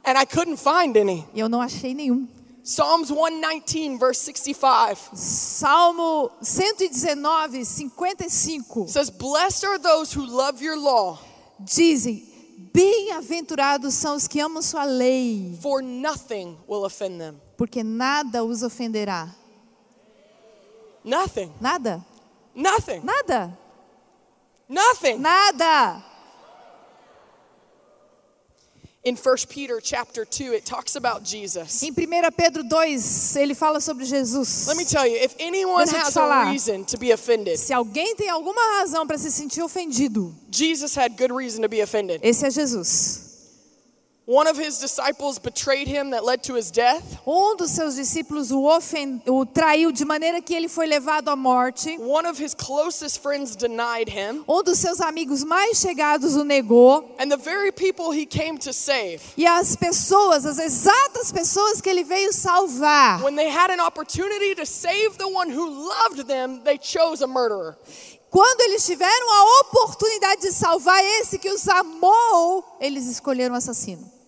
And 0.05 0.13
I 0.19 0.25
couldn't 0.27 0.59
find 0.59 0.97
any. 0.97 1.27
E 1.35 1.41
eu 1.41 1.49
não 1.49 1.61
achei 1.61 1.95
nenhum. 1.95 2.29
Psalms 2.63 3.11
119, 3.11 3.97
verse 3.99 4.21
65 4.21 5.11
Salmo 5.15 6.31
119, 6.43 7.65
55 7.65 8.89
says, 8.89 9.11
Blessed 9.11 9.65
are 9.65 9.79
those 9.79 10.13
who 10.13 10.25
love 10.27 10.63
your 10.63 10.77
law, 10.79 11.19
dizem: 11.59 12.23
Bem-aventurados 12.73 13.95
são 13.95 14.15
os 14.17 14.29
que 14.29 14.39
amam 14.41 14.63
sua 14.63 14.85
lei, 14.85 15.59
for 15.61 15.83
nothing 15.83 16.57
will 16.69 16.85
offend 16.85 17.19
them. 17.19 17.41
porque 17.57 17.83
nada 17.83 18.45
os 18.45 18.63
ofenderá. 18.63 19.29
Nothing. 21.05 21.53
Nada, 21.61 22.05
Nothing. 22.55 23.01
nada, 23.01 23.59
Nothing. 24.69 25.19
nada. 25.19 26.05
In 29.03 29.17
1 29.17 29.37
Peter 29.49 29.81
chapter 29.83 30.27
2, 30.27 30.53
it 30.53 30.67
talks 30.67 30.95
about 30.95 31.25
Jesus. 31.25 31.83
Em 31.83 31.91
1 31.91 32.31
Pedro 32.37 32.63
2, 32.63 33.35
ele 33.37 33.55
fala 33.55 33.81
sobre 33.81 34.05
Jesus. 34.05 34.67
Let 34.69 34.77
me 34.77 34.85
tell 34.85 35.07
you, 35.07 35.17
if 35.17 35.35
anyone 35.41 35.89
has 35.89 36.15
a 36.15 36.21
falar. 36.21 36.51
reason 36.51 36.85
to 36.85 36.99
be 36.99 37.11
offended, 37.11 37.59
Se 37.59 37.73
alguém 37.73 38.15
tem 38.15 38.29
alguma 38.29 38.61
razão 38.79 39.07
para 39.07 39.17
se 39.17 39.31
sentir 39.31 39.63
ofendido, 39.63 40.35
Jesus 40.51 40.95
had 40.95 41.17
good 41.17 41.33
reason 41.33 41.63
to 41.63 41.69
be 41.69 41.81
offended. 41.81 42.21
esse 42.23 42.45
é 42.45 42.51
Jesus. 42.51 43.30
One 44.27 44.47
of 44.47 44.57
his 44.57 44.79
disciples 44.79 45.41
betrayed 45.41 45.89
him 45.89 46.11
that 46.11 46.25
led 46.25 46.45
to 46.45 46.55
his 46.55 46.71
death. 46.71 47.19
Um 47.27 47.57
dos 47.57 47.73
seus 47.73 47.97
discípulos 47.97 48.53
o, 48.53 48.63
ofen- 48.63 49.21
o 49.27 49.45
traiu 49.45 49.91
de 49.91 50.05
maneira 50.05 50.41
que 50.41 50.55
ele 50.55 50.69
foi 50.69 50.87
levado 50.87 51.31
à 51.31 51.37
morte. 51.37 51.97
One 51.99 52.27
of 52.27 52.39
his 52.39 52.55
closest 52.55 53.21
friends 53.21 53.57
denied 53.57 54.09
him. 54.09 54.45
Um 54.49 54.63
dos 54.63 54.79
seus 54.79 55.01
amigos 55.01 55.43
mais 55.43 55.81
chegados 55.81 56.37
o 56.37 56.45
negou. 56.45 57.11
And 57.19 57.29
the 57.29 57.37
very 57.39 57.73
people 57.73 58.13
he 58.13 58.25
came 58.25 58.57
to 58.59 58.73
save, 58.73 59.21
E 59.37 59.47
as 59.47 59.75
pessoas, 59.75 60.47
as 60.47 60.59
exatas 60.61 61.33
pessoas 61.33 61.81
que 61.81 61.91
ele 61.91 62.05
veio 62.05 62.33
salvar, 62.33 63.23
when 63.25 63.35
they 63.35 63.49
had 63.49 63.71
an 63.73 63.81
opportunity 63.81 64.55
to 64.55 64.65
save 64.67 65.17
the 65.19 65.27
one 65.27 65.51
who 65.51 65.69
loved 65.89 66.29
them, 66.29 66.61
they 66.63 66.79
chose 66.79 67.21
a 67.21 67.27
murderer. 67.27 67.77
Quando 68.31 68.61
eles 68.61 68.87
tiveram 68.87 69.33
a 69.33 69.61
oportunidade 69.63 70.43
de 70.43 70.53
salvar 70.53 71.05
esse 71.05 71.39
que 71.39 71.51
os 71.51 71.67
amou, 71.69 72.65
eles 72.81 73.07
escolheram 73.07 73.55
o 73.55 73.59
assassino. 73.59 74.20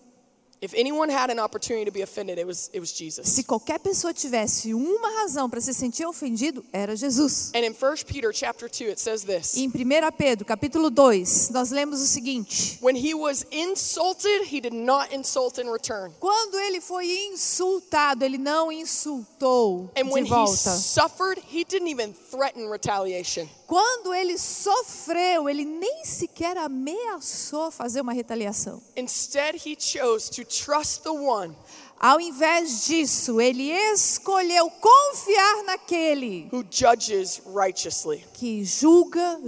Se 3.23 3.43
qualquer 3.43 3.79
pessoa 3.79 4.13
tivesse 4.13 4.73
uma 4.73 5.21
razão 5.21 5.49
para 5.49 5.59
se 5.59 5.73
sentir 5.73 6.05
ofendido, 6.05 6.63
era 6.71 6.95
Jesus. 6.95 7.51
And 7.53 7.65
in 7.65 7.71
1 7.71 8.05
Peter 8.05 8.33
chapter 8.33 8.69
2, 8.69 8.89
it 8.89 9.01
says 9.01 9.23
this. 9.23 9.57
Em 9.57 9.67
1 9.67 9.71
Pedro, 10.17 10.45
capítulo 10.45 10.89
2, 10.89 11.49
nós 11.49 11.71
lemos 11.71 12.01
o 12.01 12.05
seguinte: 12.05 12.79
When 12.81 12.95
he 12.95 13.13
was 13.13 13.45
insulted, 13.51 14.43
he 14.49 14.61
did 14.61 14.73
not 14.73 15.13
insult 15.13 15.59
in 15.59 15.69
return. 15.69 16.13
Quando 16.19 16.57
ele 16.59 16.79
foi 16.79 17.07
insultado, 17.33 18.23
ele 18.23 18.37
não 18.37 18.71
insultou 18.71 19.89
And 19.97 20.09
when 20.11 20.23
de 20.23 20.29
he 20.29 20.33
volta. 20.33 20.77
suffered, 20.77 21.41
he 21.51 21.65
didn't 21.65 21.89
even 21.89 22.13
threaten 22.31 22.69
retaliation. 22.69 23.47
Quando 23.67 24.13
ele 24.13 24.37
sofreu, 24.37 25.49
ele 25.49 25.65
nem 25.65 26.05
sequer 26.05 26.57
ameaçou 26.57 27.71
fazer 27.71 28.01
uma 28.01 28.13
retaliação. 28.13 28.81
Instead, 28.95 29.57
he 29.65 29.75
chose 29.79 30.29
to 30.29 30.43
trust 30.63 31.03
the 31.03 31.11
one 31.11 31.55
Ao 31.99 32.19
invés 32.19 32.85
disso, 32.85 33.39
ele 33.39 33.71
escolheu 33.71 34.69
confiar 34.69 35.63
naquele 35.63 36.49
who 36.51 36.63
judges 36.69 37.41
righteously. 37.45 38.25
que 38.33 38.65
julga 38.65 39.39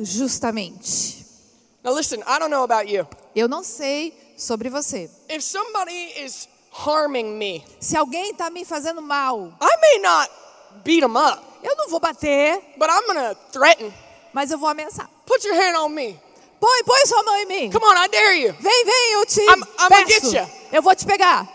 justamente. 0.46 1.26
Now, 1.84 1.94
listen, 1.94 2.22
I 2.22 2.40
don't 2.40 2.50
know 2.50 2.64
about 2.64 2.88
you. 2.90 3.06
Eu 3.36 3.48
não 3.48 3.64
sei 3.64 4.14
sobre 4.38 4.70
você. 4.70 5.10
If 5.30 5.44
somebody 5.44 6.14
is 6.26 6.48
harming 6.72 7.38
me, 7.38 7.64
Se 7.80 7.96
alguém 7.98 8.32
está 8.32 8.50
me 8.50 8.64
fazendo 8.66 9.02
mal, 9.02 9.54
I 9.62 9.78
may 9.82 10.00
not 10.00 10.32
beat 10.84 11.02
them 11.02 11.16
up, 11.18 11.42
eu 11.64 11.76
não 11.76 11.90
vou 11.90 12.00
bater, 12.00 12.58
but 12.78 12.90
I'm 12.90 13.06
gonna 13.06 13.36
threaten. 13.52 13.94
mas 14.34 14.50
eu 14.52 14.58
vou 14.58 14.70
ameaçar. 14.70 15.10
Put 15.26 15.46
your 15.46 15.56
hand 15.56 15.76
on 15.78 15.90
me. 15.90 16.20
Põe, 16.60 16.84
põe 16.86 17.06
sua 17.06 17.22
mão 17.24 17.36
em 17.38 17.46
mim. 17.46 17.72
Come 17.72 17.86
on, 17.86 17.94
I 18.04 18.08
dare 18.08 18.40
you. 18.40 18.54
Vem, 18.60 18.86
vem, 18.86 19.14
eu 19.14 19.26
te 19.26 19.42
I'm- 19.42 19.62
I'm 19.78 19.90
gonna 19.90 20.06
get 20.08 20.24
ya. 20.34 20.50
Eu 20.76 20.82
vou 20.82 20.94
te 20.94 21.06
pegar. 21.06 21.48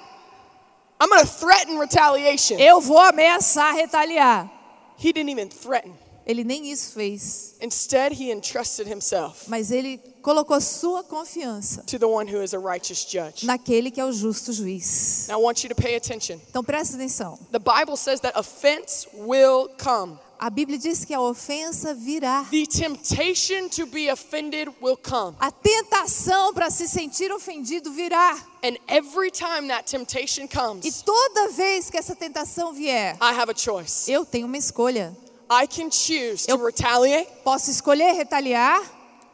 I'm 0.98 1.11
gonna 1.11 1.26
threaten 1.26 1.78
retaliation. 1.78 2.59
Eu 2.59 2.80
vou 2.80 2.98
ameaçar 2.98 3.74
retaliar. 3.74 4.50
He 4.96 5.12
didn't 5.12 5.30
even 5.30 5.48
threaten. 5.48 5.92
Ele 6.26 6.42
nem 6.42 6.70
isso 6.70 6.92
fez, 6.92 7.54
Instead, 7.61 8.14
he 8.14 8.30
entrusted 8.30 8.87
himself 8.87 9.48
mas 9.48 9.70
ele 9.70 9.98
colocou 10.22 10.61
sua 10.61 11.02
confiança 11.02 11.83
to 11.83 11.98
the 11.98 12.06
one 12.06 12.26
who 12.30 12.42
is 12.42 12.54
a 12.54 12.59
righteous 12.59 13.04
judge. 13.04 13.44
naquele 13.44 13.90
que 13.90 14.00
é 14.00 14.04
o 14.04 14.12
justo 14.12 14.52
juiz. 14.52 15.26
Now, 15.28 15.40
I 15.40 15.42
want 15.42 15.64
you 15.64 15.68
to 15.68 15.74
pay 15.74 15.96
attention. 15.96 16.38
Então 16.48 16.64
presta 16.64 16.96
atenção. 16.96 17.38
The 17.52 17.59
Bible 17.59 17.96
says 17.96 18.20
that 18.20 18.38
offense 18.38 19.06
will 19.12 19.68
come. 19.83 20.18
A 20.42 20.48
Bíblia 20.48 20.79
diz 20.79 21.05
que 21.05 21.12
a 21.12 21.20
ofensa 21.20 21.92
virá. 21.92 22.46
The 22.50 22.64
temptation 22.66 23.68
to 23.68 23.85
be 23.87 24.09
offended 24.09 24.70
will 24.81 24.96
come. 24.96 25.37
A 25.38 25.50
tentação 25.50 26.55
para 26.55 26.70
se 26.70 26.88
sentir 26.88 27.31
ofendido 27.31 27.92
virá. 27.92 28.38
And 28.64 28.76
every 28.88 29.31
time 29.31 29.68
that 29.68 29.85
temptation 29.90 30.44
E 30.44 30.48
comes, 30.48 31.03
toda 31.03 31.48
vez 31.50 31.90
que 31.90 31.98
essa 31.98 32.16
tentação 32.16 32.72
vier, 32.72 33.16
I 33.20 33.35
have 33.38 33.50
a 33.50 33.55
choice. 33.55 34.11
eu 34.11 34.24
tenho 34.24 34.46
uma 34.46 34.57
escolha. 34.57 35.14
I 35.50 35.66
can 35.66 35.90
choose 35.90 36.46
to 36.46 36.53
Eu- 36.53 36.64
retaliate, 36.64 37.29
Posso 37.44 37.70
escolher 37.70 38.12
retaliar, 38.14 38.81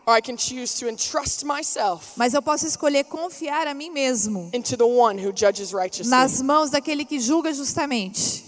or 0.06 0.16
I 0.16 0.20
can 0.20 0.36
choose 0.36 0.76
to 0.80 0.88
entrust 0.88 1.44
myself 1.44 2.14
mas 2.16 2.34
eu 2.34 2.42
posso 2.42 2.66
escolher 2.66 3.04
confiar 3.04 3.68
a 3.68 3.74
mim 3.74 3.90
mesmo 3.90 4.50
into 4.52 4.76
the 4.76 4.84
one 4.84 5.18
who 5.24 5.30
judges 5.32 5.72
righteously. 5.72 6.10
nas 6.10 6.42
mãos 6.42 6.68
daquele 6.70 7.04
que 7.04 7.20
julga 7.20 7.52
justamente. 7.52 8.42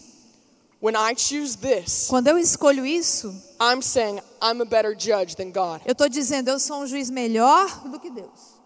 When 0.81 0.95
I 0.95 1.15
choose 1.17 1.57
this, 1.59 2.07
Quando 2.09 2.29
eu 2.29 2.39
escolho 2.39 2.87
isso, 2.87 3.29
I'm 3.61 3.83
saying 3.83 4.21
I'm 4.41 4.61
a 4.63 4.65
better 4.65 4.95
judge 4.97 5.35
than 5.37 5.51
God. 5.51 5.83
eu 5.85 5.93
estou 5.93 6.09
dizendo 6.09 6.49
eu 6.49 6.59
sou 6.61 6.79
um 6.83 6.87
juiz 6.87 7.11
melhor 7.11 7.67
do 7.89 7.99
que 7.99 8.11
Deus. 8.11 8.57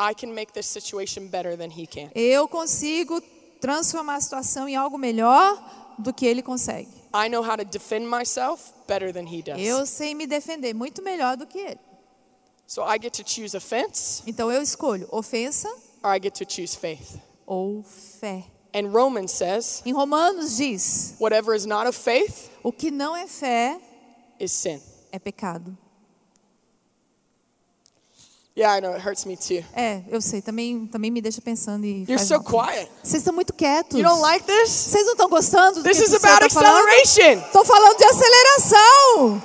I 0.00 0.14
can 0.14 0.32
make 0.32 0.52
this 0.52 0.66
situation 0.66 1.26
better 1.28 1.56
than 1.56 1.68
He 1.70 1.86
can. 1.86 2.10
Eu 2.14 2.48
consigo 2.48 3.20
transformar 3.60 4.16
a 4.16 4.20
situação 4.20 4.66
em 4.68 4.74
algo 4.74 4.96
melhor 4.98 5.94
do 5.98 6.12
que 6.12 6.26
ele 6.26 6.42
consegue. 6.42 6.88
I 7.14 7.28
know 7.28 7.42
how 7.42 7.56
to 7.56 7.64
defend 7.64 8.06
myself 8.08 8.72
better 8.88 9.12
than 9.12 9.26
He 9.28 9.42
does. 9.42 9.60
Eu 9.60 9.84
sei 9.86 10.14
me 10.14 10.26
defender 10.26 10.74
muito 10.74 11.02
melhor 11.02 11.36
do 11.36 11.46
que 11.46 11.58
ele. 11.58 11.80
So 12.66 12.82
I 12.82 12.98
get 13.00 13.12
to 13.18 13.22
choose 13.30 13.54
offense, 13.54 14.22
Então 14.26 14.50
eu 14.50 14.62
escolho 14.62 15.06
ofensa 15.12 15.68
or 16.02 16.16
I 16.16 16.20
get 16.20 16.32
to 16.38 16.44
choose 16.50 16.74
faith. 16.74 17.20
ou 17.46 17.82
fé. 17.84 18.44
And 18.74 18.88
Romans 18.90 19.32
says, 19.32 19.82
Em 19.84 19.92
Romanos 19.92 20.56
diz: 20.56 21.14
whatever 21.20 21.54
is 21.54 21.66
not 21.66 21.86
of 21.86 21.96
faith 21.98 22.50
o 22.62 22.72
que 22.72 22.90
não 22.90 23.14
é 23.16 23.26
fé 23.26 23.78
is 24.40 24.50
sin. 24.52 24.80
é 25.12 25.18
pecado. 25.18 25.76
Yeah, 28.54 28.76
I 28.76 28.80
know, 28.80 28.92
it 28.92 29.00
hurts 29.00 29.24
me 29.24 29.34
too. 29.34 29.64
É, 29.74 30.02
eu 30.10 30.20
sei, 30.20 30.42
também, 30.42 30.86
também 30.86 31.10
me 31.10 31.22
deixa 31.22 31.40
pensando 31.40 31.86
e 31.86 32.04
You're 32.06 32.18
so 32.18 32.38
quiet. 32.42 32.90
Vocês 33.02 33.22
estão 33.22 33.32
muito 33.32 33.54
quietos. 33.54 33.98
You 33.98 34.04
don't 34.04 34.20
like 34.20 34.44
this? 34.44 34.68
Vocês 34.68 35.06
não 35.06 35.12
estão 35.12 35.28
gostando 35.30 35.76
do 35.80 35.82
This 35.82 35.98
que 35.98 36.04
is 36.04 36.14
about 36.14 36.40
tá 36.40 36.50
falando? 36.50 36.86
acceleration. 36.86 37.46
Estou 37.46 37.64
falando 37.64 37.96
de 37.96 38.04
aceleração. 38.04 39.42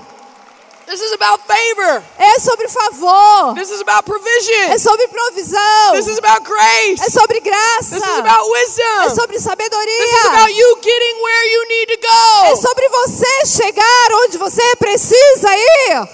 This 0.87 1.01
is 1.01 1.11
about 1.11 1.41
favor. 1.45 2.01
É 2.17 2.39
sobre 2.39 2.67
favor. 2.69 3.53
This 3.55 3.69
is 3.71 3.81
about 3.81 3.99
É 3.99 4.01
provision. 4.03 4.77
sobre 4.79 5.07
provisão. 5.09 5.91
This 5.93 6.07
is 6.07 6.17
about 6.17 6.45
grace. 6.45 7.01
É 7.05 7.09
sobre 7.09 7.41
graça. 7.41 7.89
This 7.99 8.03
is 8.07 8.19
about 8.19 8.39
É 8.39 8.51
wisdom. 8.51 9.15
sobre 9.15 9.35
This 9.35 9.41
is 9.45 9.49
sabedoria. 9.51 10.25
about 10.31 10.53
you 10.53 10.75
getting 10.81 11.21
where 11.21 11.47
you 11.53 11.67
need 11.67 11.87
to 11.87 12.07
É 12.07 12.49
go. 12.55 12.61
sobre 12.61 12.87
você 12.87 13.45
chegar 13.47 14.13
onde 14.25 14.37
você 14.37 14.75
precisa 14.77 15.49
ir. 15.57 16.07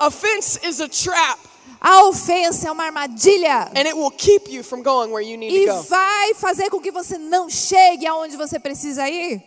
Offense 0.00 0.58
is 0.64 0.80
a 0.80 0.88
trap, 0.88 1.38
A 1.80 2.04
ofensa 2.04 2.68
é 2.68 2.70
uma 2.72 2.84
armadilha 2.84 3.70
and 3.76 3.86
it 3.86 3.94
will 3.94 4.10
keep 4.10 4.50
you 4.50 4.62
from 4.64 4.82
going 4.82 5.10
where 5.12 5.22
you 5.24 5.38
need 5.38 5.54
e 5.54 5.66
vai 5.88 6.34
fazer 6.34 6.68
com 6.68 6.80
que 6.80 6.90
você 6.90 7.16
não 7.16 7.48
chegue 7.48 8.06
aonde 8.06 8.36
você 8.36 8.58
precisa 8.58 9.08
ir. 9.08 9.40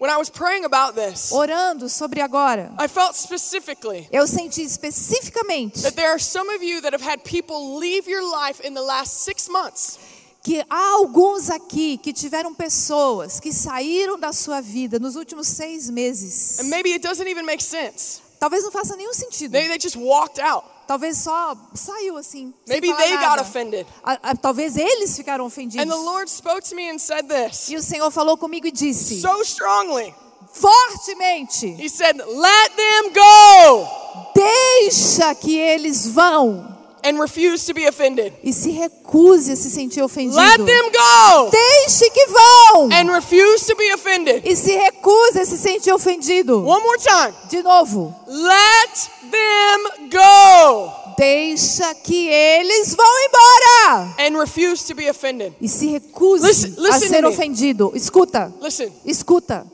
When 0.00 0.08
I 0.08 0.16
was 0.16 0.30
praying 0.30 0.64
about 0.64 0.94
this, 0.94 1.30
Orando 1.30 1.86
sobre 1.86 2.22
agora, 2.22 2.72
I 2.78 2.88
felt 2.88 3.14
specifically 3.14 4.08
eu 4.10 4.26
senti 4.26 4.62
especificamente 4.62 5.82
that 5.82 5.94
there 5.94 6.08
are 6.08 6.18
some 6.18 6.48
of 6.48 6.62
you 6.62 6.80
that 6.80 6.94
have 6.94 7.02
had 7.02 7.22
people 7.22 7.76
leave 7.76 8.08
your 8.08 8.22
life 8.22 8.66
in 8.66 8.72
the 8.72 8.80
last 8.80 9.24
six 9.24 9.46
months. 9.46 9.98
que 10.42 10.64
há 10.70 10.92
alguns 10.94 11.50
aqui 11.50 11.98
que 11.98 12.14
tiveram 12.14 12.54
pessoas 12.54 13.38
que 13.38 13.52
saíram 13.52 14.18
da 14.18 14.32
sua 14.32 14.62
vida 14.62 14.98
nos 14.98 15.16
últimos 15.16 15.48
seis 15.48 15.90
meses. 15.90 16.58
And 16.60 16.70
maybe 16.70 16.94
it 16.94 17.02
doesn't 17.02 17.28
even 17.28 17.44
make 17.44 17.62
sense. 17.62 18.22
Talvez 18.40 18.64
não 18.64 18.70
faça 18.72 18.96
nenhum 18.96 19.12
sentido. 19.12 19.52
Maybe 19.52 19.68
they 19.68 19.78
just 19.78 19.96
walked 19.96 20.40
out. 20.40 20.64
Talvez 20.90 21.18
só 21.18 21.56
saiu 21.72 22.16
assim. 22.16 22.52
Maybe 22.66 22.92
they 22.92 23.10
got 23.12 23.20
nada. 23.36 23.42
offended. 23.42 23.86
A- 24.02 24.18
a- 24.30 24.34
talvez 24.34 24.76
eles 24.76 25.14
ficaram 25.16 25.44
ofendidos. 25.46 25.86
And 25.86 25.88
the 25.88 25.96
Lord 25.96 26.28
spoke 26.28 26.62
to 26.68 26.74
me 26.74 26.90
and 26.90 26.98
said 26.98 27.28
this 27.28 27.68
E 27.68 27.76
o 27.76 27.80
Senhor 27.80 28.10
falou 28.10 28.36
comigo 28.36 28.66
e 28.66 28.72
disse, 28.72 29.20
so 29.20 29.40
strongly. 29.44 30.12
fortemente, 30.52 31.76
He 31.78 31.88
said, 31.88 32.16
Let 32.16 32.76
them 32.76 33.12
go 33.14 33.88
deixa 34.34 35.32
que 35.36 35.56
eles 35.56 36.08
vão 36.08 36.66
and 37.04 37.18
refuse 37.20 37.64
to 37.66 37.72
be 37.72 37.86
offended. 37.86 38.32
e 38.42 38.52
se 38.52 38.70
recuse 38.72 39.52
a 39.52 39.56
se 39.56 39.70
sentir 39.70 40.02
ofendido. 40.02 40.36
Let 40.36 40.56
them 40.58 40.90
go 40.90 41.50
Deixe 41.50 42.10
que 42.10 42.26
vão 42.26 42.88
and 42.92 43.12
refuse 43.14 43.64
to 43.66 43.76
be 43.76 43.92
offended. 43.94 44.42
e 44.44 44.56
se 44.56 44.76
recuse 44.76 45.38
a 45.38 45.46
se 45.46 45.56
sentir 45.56 45.92
ofendido. 45.92 46.66
One 46.66 46.82
more 46.82 46.98
time. 46.98 47.32
De 47.48 47.62
novo, 47.62 48.12
Let 48.26 49.10
them 49.30 50.08
go 50.10 51.14
deixa 51.16 51.94
que 51.94 52.28
eles 52.28 52.94
vão 52.94 53.06
embora 53.26 54.14
and 54.18 54.38
refuse 54.38 54.84
to 54.86 54.94
be 54.94 55.08
offended. 55.08 55.52
e 55.60 55.68
se 55.68 55.88
recuse 55.88 56.46
Listen- 56.46 56.74
a 56.78 56.80
listen 56.82 57.08
ser 57.08 57.22
to 57.22 57.28
me. 57.28 57.34
ofendido. 57.34 57.92
Escuta, 57.94 58.52
Listen, 58.60 58.92
escuta. 59.04 59.66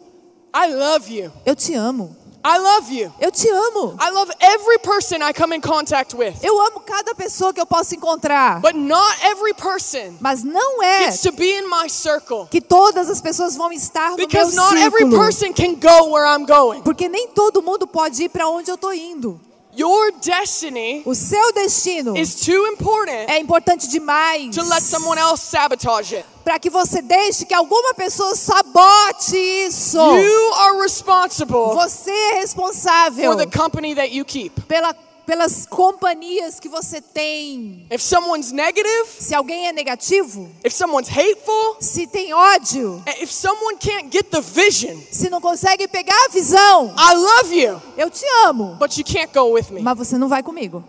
I 0.54 0.72
love 0.72 1.08
you. 1.12 1.30
Eu 1.44 1.54
te 1.54 1.74
amo. 1.74 2.16
I 2.48 2.58
love 2.58 2.92
you. 2.92 3.12
Eu 3.20 3.32
te 3.32 3.48
amo. 3.48 3.96
I 4.00 4.08
love 4.10 4.30
every 4.40 4.78
person 4.78 5.20
I 5.20 5.32
come 5.32 5.52
in 5.52 5.60
contact 5.60 6.14
with. 6.14 6.36
Eu 6.44 6.60
amo 6.60 6.78
cada 6.80 7.12
pessoa 7.12 7.52
que 7.52 7.60
eu 7.60 7.66
posso 7.66 7.96
encontrar. 7.96 8.60
But 8.60 8.76
not 8.76 9.18
every 9.24 9.52
person 9.52 10.16
Mas 10.20 10.44
não 10.44 10.80
é 10.80 11.06
gets 11.06 11.22
to 11.22 11.32
be 11.32 11.50
in 11.58 11.68
my 11.68 11.88
circle. 11.90 12.46
que 12.48 12.60
todas 12.60 13.10
as 13.10 13.20
pessoas 13.20 13.56
vão 13.56 13.72
estar 13.72 14.10
no 14.10 14.16
meu 14.16 14.28
Because 14.28 14.54
not 14.54 14.76
every 14.76 15.02
círculo. 15.02 15.18
person 15.18 15.52
can 15.52 15.74
go 15.74 16.12
where 16.12 16.24
I'm 16.24 16.46
going. 16.46 16.82
Porque 16.82 17.08
nem 17.08 17.26
todo 17.28 17.60
mundo 17.62 17.84
pode 17.84 18.22
ir 18.22 18.28
para 18.28 18.48
onde 18.48 18.70
eu 18.70 18.78
tô 18.78 18.92
indo. 18.92 19.40
Your 19.78 20.10
destiny 20.22 21.02
O 21.04 21.14
seu 21.14 21.52
destino 21.52 22.16
is 22.16 22.34
too 22.36 22.66
important 22.68 23.28
é 23.28 23.38
importante 23.38 23.88
demais 23.88 24.54
to 24.54 24.62
let 24.62 24.82
someone 24.82 25.18
else 25.20 25.42
sabotage 25.42 26.16
it. 26.16 26.26
para 26.44 26.58
que 26.58 26.70
você 26.70 27.02
deixe 27.02 27.44
que 27.44 27.52
alguma 27.52 27.92
pessoa 27.94 28.34
sabote 28.34 29.36
isso. 29.66 29.98
You 29.98 30.52
are 30.54 30.80
responsible 30.80 31.74
Você 31.74 32.10
é 32.10 32.34
responsável 32.40 33.32
for 33.32 33.36
the 33.36 33.46
company 33.58 33.94
that 33.94 34.14
you 34.14 34.24
keep. 34.24 34.60
pela, 34.62 34.94
pelas 35.26 35.66
companhias 35.66 36.60
que 36.60 36.68
você 36.68 37.00
tem. 37.00 37.86
If 37.90 38.00
someone's 38.00 38.52
negative, 38.52 39.06
Se 39.18 39.34
alguém 39.34 39.66
é 39.68 39.72
negativo, 39.72 40.48
if 40.64 40.72
someone's 40.72 41.08
hateful, 41.08 41.76
se 41.80 42.06
tem 42.06 42.32
ódio, 42.32 43.02
if 43.20 43.30
someone 43.30 43.76
can't 43.78 44.08
get 44.10 44.30
the 44.30 44.40
vision, 44.40 44.96
se 45.10 45.28
não 45.28 45.40
consegue 45.40 45.88
pegar 45.88 46.16
a 46.26 46.28
visão, 46.28 46.94
I 46.96 47.14
love 47.14 47.54
you, 47.54 47.82
eu 47.96 48.08
te 48.10 48.24
amo, 48.46 48.76
but 48.78 48.96
you 48.96 49.04
can't 49.04 49.32
go 49.34 49.52
with 49.52 49.70
me. 49.70 49.82
mas 49.82 49.98
você 49.98 50.16
não 50.16 50.28
vai 50.28 50.42
comigo. 50.42 50.82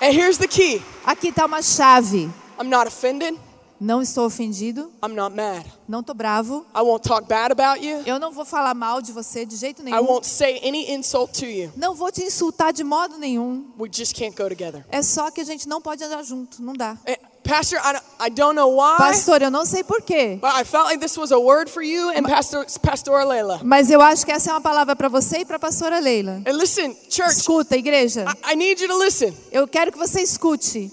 And 0.00 0.12
here's 0.12 0.38
the 0.38 0.48
key 0.48 0.82
Aqui 1.06 1.28
está 1.28 1.46
uma 1.46 1.62
chave. 1.62 2.30
I'm 2.58 2.68
not 2.70 2.86
offended, 2.86 3.38
Não 3.84 4.00
estou 4.00 4.24
ofendido, 4.24 4.90
I'm 5.04 5.14
not 5.14 5.36
mad. 5.36 5.62
não 5.86 6.00
estou 6.00 6.14
bravo. 6.14 6.64
I 6.74 6.80
won't 6.80 7.06
talk 7.06 7.28
bad 7.28 7.52
about 7.52 7.84
you, 7.84 8.02
Eu 8.06 8.18
não 8.18 8.32
vou 8.32 8.46
falar 8.46 8.72
mal 8.74 9.02
de 9.02 9.12
você 9.12 9.44
de 9.44 9.56
jeito 9.56 9.82
I 9.82 9.84
nenhum. 9.84 10.04
won't 10.06 10.26
say 10.26 10.58
any 10.66 10.90
insult 10.90 11.38
to 11.38 11.44
you. 11.44 11.70
Não 11.76 11.94
vou 11.94 12.10
te 12.10 12.22
insultar 12.22 12.72
de 12.72 12.82
modo 12.82 13.18
nenhum. 13.18 13.66
We 13.78 13.90
just 13.92 14.14
can't 14.18 14.34
go 14.34 14.48
together. 14.48 14.86
É 14.90 15.02
só 15.02 15.30
que 15.30 15.42
a 15.42 15.44
gente 15.44 15.68
não 15.68 15.82
pode 15.82 16.02
andar 16.02 16.22
junto, 16.22 16.62
não 16.62 16.72
dá. 16.72 16.96
Eh, 17.04 17.18
Pastor, 17.42 17.78
I 17.78 18.30
don't, 18.30 18.52
I 18.54 18.54
know 18.54 18.74
why, 18.74 18.96
Pastor, 18.96 19.42
eu 19.42 19.50
não 19.50 19.66
sei 19.66 19.84
porquê, 19.84 20.38
but 20.40 20.50
I 20.58 20.64
felt 20.64 20.86
like 20.86 20.98
this 20.98 21.18
was 21.18 21.30
a 21.30 21.38
word 21.38 21.70
for 21.70 21.82
you 21.82 22.08
and 22.08 22.22
Pastor, 22.22 22.64
Pastor 22.80 23.22
Leila. 23.26 23.60
mas 23.62 23.90
eu 23.90 24.00
acho 24.00 24.24
que 24.24 24.32
essa 24.32 24.48
é 24.48 24.54
uma 24.54 24.62
palavra 24.62 24.96
para 24.96 25.10
você 25.10 25.40
e 25.40 25.44
para 25.44 25.56
a 25.56 25.58
pastora 25.60 25.98
Leila. 26.00 26.40
And 26.46 26.52
listen, 26.52 26.96
church, 27.10 27.32
Escuta, 27.36 27.76
igreja. 27.76 28.24
I, 28.46 28.54
I 28.54 28.56
need 28.56 28.80
you 28.82 28.88
to 28.88 28.98
listen. 28.98 29.34
Eu 29.52 29.68
quero 29.68 29.92
que 29.92 29.98
você 29.98 30.22
escute. 30.22 30.90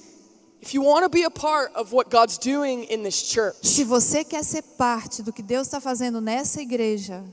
Se 3.64 3.84
você 3.84 4.24
quer 4.24 4.44
ser 4.44 4.62
parte 4.78 5.24
do 5.24 5.34
que 5.34 5.42
Deus 5.42 5.68
está 5.68 5.82
fazendo 5.82 6.22
nessa 6.22 6.62
igreja, 6.62 7.24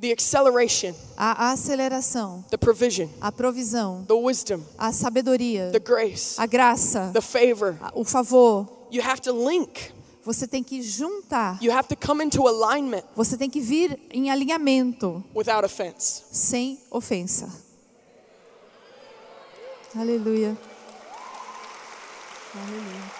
the 0.00 0.12
acceleration, 0.12 0.94
a 1.16 1.52
aceleração, 1.52 2.44
the 2.50 2.56
provision, 2.56 3.08
a 3.20 3.30
provisão, 3.30 4.04
the 4.06 4.14
wisdom, 4.14 4.60
a 4.78 4.92
sabedoria, 4.92 5.70
the 5.72 5.78
grace, 5.78 6.34
a 6.38 6.46
graça, 6.46 7.10
the 7.12 7.20
favor, 7.20 7.76
a- 7.80 7.92
o 7.94 8.04
favor, 8.04 8.66
you 8.90 9.02
have 9.02 9.20
to 9.20 9.32
link. 9.32 9.92
você 10.24 10.46
tem 10.46 10.62
que 10.64 10.80
juntar. 10.80 11.58
You 11.62 11.70
have 11.70 11.86
to 11.88 11.96
come 11.96 12.24
into 12.24 12.46
alignment 12.48 13.04
Você 13.14 13.36
tem 13.36 13.50
que 13.50 13.60
vir 13.60 13.98
em 14.10 14.30
alinhamento, 14.30 15.22
without 15.34 15.64
offense. 15.66 16.22
sem 16.32 16.80
ofensa. 16.90 17.48
Aleluia. 19.94 20.56
Aleluia. 22.54 23.10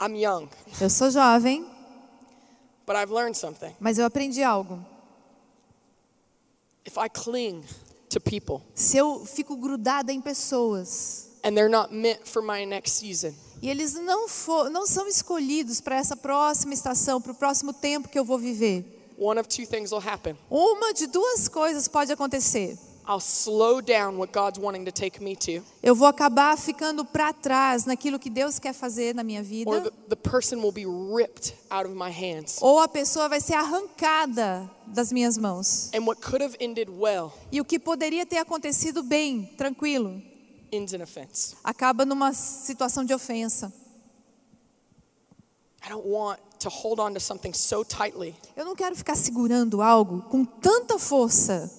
I'm 0.00 0.14
young, 0.14 0.48
Eu 0.80 0.88
sou 0.88 1.10
jovem, 1.10 1.66
but 2.86 2.96
I've 2.96 3.10
learned 3.10 3.36
something. 3.36 3.74
mas 3.78 3.98
eu 3.98 4.06
aprendi 4.06 4.42
algo. 4.42 4.84
If 6.84 6.96
I 6.96 7.08
cling 7.08 7.62
to 8.08 8.18
people 8.20 8.62
Se 8.74 8.96
eu 8.96 9.24
fico 9.26 9.56
grudada 9.56 10.10
em 10.12 10.20
pessoas 10.20 11.28
and 11.44 11.54
they're 11.54 11.68
not 11.68 11.92
meant 11.92 12.26
for 12.26 12.40
my 12.42 12.64
next 12.64 12.92
season, 12.92 13.34
e 13.62 13.68
eles 13.68 13.94
não, 13.94 14.28
for, 14.28 14.70
não 14.70 14.86
são 14.86 15.06
escolhidos 15.06 15.80
para 15.80 15.96
essa 15.96 16.16
próxima 16.16 16.74
estação, 16.74 17.20
para 17.20 17.32
o 17.32 17.34
próximo 17.34 17.72
tempo 17.72 18.08
que 18.08 18.18
eu 18.18 18.24
vou 18.24 18.38
viver, 18.38 18.84
uma 20.50 20.94
de 20.94 21.06
duas 21.06 21.48
coisas 21.48 21.86
pode 21.88 22.10
acontecer. 22.12 22.78
I'll 23.08 23.18
slow 23.18 23.80
down 23.82 24.18
what 24.18 24.32
God's 24.32 24.58
wanting 24.58 24.84
to 24.84 24.92
take 24.92 25.20
me 25.20 25.34
to, 25.34 25.64
Eu 25.82 25.96
vou 25.96 26.06
acabar 26.06 26.56
ficando 26.56 27.04
para 27.04 27.32
trás 27.32 27.84
naquilo 27.84 28.20
que 28.20 28.30
Deus 28.30 28.58
quer 28.60 28.72
fazer 28.72 29.14
na 29.16 29.24
minha 29.24 29.40
or 29.40 29.44
vida, 29.44 29.80
the, 29.80 30.14
the 30.14 30.16
person 30.16 30.58
will 30.58 30.70
be 30.70 30.84
ripped 30.86 31.54
out 31.70 31.88
of 31.88 31.94
my 31.96 32.10
hands. 32.10 32.58
ou 32.60 32.78
a 32.78 32.86
pessoa 32.86 33.28
vai 33.28 33.40
ser 33.40 33.54
arrancada 33.54 34.70
das 34.86 35.10
minhas 35.12 35.36
mãos. 35.36 35.90
And 35.92 36.04
what 36.06 36.20
could 36.20 36.40
have 36.44 36.56
ended 36.60 36.88
well 36.88 37.32
E 37.50 37.60
o 37.60 37.64
que 37.64 37.80
poderia 37.80 38.24
ter 38.24 38.38
acontecido 38.38 39.02
bem, 39.02 39.50
tranquilo, 39.56 40.22
ends 40.72 40.92
in 40.92 41.02
offense. 41.02 41.54
acaba 41.64 42.04
numa 42.04 42.32
situação 42.32 43.04
de 43.04 43.12
ofensa. 43.14 43.72
I 45.82 45.88
don't 45.88 46.06
want 46.06 46.38
to 46.60 46.68
hold 46.68 47.00
on 47.00 47.14
to 47.14 47.20
something 47.20 47.54
so 47.54 47.82
tightly 47.82 48.36
Eu 48.54 48.66
não 48.66 48.74
quero 48.76 48.94
ficar 48.94 49.16
segurando 49.16 49.80
algo 49.80 50.22
com 50.28 50.44
tanta 50.44 50.98
força 50.98 51.70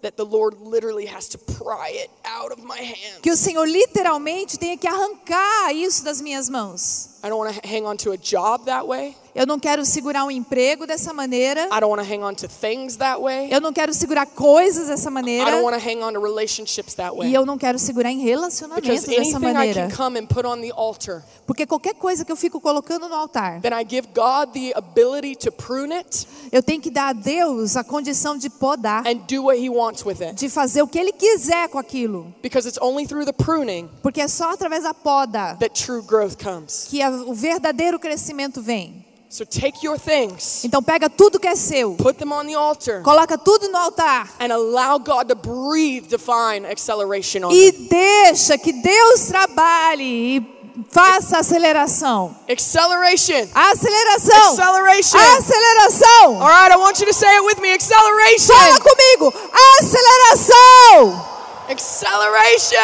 that 0.00 0.16
the 0.16 0.24
Lord 0.24 0.56
literally 0.62 1.06
has 1.06 1.26
to 1.30 1.38
pry 1.38 1.90
it 1.90 2.08
out 2.24 2.52
of 2.52 2.62
my 2.64 2.78
hands. 2.78 3.20
que 3.20 3.32
o 3.32 3.36
Senhor 3.36 3.66
literalmente 3.66 4.56
tenha 4.56 4.76
que 4.78 4.86
arrancar 4.86 5.74
isso 5.74 6.04
das 6.04 6.20
minhas 6.20 6.48
mãos. 6.48 7.18
I 7.24 7.28
don't 7.28 7.44
want 7.44 7.52
to 7.60 7.68
hang 7.68 7.84
on 7.84 7.96
to 7.96 8.12
a 8.12 8.16
job 8.16 8.64
that 8.66 8.86
way. 8.86 9.16
Eu 9.38 9.46
não 9.46 9.58
quero 9.58 9.84
segurar 9.86 10.24
um 10.24 10.30
emprego 10.30 10.86
dessa 10.86 11.12
maneira. 11.14 11.66
I 11.66 11.80
don't 11.80 11.86
want 11.86 12.02
to 12.02 12.12
hang 12.12 12.22
on 12.24 12.34
to 12.34 12.48
things 12.48 12.96
that 12.96 13.20
way. 13.20 13.48
Eu 13.52 13.60
não 13.60 13.72
quero 13.72 13.94
segurar 13.94 14.26
coisas 14.26 14.88
dessa 14.88 15.08
I 15.08 15.12
maneira. 15.12 15.50
don't 15.52 15.62
want 15.64 15.80
to 15.80 15.88
hang 15.88 16.02
on 16.02 16.12
to 16.12 16.20
relationships 16.20 16.94
that 16.94 17.14
E 17.14 17.18
way. 17.18 17.32
eu 17.32 17.46
não 17.46 17.56
quero 17.56 17.78
segurar 17.78 18.10
em 18.10 18.18
relacionamentos 18.18 18.88
Because 18.88 19.06
dessa 19.06 19.20
anything 19.36 19.36
I 19.50 19.54
maneira. 19.54 19.88
can 19.88 19.96
come 19.96 20.18
and 20.18 20.26
put 20.26 20.44
on 20.44 20.60
the 20.60 20.72
altar, 20.74 21.22
Porque 21.46 21.64
qualquer 21.66 21.94
coisa 21.94 22.24
que 22.24 22.32
eu 22.32 22.36
fico 22.36 22.60
colocando 22.60 23.08
no 23.08 23.14
altar, 23.14 23.60
then 23.60 23.72
I 23.72 23.84
give 23.88 24.08
God 24.14 24.52
the 24.52 24.72
ability 24.74 25.36
to 25.36 25.52
prune 25.52 25.94
it 25.94 26.26
eu 26.50 26.62
tenho 26.62 26.80
que 26.80 26.90
dar 26.90 27.08
a 27.10 27.12
Deus 27.12 27.76
a 27.76 27.84
condição 27.84 28.36
de 28.36 28.50
podar, 28.50 29.06
and 29.06 29.18
do 29.28 29.44
what 29.44 29.58
He 29.62 29.70
wants 29.70 30.04
with 30.04 30.20
it. 30.20 30.34
de 30.34 30.48
fazer 30.48 30.82
o 30.82 30.88
que 30.88 30.98
Ele 30.98 31.12
quiser 31.12 31.68
com 31.68 31.78
aquilo. 31.78 32.34
Because 32.42 32.66
it's 32.66 32.78
only 32.82 33.06
through 33.06 33.24
the 33.24 33.32
pruning 33.32 33.88
Porque 34.02 34.20
é 34.20 34.26
só 34.26 34.50
através 34.50 34.82
da 34.82 34.92
poda 34.94 35.56
that 35.60 35.70
true 35.80 36.02
growth 36.02 36.42
comes. 36.42 36.86
que 36.90 37.06
o 37.06 37.32
verdadeiro 37.34 37.98
crescimento 38.00 38.60
vem. 38.60 39.06
So 39.30 39.44
take 39.44 39.84
your 39.84 39.98
things, 39.98 40.64
Então 40.64 40.82
pega 40.82 41.10
tudo 41.10 41.38
que 41.38 41.46
é 41.46 41.54
seu, 41.54 41.92
put 41.96 42.18
them 42.18 42.32
on 42.32 42.46
the 42.46 42.54
altar, 42.54 43.02
coloca 43.02 43.36
tudo 43.36 43.68
no 43.68 43.76
altar 43.76 44.26
and 44.40 44.50
allow 44.50 44.98
God 44.98 45.28
to 45.28 45.34
breathe 45.34 46.08
divine 46.08 46.64
acceleration 46.66 47.44
on 47.44 47.52
e 47.52 47.70
them. 47.70 47.88
deixa 47.88 48.56
que 48.56 48.72
Deus 48.72 49.26
trabalhe 49.26 50.38
e 50.38 50.58
faça 50.90 51.38
aceleração. 51.38 52.34
Acceleration. 52.50 53.48
Aceleração! 53.54 54.48
Acceleration. 54.52 55.18
Aceleração! 55.18 56.40
All 56.42 56.48
right, 56.48 56.72
I 56.72 56.76
want 56.78 56.98
you 57.00 57.06
to 57.06 57.12
say 57.12 57.28
it 57.36 57.44
with 57.44 57.60
me. 57.60 57.72
Acceleration. 57.74 58.54
Fala 58.54 58.78
comigo! 58.80 59.34
Aceleração! 59.80 61.26
Acceleration. 61.68 62.78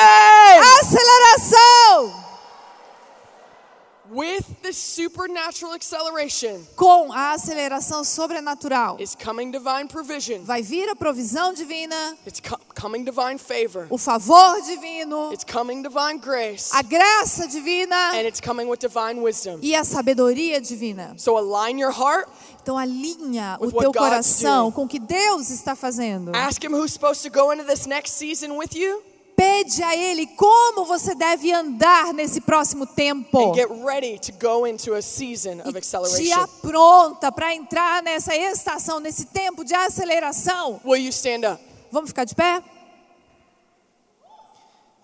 Aceleração! 0.82 2.23
With 4.14 4.44
the 4.62 4.72
supernatural 4.72 5.72
acceleration 5.74 6.64
Com 6.76 7.12
a 7.12 7.32
aceleração 7.32 8.04
sobrenatural, 8.04 8.96
is 9.00 9.16
coming 9.16 9.50
divine 9.50 9.88
provision. 9.88 10.44
vai 10.44 10.62
vir 10.62 10.88
a 10.88 10.94
provisão 10.94 11.52
divina, 11.52 12.16
It's 12.24 12.38
co- 12.40 12.58
coming 12.80 13.02
divine 13.02 13.38
favor, 13.38 13.88
o 13.90 13.98
favor 13.98 14.60
divino, 14.62 15.32
it's 15.32 15.42
coming 15.44 15.82
divine 15.82 16.18
grace, 16.18 16.70
a 16.72 16.82
graça 16.82 17.48
divina 17.48 18.12
and 18.14 18.22
it's 18.28 18.40
coming 18.40 18.68
with 18.68 18.78
divine 18.78 19.20
wisdom. 19.20 19.58
e 19.60 19.74
a 19.74 19.82
sabedoria 19.82 20.60
divina. 20.60 21.14
So 21.16 21.36
align 21.36 21.80
your 21.80 21.90
heart, 21.92 22.28
Então 22.62 22.78
alinha 22.78 23.58
o 23.60 23.72
teu 23.72 23.92
coração 23.92 24.70
com 24.70 24.84
o 24.84 24.88
que 24.88 25.00
Deus 25.00 25.50
está 25.50 25.74
fazendo. 25.74 26.30
ask 26.34 26.62
Him 26.62 26.72
who's 26.72 26.92
supposed 26.92 27.22
to 27.22 27.30
go 27.30 27.52
into 27.52 27.64
this 27.64 27.84
next 27.86 28.12
season 28.12 28.56
with 28.56 28.74
you, 28.76 29.02
Pede 29.36 29.82
a 29.82 29.96
Ele 29.96 30.26
como 30.28 30.84
você 30.84 31.14
deve 31.14 31.52
andar 31.52 32.12
nesse 32.12 32.40
próximo 32.40 32.86
tempo. 32.86 33.50
and 33.50 33.54
get 33.54 33.68
ready 33.84 34.18
to 34.18 34.32
go 34.40 34.66
into 34.66 34.94
a 34.94 35.02
season 35.02 35.60
of 35.64 35.76
E 35.76 35.80
te 36.24 36.32
apronta 36.32 37.32
para 37.32 37.54
entrar 37.54 38.02
nessa 38.02 38.34
estação, 38.36 39.00
nesse 39.00 39.26
tempo 39.26 39.64
de 39.64 39.74
aceleração. 39.74 40.80
Vamos 41.90 42.10
ficar 42.10 42.24
de 42.24 42.34
pé? 42.34 42.62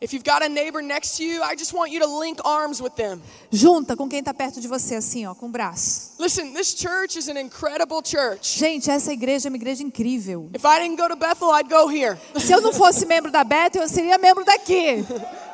If 0.02 0.14
you've 0.14 0.24
got 0.24 0.42
a 0.42 0.48
neighbor 0.48 0.80
next 0.80 1.18
to 1.18 1.24
you, 1.24 1.42
I 1.42 1.54
just 1.54 1.74
want 1.74 1.92
you 1.92 2.00
to 2.00 2.06
link 2.06 2.40
arms 2.42 2.80
with 2.80 2.96
them. 2.96 3.20
Junta 3.52 3.94
com 3.94 4.08
quem 4.08 4.20
está 4.20 4.32
perto 4.32 4.58
de 4.58 4.66
você, 4.66 4.94
assim, 4.94 5.26
ó, 5.26 5.34
com 5.34 5.44
o 5.44 5.48
braço. 5.50 6.12
Listen, 6.18 6.54
this 6.54 6.74
church 6.74 7.18
is 7.18 7.28
an 7.28 7.38
incredible 7.38 8.00
church. 8.02 8.58
Gente, 8.58 8.90
essa 8.90 9.12
igreja 9.12 9.48
é 9.48 9.50
uma 9.50 9.58
igreja 9.58 9.82
incrível. 9.82 10.48
If 10.54 10.64
I 10.64 10.80
didn't 10.80 10.96
go 10.96 11.06
to 11.06 11.16
Bethel, 11.16 11.50
I'd 11.50 11.68
go 11.68 11.86
here. 11.90 12.16
Se 12.40 12.50
eu 12.50 12.62
não 12.62 12.72
fosse 12.72 13.04
membro 13.04 13.30
da 13.30 13.44
Bethel, 13.44 13.82
eu 13.82 13.88
seria 13.90 14.16
membro 14.16 14.42
daqui. 14.42 15.04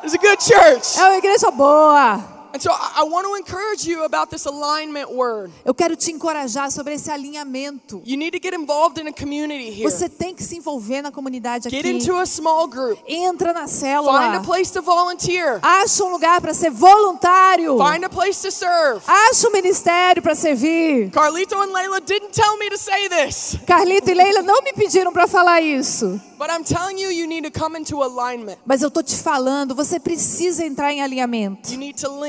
It's 0.04 0.14
a 0.14 0.18
good 0.18 0.40
church. 0.40 0.96
É 0.96 1.08
uma 1.08 1.16
igreja 1.16 1.50
boa. 1.50 2.35
And 2.52 2.60
so 2.60 2.70
I, 2.70 3.00
I 3.00 3.04
want 3.04 3.26
to 3.26 3.34
encourage 3.36 3.84
you 3.86 4.04
about 4.04 4.30
this 4.30 4.46
alignment 4.46 5.10
word. 5.12 5.50
Eu 5.64 5.74
quero 5.74 5.94
te 5.96 6.10
encorajar 6.10 6.70
sobre 6.70 6.94
esse 6.94 7.10
alinhamento. 7.10 8.02
You 8.04 8.16
need 8.16 8.32
to 8.32 8.40
get 8.42 8.54
involved 8.54 8.98
in 9.00 9.06
a 9.08 9.12
community 9.12 9.70
here. 9.70 9.90
Você 9.90 10.08
tem 10.08 10.34
que 10.34 10.42
se 10.42 10.56
envolver 10.56 11.02
na 11.02 11.10
comunidade 11.10 11.68
Get 11.68 11.80
aqui. 11.80 11.88
into 11.90 12.16
a 12.16 12.26
small 12.26 12.66
group. 12.66 12.98
Entra 13.06 13.52
na 13.52 13.66
Find 13.66 13.68
a 13.68 13.68
célula. 13.68 14.42
place 14.44 14.72
to 14.72 14.80
volunteer. 14.82 15.58
Acha 15.62 16.04
um 16.04 16.10
lugar 16.10 16.40
para 16.40 16.54
ser 16.54 16.70
voluntário. 16.70 17.76
Find 17.78 18.04
a 18.04 18.08
place 18.08 18.40
to 18.42 18.50
serve. 18.50 19.02
Acha 19.06 19.48
um 19.48 19.52
ministério 19.52 20.22
para 20.22 20.34
servir. 20.34 21.10
Carlito 21.10 21.54
and 21.56 21.72
Layla 21.72 22.00
didn't 22.00 22.32
tell 22.32 22.56
me 22.58 22.68
to 22.70 22.78
say 22.78 23.08
this, 23.08 23.56
Carlito 23.66 24.10
e 24.10 24.14
Leila 24.14 24.42
não 24.42 24.62
me 24.62 24.72
pediram 24.72 25.12
para 25.12 25.26
falar 25.26 25.60
isso. 25.60 26.20
but 26.38 26.50
I'm 26.50 26.62
telling 26.64 26.98
you, 26.98 27.10
you 27.10 27.26
need 27.26 27.44
to 27.44 27.50
come 27.50 27.76
into 27.78 28.02
alignment. 28.02 28.58
Mas 28.66 28.82
eu 28.82 28.90
tô 28.90 29.02
te 29.02 29.16
falando, 29.16 29.74
você 29.74 29.98
precisa 29.98 30.64
entrar 30.64 30.92
em 30.92 31.02
alinhamento. 31.02 31.70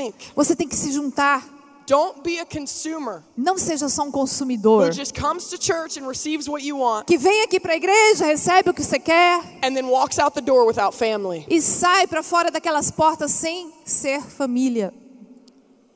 Link. 0.08 0.32
Você 0.34 0.54
tem 0.56 0.66
que 0.68 0.76
se 0.76 0.92
juntar. 0.92 1.46
Don't 1.86 2.20
be 2.22 2.38
a 2.38 2.44
consumer 2.44 3.22
Não 3.34 3.56
seja 3.56 3.88
só 3.88 4.02
um 4.02 4.08
who 4.08 4.12
consumidor. 4.12 4.92
just 4.92 5.18
comes 5.18 5.48
to 5.48 5.56
church 5.58 5.98
and 5.98 6.06
receives 6.06 6.46
what 6.46 6.62
you 6.62 6.76
want 6.78 7.06
Que 7.06 7.16
vem 7.16 7.42
aqui 7.44 7.58
para 7.58 7.72
a 7.72 7.76
igreja, 7.76 8.26
recebe 8.26 8.68
o 8.68 8.74
que 8.74 8.82
você 8.84 8.98
quer 8.98 9.40
and 9.62 9.72
then 9.74 9.86
walks 9.86 10.18
out 10.18 10.34
the 10.34 10.42
door 10.42 10.66
without 10.66 10.94
family. 10.94 11.46
e 11.48 11.62
sai 11.62 12.06
para 12.06 12.22
fora 12.22 12.50
daquelas 12.50 12.90
portas 12.90 13.30
sem 13.32 13.72
ser 13.86 14.20
família. 14.20 14.92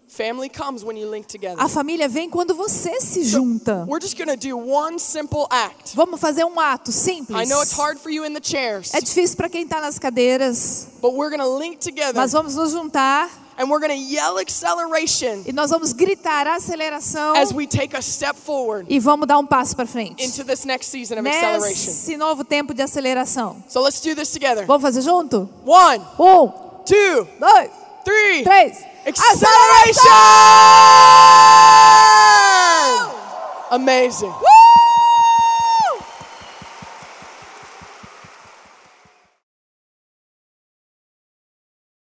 Family 0.09 0.49
comes 0.51 0.83
when 0.85 0.99
you 0.99 1.11
link 1.11 1.27
together. 1.27 1.57
A 1.59 1.69
família 1.69 2.07
vem 2.07 2.29
quando 2.29 2.55
você 2.55 3.01
se 3.01 3.25
junta. 3.25 3.87
We're 3.89 4.01
just 4.01 4.15
to 4.29 4.37
do 4.37 4.57
one 4.59 4.99
simple 4.99 5.47
act. 5.51 5.95
Vamos 5.95 6.21
fazer 6.21 6.45
um 6.45 6.59
ato 6.61 6.91
I 6.91 6.93
simples. 6.93 7.49
know 7.49 7.63
it's 7.63 7.73
hard 7.73 7.99
for 7.99 8.11
you 8.11 8.25
in 8.25 8.33
the 8.35 8.43
chairs, 8.43 8.93
É 8.95 9.01
difícil 9.01 9.37
para 9.37 9.49
quem 9.51 9.65
está 9.65 9.81
nas 9.81 9.99
cadeiras, 9.99 10.89
but 11.01 11.13
we're 11.15 11.31
to 11.43 11.59
link 11.59 11.79
together 11.79 12.15
mas 12.15 12.33
vamos 12.33 12.55
nos 12.55 12.73
juntar 12.73 13.42
and 13.59 13.69
we're 13.71 13.81
going 13.81 13.91
to 13.91 13.97
yell 14.15 14.39
acceleration 14.39 15.43
e 15.47 15.53
nós 15.53 15.71
vamos 15.71 15.93
gritar 15.93 16.47
aceleração 16.47 17.35
as 17.37 17.53
we 17.53 17.67
take 17.67 17.97
a 17.97 18.03
step 18.03 18.37
forward 18.39 18.87
e 18.89 18.99
vamos 18.99 19.27
dar 19.27 19.39
um 19.39 19.47
passo 19.47 19.75
para 19.77 19.87
frente. 19.87 20.23
into 20.25 20.45
this 20.45 20.65
next 20.65 20.89
season 20.91 21.19
of 21.19 21.27
acceleration. 21.29 21.69
Nesse 21.91 22.17
novo 22.17 22.45
tempo 22.45 22.73
de 22.75 22.83
aceleração. 22.83 23.63
So 23.69 23.81
let's 23.83 24.01
do 24.01 24.15
this 24.15 24.31
together. 24.31 24.65
Vamos 24.67 24.83
fazer 24.83 25.03
junto? 25.03 25.49
One, 25.65 26.01
Um, 26.19 26.49
two, 26.85 27.27
dois, 27.39 27.71
three. 28.05 28.43
três. 28.45 28.79
Acceleration! 29.05 30.11
Amazing. 33.71 34.29
Woo! 34.31 34.62